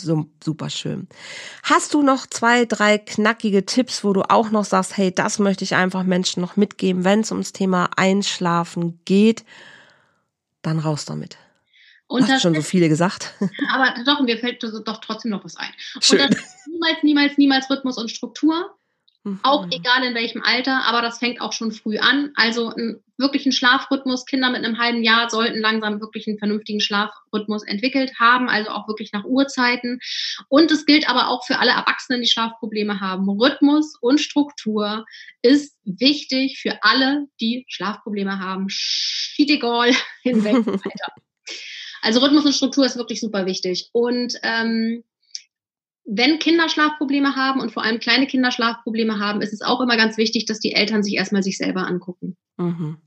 so 0.02 0.26
super 0.43 0.70
schön. 0.70 1.08
Hast 1.64 1.93
du 1.93 2.02
noch 2.02 2.28
zwei, 2.28 2.66
drei 2.66 2.98
knackige 2.98 3.66
Tipps, 3.66 4.04
wo 4.04 4.14
du 4.14 4.24
auch 4.24 4.52
noch 4.52 4.66
sagst, 4.66 4.98
hey, 4.98 5.14
das 5.14 5.39
möchte 5.39 5.64
ich 5.64 5.76
einfach 5.76 6.04
Menschen 6.04 6.41
noch 6.41 6.56
mitgeben, 6.56 7.04
wenn 7.04 7.22
es 7.22 7.32
ums 7.32 7.54
Thema 7.54 7.89
Einschlafen 7.95 9.00
geht, 9.06 9.43
dann 10.62 10.80
raus 10.80 11.06
damit. 11.06 11.38
Und 12.08 12.28
Hast 12.28 12.41
schon 12.41 12.56
so 12.56 12.62
viele 12.62 12.88
gesagt. 12.88 13.34
Aber 13.74 13.93
doch, 14.06 14.22
mir 14.22 14.38
fällt 14.38 14.64
doch 14.64 15.02
trotzdem 15.02 15.32
noch 15.32 15.43
was 15.43 15.58
ein. 15.58 15.72
Schön. 16.00 16.22
Und 16.22 16.38
niemals, 16.68 17.04
niemals, 17.04 17.38
niemals 17.38 17.70
Rhythmus 17.70 17.98
und 17.98 18.10
Struktur. 18.10 18.76
Mhm. 19.28 19.39
Auch 19.43 19.67
egal 19.71 20.03
in 20.03 20.15
welchem 20.15 20.41
Alter, 20.41 20.86
aber 20.86 21.01
das 21.01 21.19
fängt 21.19 21.41
auch 21.41 21.51
schon 21.51 21.71
früh 21.71 21.97
an. 21.97 22.32
Also 22.36 22.69
ein, 22.69 23.03
wirklich 23.17 23.45
ein 23.45 23.51
Schlafrhythmus. 23.51 24.25
Kinder 24.25 24.49
mit 24.49 24.63
einem 24.63 24.78
halben 24.78 25.03
Jahr 25.03 25.30
sollten 25.30 25.59
langsam 25.59 25.99
wirklich 25.99 26.28
einen 26.28 26.38
vernünftigen 26.38 26.80
Schlafrhythmus 26.80 27.63
entwickelt 27.63 28.13
haben, 28.19 28.49
also 28.49 28.69
auch 28.69 28.88
wirklich 28.88 29.11
nach 29.11 29.25
Uhrzeiten. 29.25 29.99
Und 30.47 30.71
es 30.71 30.86
gilt 30.86 31.09
aber 31.09 31.28
auch 31.28 31.45
für 31.45 31.59
alle 31.59 31.71
Erwachsenen, 31.71 32.21
die 32.21 32.30
Schlafprobleme 32.30 33.01
haben. 33.01 33.30
Rhythmus 33.30 33.95
und 33.99 34.21
Struktur 34.21 35.05
ist 35.41 35.78
wichtig 35.84 36.59
für 36.61 36.80
alle, 36.82 37.28
die 37.41 37.65
Schlafprobleme 37.67 38.39
haben. 38.39 38.67
Shit 38.69 39.49
egal 39.49 39.91
in 40.23 40.43
welchem 40.43 40.73
Alter. 40.73 41.13
Also 42.01 42.21
Rhythmus 42.21 42.45
und 42.45 42.53
Struktur 42.53 42.86
ist 42.86 42.97
wirklich 42.97 43.19
super 43.19 43.45
wichtig. 43.45 43.89
Und 43.91 44.36
ähm, 44.43 45.03
wenn 46.08 46.39
Kinder 46.39 46.70
Schlafprobleme 46.70 47.36
haben 47.36 47.60
und 47.60 47.72
vor 47.72 47.84
allem 47.84 47.99
kleine 47.99 48.28
Kinder 48.28 48.51
Schlafprobleme 48.51 49.20
haben, 49.20 49.41
ist 49.41 49.51
es 49.51 49.62
auch 49.62 49.82
immer 49.82 49.97
ganz 49.97 50.18
wichtig, 50.18 50.45
dass 50.45 50.60
die 50.60 50.74
Eltern 50.74 51.03
sich 51.03 51.16
erstmal 51.16 51.43
sich 51.43 51.58
selber 51.58 51.86
angucken. 51.86 52.38
Mhm. 52.55 52.97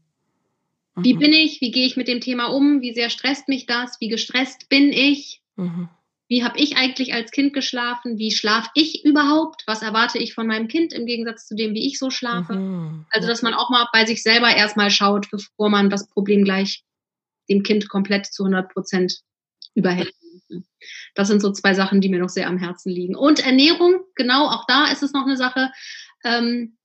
Mhm. 0.95 1.05
Wie 1.05 1.15
bin 1.15 1.33
ich? 1.33 1.63
Wie 1.63 1.71
gehe 1.71 1.87
ich 1.87 1.97
mit 1.97 2.09
dem 2.09 2.21
Thema 2.21 2.47
um? 2.47 2.83
Wie 2.83 2.93
sehr 2.93 3.09
stresst 3.09 3.49
mich 3.49 3.65
das? 3.65 3.97
Wie 4.01 4.09
gestresst 4.09 4.69
bin 4.69 4.93
ich? 4.93 5.41
Mhm. 5.57 5.89
Wie 6.29 6.45
habe 6.45 6.59
ich 6.59 6.77
eigentlich 6.77 7.15
als 7.15 7.31
Kind 7.31 7.55
geschlafen? 7.55 8.19
Wie 8.19 8.31
schlafe 8.31 8.69
ich 8.75 9.05
überhaupt? 9.05 9.65
Was 9.67 9.83
erwarte 9.83 10.19
ich 10.19 10.35
von 10.35 10.47
meinem 10.47 10.69
Kind 10.69 10.93
im 10.93 11.07
Gegensatz 11.07 11.47
zu 11.47 11.57
dem, 11.57 11.75
wie 11.75 11.87
ich 11.87 11.99
so 11.99 12.11
schlafe? 12.11 12.55
Mhm. 12.55 13.07
Also, 13.11 13.27
dass 13.27 13.41
man 13.41 13.55
auch 13.55 13.71
mal 13.71 13.89
bei 13.95 14.05
sich 14.05 14.23
selber 14.23 14.55
erstmal 14.55 14.91
schaut, 14.91 15.29
bevor 15.31 15.71
man 15.71 15.89
das 15.89 16.07
Problem 16.07 16.45
gleich 16.45 16.85
dem 17.49 17.63
Kind 17.63 17.89
komplett 17.89 18.27
zu 18.27 18.45
100 18.45 18.71
Prozent 18.73 19.23
überhält. 19.75 20.13
Das 21.15 21.29
sind 21.29 21.41
so 21.41 21.53
zwei 21.53 21.75
Sachen, 21.75 22.01
die 22.01 22.09
mir 22.09 22.21
noch 22.21 22.29
sehr 22.29 22.49
am 22.49 22.59
Herzen 22.59 22.91
liegen. 22.91 23.17
Und 23.17 23.45
Ernährung, 23.45 24.01
genau, 24.15 24.49
auch 24.49 24.65
da 24.67 24.87
ist 24.87 25.03
es 25.03 25.13
noch 25.13 25.27
eine 25.27 25.37
Sache. 25.37 25.71
Ähm, 26.25 26.77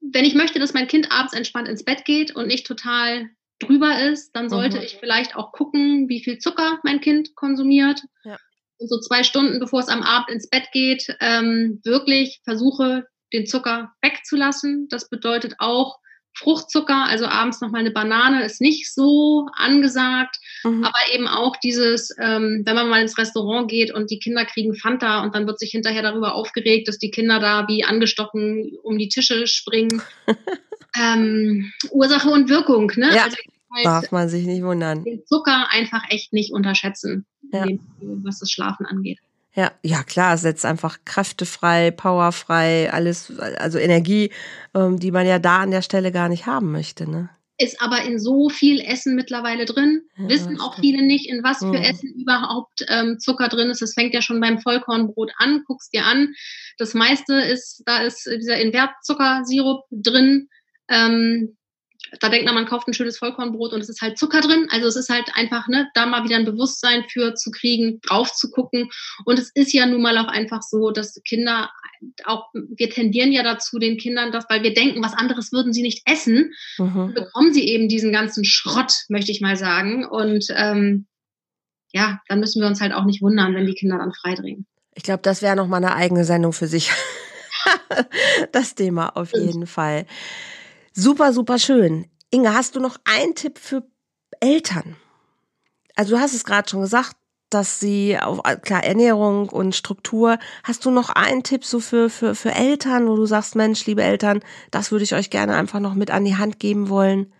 wenn 0.00 0.24
ich 0.24 0.34
möchte, 0.34 0.58
dass 0.58 0.74
mein 0.74 0.88
Kind 0.88 1.10
abends 1.10 1.32
entspannt 1.32 1.68
ins 1.68 1.84
Bett 1.84 2.04
geht 2.04 2.34
und 2.34 2.46
nicht 2.46 2.66
total 2.66 3.30
drüber 3.58 3.98
ist, 4.00 4.32
dann 4.32 4.48
sollte 4.50 4.78
mhm. 4.78 4.82
ich 4.82 4.96
vielleicht 4.96 5.34
auch 5.34 5.52
gucken, 5.52 6.08
wie 6.08 6.22
viel 6.22 6.38
Zucker 6.38 6.78
mein 6.84 7.00
Kind 7.00 7.34
konsumiert. 7.34 8.02
Ja. 8.24 8.36
Und 8.78 8.88
so 8.88 9.00
zwei 9.00 9.22
Stunden, 9.22 9.58
bevor 9.58 9.80
es 9.80 9.88
am 9.88 10.02
Abend 10.02 10.30
ins 10.30 10.48
Bett 10.48 10.68
geht, 10.72 11.16
ähm, 11.20 11.80
wirklich 11.84 12.40
versuche, 12.44 13.06
den 13.32 13.46
Zucker 13.46 13.92
wegzulassen. 14.02 14.88
Das 14.90 15.08
bedeutet 15.08 15.54
auch, 15.58 15.98
Fruchtzucker, 16.34 17.06
also 17.06 17.26
abends 17.26 17.62
nochmal 17.62 17.80
eine 17.80 17.90
Banane, 17.90 18.44
ist 18.44 18.60
nicht 18.60 18.92
so 18.92 19.46
angesagt. 19.54 20.36
Mhm. 20.64 20.84
Aber 20.84 20.98
eben 21.12 21.28
auch 21.28 21.56
dieses, 21.56 22.14
ähm, 22.20 22.62
wenn 22.64 22.74
man 22.74 22.88
mal 22.88 23.02
ins 23.02 23.18
Restaurant 23.18 23.70
geht 23.70 23.92
und 23.92 24.10
die 24.10 24.18
Kinder 24.18 24.44
kriegen 24.44 24.74
Fanta 24.74 25.22
und 25.22 25.34
dann 25.34 25.46
wird 25.46 25.58
sich 25.58 25.70
hinterher 25.70 26.02
darüber 26.02 26.34
aufgeregt, 26.34 26.88
dass 26.88 26.98
die 26.98 27.10
Kinder 27.10 27.40
da 27.40 27.68
wie 27.68 27.84
angestochen 27.84 28.72
um 28.82 28.98
die 28.98 29.08
Tische 29.08 29.46
springen. 29.46 30.02
ähm, 31.00 31.72
Ursache 31.90 32.30
und 32.30 32.48
Wirkung, 32.48 32.92
ne? 32.96 33.14
Ja, 33.14 33.24
also, 33.24 33.36
darf 33.84 34.12
man 34.12 34.28
sich 34.28 34.46
nicht 34.46 34.62
wundern. 34.62 35.04
Den 35.04 35.24
Zucker 35.26 35.68
einfach 35.70 36.02
echt 36.08 36.32
nicht 36.32 36.52
unterschätzen, 36.52 37.26
ja. 37.52 37.66
was 38.00 38.38
das 38.38 38.50
Schlafen 38.50 38.86
angeht. 38.86 39.18
Ja, 39.54 39.72
ja 39.82 40.02
klar, 40.02 40.36
setzt 40.36 40.66
einfach 40.66 40.98
Kräfte 41.06 41.46
frei, 41.46 41.90
Power 41.90 42.30
frei, 42.32 42.92
alles, 42.92 43.38
also 43.38 43.78
Energie, 43.78 44.30
ähm, 44.74 44.98
die 44.98 45.10
man 45.10 45.26
ja 45.26 45.38
da 45.38 45.60
an 45.60 45.70
der 45.70 45.80
Stelle 45.80 46.12
gar 46.12 46.28
nicht 46.28 46.46
haben 46.46 46.72
möchte, 46.72 47.10
ne? 47.10 47.30
Ist 47.58 47.80
aber 47.80 48.02
in 48.02 48.18
so 48.18 48.50
viel 48.50 48.80
Essen 48.80 49.14
mittlerweile 49.14 49.64
drin. 49.64 50.02
Ja, 50.18 50.28
Wissen 50.28 50.60
auch 50.60 50.78
viele 50.78 51.02
nicht, 51.02 51.28
in 51.28 51.42
was 51.42 51.58
für 51.58 51.66
mhm. 51.66 51.74
Essen 51.74 52.14
überhaupt 52.14 52.84
ähm, 52.88 53.18
Zucker 53.18 53.48
drin 53.48 53.70
ist. 53.70 53.80
Das 53.80 53.94
fängt 53.94 54.12
ja 54.12 54.20
schon 54.20 54.40
beim 54.40 54.60
Vollkornbrot 54.60 55.32
an. 55.38 55.62
Guckst 55.66 55.94
dir 55.94 56.04
an. 56.04 56.34
Das 56.76 56.92
meiste 56.92 57.34
ist, 57.34 57.82
da 57.86 58.02
ist 58.02 58.26
dieser 58.26 58.58
Invertzuckersirup 58.60 59.84
drin. 59.90 60.48
Ähm, 60.88 61.56
da 62.20 62.28
denkt 62.28 62.46
man, 62.46 62.54
man 62.54 62.66
kauft 62.66 62.88
ein 62.88 62.94
schönes 62.94 63.18
Vollkornbrot 63.18 63.72
und 63.72 63.80
es 63.80 63.88
ist 63.88 64.00
halt 64.00 64.18
Zucker 64.18 64.40
drin. 64.40 64.68
Also 64.70 64.86
es 64.86 64.96
ist 64.96 65.08
halt 65.08 65.30
einfach, 65.34 65.68
ne, 65.68 65.88
da 65.94 66.06
mal 66.06 66.24
wieder 66.24 66.36
ein 66.36 66.44
Bewusstsein 66.44 67.04
für 67.08 67.34
zu 67.34 67.50
kriegen, 67.50 68.00
drauf 68.00 68.32
zu 68.32 68.50
gucken. 68.50 68.90
Und 69.24 69.38
es 69.38 69.50
ist 69.54 69.72
ja 69.72 69.86
nun 69.86 70.02
mal 70.02 70.16
auch 70.18 70.28
einfach 70.28 70.62
so, 70.62 70.90
dass 70.90 71.20
Kinder 71.26 71.70
auch, 72.24 72.46
wir 72.52 72.90
tendieren 72.90 73.32
ja 73.32 73.42
dazu, 73.42 73.78
den 73.78 73.96
Kindern 73.96 74.32
das, 74.32 74.46
weil 74.48 74.62
wir 74.62 74.74
denken, 74.74 75.02
was 75.02 75.14
anderes 75.14 75.52
würden 75.52 75.72
sie 75.72 75.82
nicht 75.82 76.02
essen, 76.06 76.52
mhm. 76.78 77.14
bekommen 77.14 77.52
sie 77.52 77.66
eben 77.68 77.88
diesen 77.88 78.12
ganzen 78.12 78.44
Schrott, 78.44 79.04
möchte 79.08 79.32
ich 79.32 79.40
mal 79.40 79.56
sagen. 79.56 80.04
Und 80.04 80.46
ähm, 80.50 81.06
ja, 81.92 82.20
dann 82.28 82.40
müssen 82.40 82.60
wir 82.60 82.68
uns 82.68 82.80
halt 82.80 82.92
auch 82.92 83.04
nicht 83.04 83.22
wundern, 83.22 83.54
wenn 83.54 83.66
die 83.66 83.74
Kinder 83.74 83.98
dann 83.98 84.12
freidrehen. 84.12 84.66
Ich 84.94 85.02
glaube, 85.02 85.22
das 85.22 85.42
wäre 85.42 85.56
noch 85.56 85.66
mal 85.66 85.78
eine 85.78 85.94
eigene 85.94 86.24
Sendung 86.24 86.52
für 86.52 86.66
sich. 86.66 86.90
das 88.52 88.74
Thema 88.74 89.16
auf 89.16 89.32
jeden 89.32 89.66
Fall. 89.66 90.06
Super, 90.92 91.32
super 91.32 91.58
schön. 91.58 92.06
Inge, 92.30 92.54
hast 92.54 92.76
du 92.76 92.80
noch 92.80 92.96
einen 93.04 93.34
Tipp 93.34 93.58
für 93.58 93.86
Eltern? 94.40 94.96
Also 95.94 96.14
du 96.14 96.20
hast 96.20 96.34
es 96.34 96.44
gerade 96.44 96.68
schon 96.68 96.80
gesagt, 96.80 97.16
dass 97.50 97.78
sie 97.80 98.18
auf 98.18 98.42
klar 98.62 98.84
Ernährung 98.84 99.48
und 99.48 99.74
Struktur. 99.74 100.38
Hast 100.64 100.84
du 100.84 100.90
noch 100.90 101.10
einen 101.10 101.42
Tipp 101.42 101.64
so 101.64 101.80
für 101.80 102.10
für 102.10 102.34
für 102.34 102.52
Eltern, 102.52 103.08
wo 103.08 103.16
du 103.16 103.26
sagst, 103.26 103.56
Mensch, 103.56 103.86
liebe 103.86 104.02
Eltern, 104.02 104.40
das 104.70 104.90
würde 104.90 105.04
ich 105.04 105.14
euch 105.14 105.30
gerne 105.30 105.54
einfach 105.54 105.80
noch 105.80 105.94
mit 105.94 106.10
an 106.10 106.24
die 106.24 106.36
Hand 106.36 106.58
geben 106.58 106.88
wollen? 106.88 107.32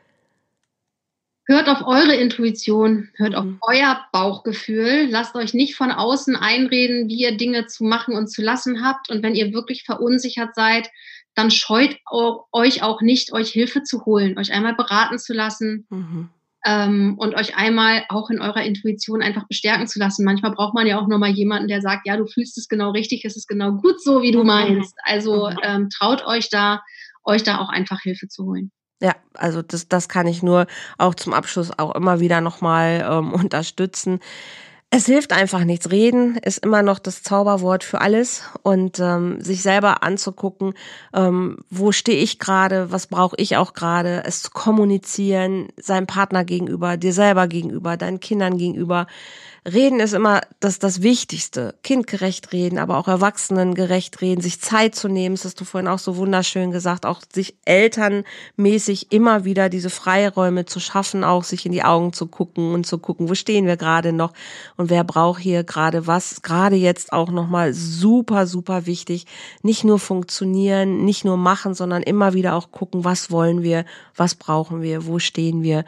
Hört 1.48 1.68
auf 1.68 1.86
eure 1.86 2.14
Intuition, 2.16 3.08
hört 3.14 3.36
auf 3.36 3.44
mhm. 3.44 3.58
euer 3.60 4.04
Bauchgefühl. 4.10 5.06
Lasst 5.08 5.36
euch 5.36 5.54
nicht 5.54 5.76
von 5.76 5.92
außen 5.92 6.34
einreden, 6.34 7.08
wie 7.08 7.20
ihr 7.20 7.36
Dinge 7.36 7.66
zu 7.66 7.84
machen 7.84 8.16
und 8.16 8.26
zu 8.26 8.42
lassen 8.42 8.84
habt. 8.84 9.10
Und 9.10 9.22
wenn 9.22 9.36
ihr 9.36 9.52
wirklich 9.52 9.84
verunsichert 9.84 10.56
seid, 10.56 10.88
dann 11.36 11.52
scheut 11.52 11.98
euch 12.50 12.82
auch 12.82 13.00
nicht, 13.00 13.32
euch 13.32 13.50
Hilfe 13.50 13.84
zu 13.84 14.06
holen, 14.06 14.38
euch 14.38 14.52
einmal 14.52 14.74
beraten 14.74 15.18
zu 15.18 15.34
lassen 15.34 15.86
mhm. 15.90 16.30
Ähm, 16.66 17.14
und 17.16 17.36
euch 17.36 17.56
einmal 17.56 18.04
auch 18.08 18.28
in 18.28 18.40
eurer 18.40 18.62
Intuition 18.64 19.22
einfach 19.22 19.46
bestärken 19.46 19.86
zu 19.86 20.00
lassen. 20.00 20.24
Manchmal 20.24 20.50
braucht 20.50 20.74
man 20.74 20.86
ja 20.86 20.98
auch 20.98 21.06
nochmal 21.06 21.30
jemanden, 21.30 21.68
der 21.68 21.80
sagt, 21.80 22.06
ja, 22.06 22.16
du 22.16 22.26
fühlst 22.26 22.58
es 22.58 22.68
genau 22.68 22.90
richtig, 22.90 23.24
es 23.24 23.36
ist 23.36 23.46
genau 23.46 23.72
gut 23.72 24.02
so, 24.02 24.20
wie 24.20 24.32
du 24.32 24.42
meinst. 24.42 24.96
Also 25.04 25.48
mhm. 25.48 25.56
ähm, 25.62 25.88
traut 25.90 26.26
euch 26.26 26.50
da, 26.50 26.82
euch 27.24 27.44
da 27.44 27.58
auch 27.58 27.68
einfach 27.68 28.02
Hilfe 28.02 28.26
zu 28.26 28.44
holen. 28.44 28.72
Ja, 29.00 29.14
also 29.34 29.62
das, 29.62 29.88
das 29.88 30.08
kann 30.08 30.26
ich 30.26 30.42
nur 30.42 30.66
auch 30.98 31.14
zum 31.14 31.34
Abschluss 31.34 31.78
auch 31.78 31.94
immer 31.94 32.18
wieder 32.18 32.40
nochmal 32.40 33.06
ähm, 33.08 33.32
unterstützen. 33.32 34.18
Es 34.90 35.06
hilft 35.06 35.32
einfach 35.32 35.64
nichts. 35.64 35.90
Reden 35.90 36.36
ist 36.36 36.58
immer 36.64 36.82
noch 36.82 37.00
das 37.00 37.22
Zauberwort 37.22 37.82
für 37.82 38.00
alles 38.00 38.44
und 38.62 39.00
ähm, 39.00 39.40
sich 39.40 39.60
selber 39.60 40.02
anzugucken, 40.04 40.74
ähm, 41.12 41.58
wo 41.70 41.90
stehe 41.90 42.18
ich 42.18 42.38
gerade, 42.38 42.92
was 42.92 43.08
brauche 43.08 43.36
ich 43.38 43.56
auch 43.56 43.74
gerade, 43.74 44.22
es 44.24 44.42
zu 44.42 44.50
kommunizieren, 44.52 45.68
seinem 45.76 46.06
Partner 46.06 46.44
gegenüber, 46.44 46.96
dir 46.96 47.12
selber 47.12 47.48
gegenüber, 47.48 47.96
deinen 47.96 48.20
Kindern 48.20 48.58
gegenüber. 48.58 49.06
Reden 49.66 49.98
ist 49.98 50.12
immer 50.12 50.42
das, 50.60 50.78
das 50.78 51.02
Wichtigste. 51.02 51.74
Kindgerecht 51.82 52.52
reden, 52.52 52.78
aber 52.78 52.98
auch 52.98 53.08
Erwachsenengerecht 53.08 54.20
reden, 54.20 54.40
sich 54.40 54.60
Zeit 54.60 54.94
zu 54.94 55.08
nehmen, 55.08 55.34
das 55.34 55.44
hast 55.44 55.60
du 55.60 55.64
vorhin 55.64 55.88
auch 55.88 55.98
so 55.98 56.16
wunderschön 56.16 56.70
gesagt, 56.70 57.04
auch 57.04 57.20
sich 57.32 57.56
elternmäßig 57.64 59.10
immer 59.10 59.44
wieder 59.44 59.68
diese 59.68 59.90
Freiräume 59.90 60.66
zu 60.66 60.78
schaffen, 60.78 61.24
auch 61.24 61.42
sich 61.42 61.66
in 61.66 61.72
die 61.72 61.82
Augen 61.82 62.12
zu 62.12 62.28
gucken 62.28 62.74
und 62.74 62.86
zu 62.86 62.98
gucken, 62.98 63.28
wo 63.28 63.34
stehen 63.34 63.66
wir 63.66 63.76
gerade 63.76 64.12
noch 64.12 64.34
und 64.76 64.88
wer 64.88 65.02
braucht 65.02 65.40
hier 65.40 65.64
gerade 65.64 66.06
was. 66.06 66.42
Gerade 66.42 66.76
jetzt 66.76 67.12
auch 67.12 67.32
nochmal 67.32 67.74
super, 67.74 68.46
super 68.46 68.86
wichtig. 68.86 69.26
Nicht 69.62 69.82
nur 69.82 69.98
funktionieren, 69.98 71.04
nicht 71.04 71.24
nur 71.24 71.36
machen, 71.36 71.74
sondern 71.74 72.04
immer 72.04 72.34
wieder 72.34 72.54
auch 72.54 72.70
gucken, 72.70 73.04
was 73.04 73.32
wollen 73.32 73.64
wir, 73.64 73.84
was 74.14 74.36
brauchen 74.36 74.80
wir, 74.80 75.06
wo 75.06 75.18
stehen 75.18 75.64
wir. 75.64 75.84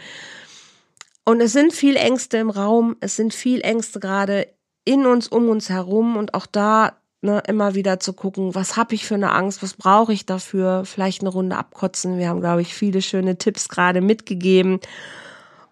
Und 1.28 1.42
es 1.42 1.52
sind 1.52 1.74
viel 1.74 1.96
Ängste 1.96 2.38
im 2.38 2.48
Raum, 2.48 2.96
es 3.00 3.16
sind 3.16 3.34
viel 3.34 3.60
Ängste 3.60 4.00
gerade 4.00 4.48
in 4.86 5.04
uns, 5.04 5.28
um 5.28 5.50
uns 5.50 5.68
herum 5.68 6.16
und 6.16 6.32
auch 6.32 6.46
da 6.46 6.94
ne, 7.20 7.42
immer 7.46 7.74
wieder 7.74 8.00
zu 8.00 8.14
gucken, 8.14 8.54
was 8.54 8.78
habe 8.78 8.94
ich 8.94 9.04
für 9.04 9.16
eine 9.16 9.32
Angst, 9.32 9.62
was 9.62 9.74
brauche 9.74 10.14
ich 10.14 10.24
dafür, 10.24 10.86
vielleicht 10.86 11.20
eine 11.20 11.28
Runde 11.28 11.58
abkotzen. 11.58 12.16
Wir 12.16 12.30
haben, 12.30 12.40
glaube 12.40 12.62
ich, 12.62 12.72
viele 12.72 13.02
schöne 13.02 13.36
Tipps 13.36 13.68
gerade 13.68 14.00
mitgegeben. 14.00 14.80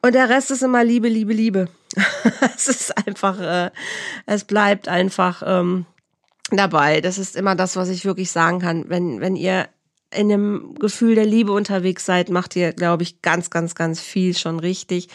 Und 0.03 0.15
der 0.15 0.29
Rest 0.29 0.51
ist 0.51 0.63
immer 0.63 0.85
Liebe, 0.85 1.09
Liebe, 1.09 1.33
Liebe. 1.33 1.69
es 2.55 2.69
ist 2.69 3.07
einfach, 3.09 3.41
äh, 3.41 3.71
es 4.27 4.45
bleibt 4.45 4.89
einfach 4.89 5.43
ähm, 5.43 5.87
dabei. 6.51 7.01
Das 7.01 7.17
ist 7.17 7.35
immer 7.35 7.55
das, 7.55 7.77
was 7.77 7.89
ich 7.89 8.05
wirklich 8.05 8.31
sagen 8.31 8.59
kann. 8.59 8.91
Wenn, 8.91 9.23
wenn 9.23 9.37
ihr 9.37 9.71
in 10.13 10.33
einem 10.33 10.75
Gefühl 10.75 11.15
der 11.15 11.27
Liebe 11.27 11.53
unterwegs 11.53 12.05
seid, 12.05 12.31
macht 12.31 12.57
ihr, 12.57 12.73
glaube 12.73 13.03
ich, 13.03 13.23
ganz, 13.23 13.51
ganz, 13.51 13.75
ganz 13.75 14.01
viel 14.01 14.37
schon 14.37 14.61
richtig. 14.61 15.09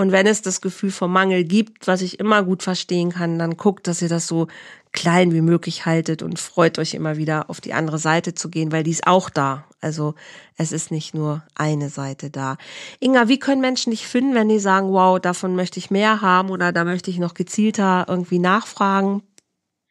Und 0.00 0.12
wenn 0.12 0.26
es 0.26 0.40
das 0.40 0.62
Gefühl 0.62 0.90
vom 0.90 1.12
Mangel 1.12 1.44
gibt, 1.44 1.86
was 1.86 2.00
ich 2.00 2.18
immer 2.20 2.42
gut 2.42 2.62
verstehen 2.62 3.10
kann, 3.12 3.38
dann 3.38 3.58
guckt, 3.58 3.86
dass 3.86 4.00
ihr 4.00 4.08
das 4.08 4.26
so 4.26 4.46
klein 4.92 5.34
wie 5.34 5.42
möglich 5.42 5.84
haltet 5.84 6.22
und 6.22 6.38
freut 6.38 6.78
euch 6.78 6.94
immer 6.94 7.18
wieder 7.18 7.50
auf 7.50 7.60
die 7.60 7.74
andere 7.74 7.98
Seite 7.98 8.32
zu 8.32 8.48
gehen, 8.48 8.72
weil 8.72 8.82
die 8.82 8.92
ist 8.92 9.06
auch 9.06 9.28
da. 9.28 9.66
Also 9.82 10.14
es 10.56 10.72
ist 10.72 10.90
nicht 10.90 11.12
nur 11.12 11.42
eine 11.54 11.90
Seite 11.90 12.30
da. 12.30 12.56
Inga, 12.98 13.28
wie 13.28 13.38
können 13.38 13.60
Menschen 13.60 13.90
dich 13.90 14.06
finden, 14.06 14.34
wenn 14.34 14.48
die 14.48 14.58
sagen, 14.58 14.90
wow, 14.90 15.20
davon 15.20 15.54
möchte 15.54 15.78
ich 15.78 15.90
mehr 15.90 16.22
haben 16.22 16.48
oder 16.48 16.72
da 16.72 16.84
möchte 16.84 17.10
ich 17.10 17.18
noch 17.18 17.34
gezielter 17.34 18.06
irgendwie 18.08 18.38
nachfragen? 18.38 19.22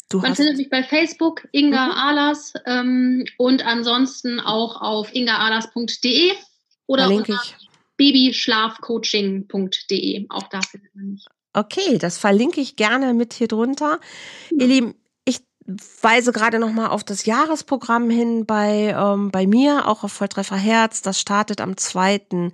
Du 0.10 0.22
Man 0.22 0.34
findet 0.34 0.58
mich 0.58 0.72
bei 0.72 0.82
Facebook, 0.82 1.48
Inga 1.52 1.86
mhm. 1.86 1.92
Ahlers, 1.92 2.54
ähm, 2.66 3.26
und 3.38 3.64
ansonsten 3.64 4.40
auch 4.40 4.82
auf 4.82 5.14
ingaahlers.de 5.14 6.32
oder 6.88 7.04
Verlinke 7.04 7.34
ich. 7.34 7.59
babyschlafcoaching.de. 8.00 10.26
Auch 10.30 10.48
da 10.48 10.62
findet 10.62 10.96
man 10.96 11.12
mich. 11.12 11.26
Okay, 11.54 12.00
das 12.00 12.18
verlinke 12.18 12.62
ich 12.62 12.78
gerne 12.78 13.14
mit 13.14 13.34
hier 13.34 13.48
drunter. 13.48 14.00
Ja. 14.52 14.62
Ihr 14.62 14.68
Lieben, 14.68 14.96
ich 15.26 15.42
weise 16.02 16.32
gerade 16.32 16.60
noch 16.60 16.72
mal 16.72 16.88
auf 16.88 17.04
das 17.04 17.26
Jahresprogramm 17.26 18.10
hin 18.10 18.46
bei, 18.46 18.96
ähm, 18.98 19.32
bei 19.32 19.46
mir, 19.46 19.88
auch 19.88 20.04
auf 20.04 20.14
Volltreffer 20.14 20.56
Herz. 20.56 21.02
Das 21.02 21.20
startet 21.20 21.62
am 21.62 21.76
2. 21.76 22.52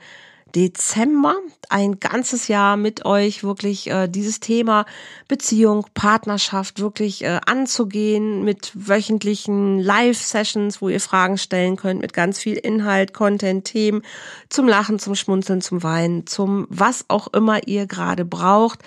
Dezember 0.56 1.36
ein 1.70 2.00
ganzes 2.00 2.48
Jahr 2.48 2.78
mit 2.78 3.06
euch 3.06 3.44
wirklich 3.44 3.90
äh, 3.90 4.08
dieses 4.08 4.40
Thema 4.40 4.86
Beziehung, 5.28 5.86
Partnerschaft 5.94 6.80
wirklich 6.80 7.24
äh, 7.24 7.42
anzugehen 7.46 8.44
mit 8.44 8.72
wöchentlichen 8.74 9.78
Live-Sessions, 9.80 10.82
wo 10.82 10.90
ihr 10.90 11.02
Fragen 11.02 11.38
stellen 11.38 11.76
könnt 11.76 12.02
mit 12.02 12.14
ganz 12.14 12.40
viel 12.40 12.56
Inhalt, 12.56 13.14
Content, 13.14 13.66
Themen 13.66 14.02
zum 14.50 14.68
Lachen, 14.68 14.98
zum 15.00 15.16
Schmunzeln, 15.16 15.62
zum 15.62 15.84
Weinen, 15.84 16.26
zum 16.28 16.66
was 16.70 17.06
auch 17.10 17.28
immer 17.34 17.68
ihr 17.68 17.88
gerade 17.88 18.24
braucht. 18.24 18.80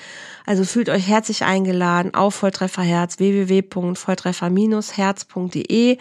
Also 0.46 0.64
fühlt 0.64 0.88
euch 0.88 1.06
herzlich 1.06 1.44
eingeladen 1.44 2.14
auf 2.14 2.36
Volltrefferherz 2.36 3.18
www.volltreffer-herz.de 3.18 5.98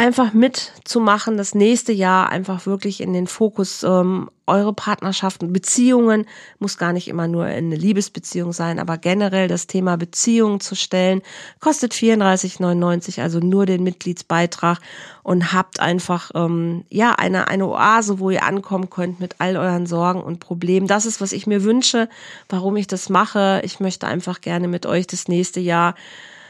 einfach 0.00 0.32
mitzumachen, 0.32 1.36
das 1.36 1.54
nächste 1.54 1.92
Jahr 1.92 2.30
einfach 2.30 2.64
wirklich 2.64 3.02
in 3.02 3.12
den 3.12 3.26
Fokus 3.26 3.82
ähm, 3.82 4.30
eure 4.46 4.72
Partnerschaften, 4.72 5.52
Beziehungen, 5.52 6.24
muss 6.58 6.78
gar 6.78 6.94
nicht 6.94 7.06
immer 7.06 7.28
nur 7.28 7.44
eine 7.44 7.76
Liebesbeziehung 7.76 8.54
sein, 8.54 8.78
aber 8.78 8.96
generell 8.96 9.46
das 9.46 9.66
Thema 9.66 9.98
Beziehungen 9.98 10.60
zu 10.60 10.74
stellen, 10.74 11.20
kostet 11.60 11.92
34,99, 11.92 13.20
also 13.20 13.40
nur 13.40 13.66
den 13.66 13.82
Mitgliedsbeitrag 13.82 14.78
und 15.22 15.52
habt 15.52 15.80
einfach 15.80 16.30
ähm, 16.34 16.86
ja 16.88 17.12
eine, 17.12 17.48
eine 17.48 17.68
Oase, 17.68 18.20
wo 18.20 18.30
ihr 18.30 18.44
ankommen 18.44 18.88
könnt 18.88 19.20
mit 19.20 19.34
all 19.36 19.58
euren 19.58 19.84
Sorgen 19.84 20.22
und 20.22 20.40
Problemen. 20.40 20.86
Das 20.86 21.04
ist, 21.04 21.20
was 21.20 21.32
ich 21.32 21.46
mir 21.46 21.62
wünsche, 21.62 22.08
warum 22.48 22.74
ich 22.76 22.86
das 22.86 23.10
mache. 23.10 23.60
Ich 23.64 23.80
möchte 23.80 24.06
einfach 24.06 24.40
gerne 24.40 24.66
mit 24.66 24.86
euch 24.86 25.06
das 25.06 25.28
nächste 25.28 25.60
Jahr 25.60 25.94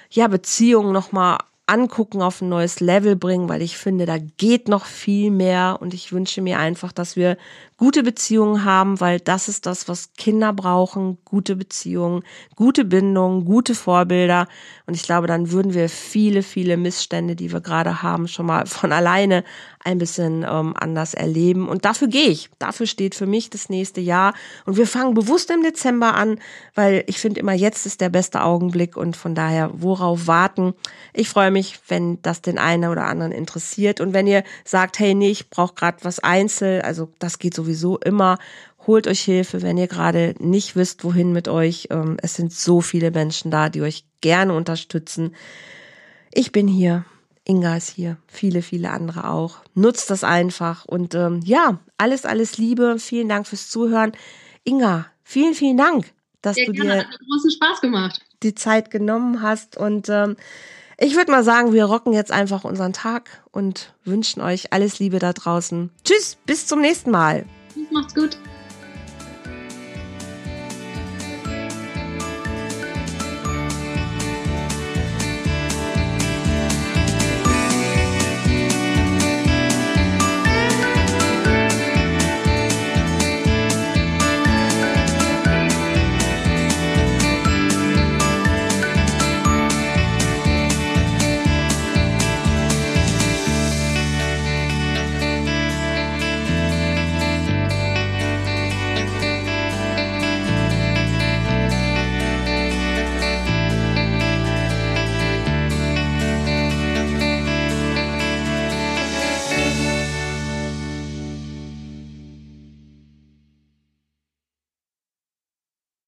ja, 0.08 0.28
Beziehungen 0.28 0.92
nochmal 0.92 1.38
angucken, 1.70 2.20
auf 2.20 2.42
ein 2.42 2.48
neues 2.48 2.80
Level 2.80 3.16
bringen, 3.16 3.48
weil 3.48 3.62
ich 3.62 3.76
finde, 3.78 4.04
da 4.04 4.18
geht 4.18 4.68
noch 4.68 4.84
viel 4.84 5.30
mehr. 5.30 5.78
Und 5.80 5.94
ich 5.94 6.12
wünsche 6.12 6.42
mir 6.42 6.58
einfach, 6.58 6.92
dass 6.92 7.16
wir 7.16 7.36
gute 7.76 8.02
Beziehungen 8.02 8.64
haben, 8.64 9.00
weil 9.00 9.20
das 9.20 9.48
ist 9.48 9.66
das, 9.66 9.88
was 9.88 10.12
Kinder 10.14 10.52
brauchen, 10.52 11.18
gute 11.24 11.56
Beziehungen, 11.56 12.24
gute 12.56 12.84
Bindungen, 12.84 13.44
gute 13.44 13.74
Vorbilder. 13.74 14.48
Und 14.86 14.94
ich 14.94 15.04
glaube, 15.04 15.28
dann 15.28 15.50
würden 15.50 15.72
wir 15.72 15.88
viele, 15.88 16.42
viele 16.42 16.76
Missstände, 16.76 17.36
die 17.36 17.52
wir 17.52 17.60
gerade 17.60 18.02
haben, 18.02 18.28
schon 18.28 18.46
mal 18.46 18.66
von 18.66 18.92
alleine 18.92 19.44
ein 19.82 19.98
bisschen 19.98 20.46
ähm, 20.48 20.74
anders 20.78 21.14
erleben 21.14 21.68
und 21.68 21.84
dafür 21.84 22.08
gehe 22.08 22.28
ich. 22.28 22.50
Dafür 22.58 22.86
steht 22.86 23.14
für 23.14 23.26
mich 23.26 23.50
das 23.50 23.68
nächste 23.68 24.00
Jahr 24.00 24.34
und 24.66 24.76
wir 24.76 24.86
fangen 24.86 25.14
bewusst 25.14 25.50
im 25.50 25.62
Dezember 25.62 26.14
an, 26.14 26.38
weil 26.74 27.04
ich 27.06 27.18
finde 27.18 27.40
immer 27.40 27.54
jetzt 27.54 27.86
ist 27.86 28.00
der 28.00 28.10
beste 28.10 28.42
Augenblick 28.42 28.96
und 28.96 29.16
von 29.16 29.34
daher 29.34 29.70
worauf 29.72 30.26
warten. 30.26 30.74
Ich 31.12 31.28
freue 31.28 31.50
mich 31.50 31.80
wenn 31.88 32.22
das 32.22 32.40
den 32.40 32.58
einen 32.58 32.90
oder 32.90 33.04
anderen 33.04 33.32
interessiert. 33.32 34.00
Und 34.00 34.12
wenn 34.12 34.26
ihr 34.26 34.44
sagt, 34.64 34.98
hey, 34.98 35.14
nee, 35.14 35.30
ich 35.30 35.50
brauche 35.50 35.74
gerade 35.74 35.98
was 36.02 36.20
Einzel, 36.20 36.82
also 36.82 37.12
das 37.18 37.38
geht 37.38 37.54
sowieso 37.54 37.98
immer, 37.98 38.38
holt 38.86 39.06
euch 39.06 39.20
Hilfe, 39.20 39.62
wenn 39.62 39.76
ihr 39.76 39.88
gerade 39.88 40.34
nicht 40.38 40.76
wisst, 40.76 41.04
wohin 41.04 41.32
mit 41.32 41.48
euch. 41.48 41.88
Ähm, 41.90 42.16
es 42.22 42.34
sind 42.34 42.52
so 42.52 42.80
viele 42.80 43.10
Menschen 43.10 43.50
da, 43.50 43.68
die 43.68 43.82
euch 43.82 44.04
gerne 44.20 44.54
unterstützen. 44.54 45.34
Ich 46.32 46.52
bin 46.52 46.68
hier. 46.68 47.04
Inga 47.44 47.76
ist 47.76 47.90
hier, 47.90 48.16
viele, 48.26 48.62
viele 48.62 48.90
andere 48.90 49.28
auch. 49.28 49.58
Nutzt 49.74 50.10
das 50.10 50.24
einfach 50.24 50.84
und 50.84 51.14
ähm, 51.14 51.40
ja, 51.44 51.78
alles, 51.98 52.24
alles 52.24 52.58
Liebe. 52.58 52.98
Vielen 52.98 53.28
Dank 53.28 53.46
fürs 53.46 53.68
Zuhören. 53.70 54.12
Inga, 54.64 55.06
vielen, 55.24 55.54
vielen 55.54 55.76
Dank, 55.76 56.12
dass 56.42 56.56
Sehr 56.56 56.66
du 56.66 56.72
gerne. 56.72 56.90
dir 56.94 56.98
Hat 57.08 57.18
großen 57.28 57.50
Spaß 57.50 57.80
gemacht. 57.80 58.20
die 58.42 58.54
Zeit 58.54 58.90
genommen 58.90 59.42
hast 59.42 59.76
und 59.76 60.08
ähm, 60.08 60.36
ich 60.98 61.16
würde 61.16 61.30
mal 61.32 61.42
sagen, 61.42 61.72
wir 61.72 61.86
rocken 61.86 62.12
jetzt 62.12 62.30
einfach 62.30 62.64
unseren 62.64 62.92
Tag 62.92 63.42
und 63.52 63.94
wünschen 64.04 64.42
euch 64.42 64.72
alles 64.74 64.98
Liebe 64.98 65.18
da 65.18 65.32
draußen. 65.32 65.90
Tschüss, 66.04 66.36
bis 66.44 66.66
zum 66.66 66.82
nächsten 66.82 67.10
Mal. 67.10 67.46
Macht's 67.90 68.14
gut. 68.14 68.36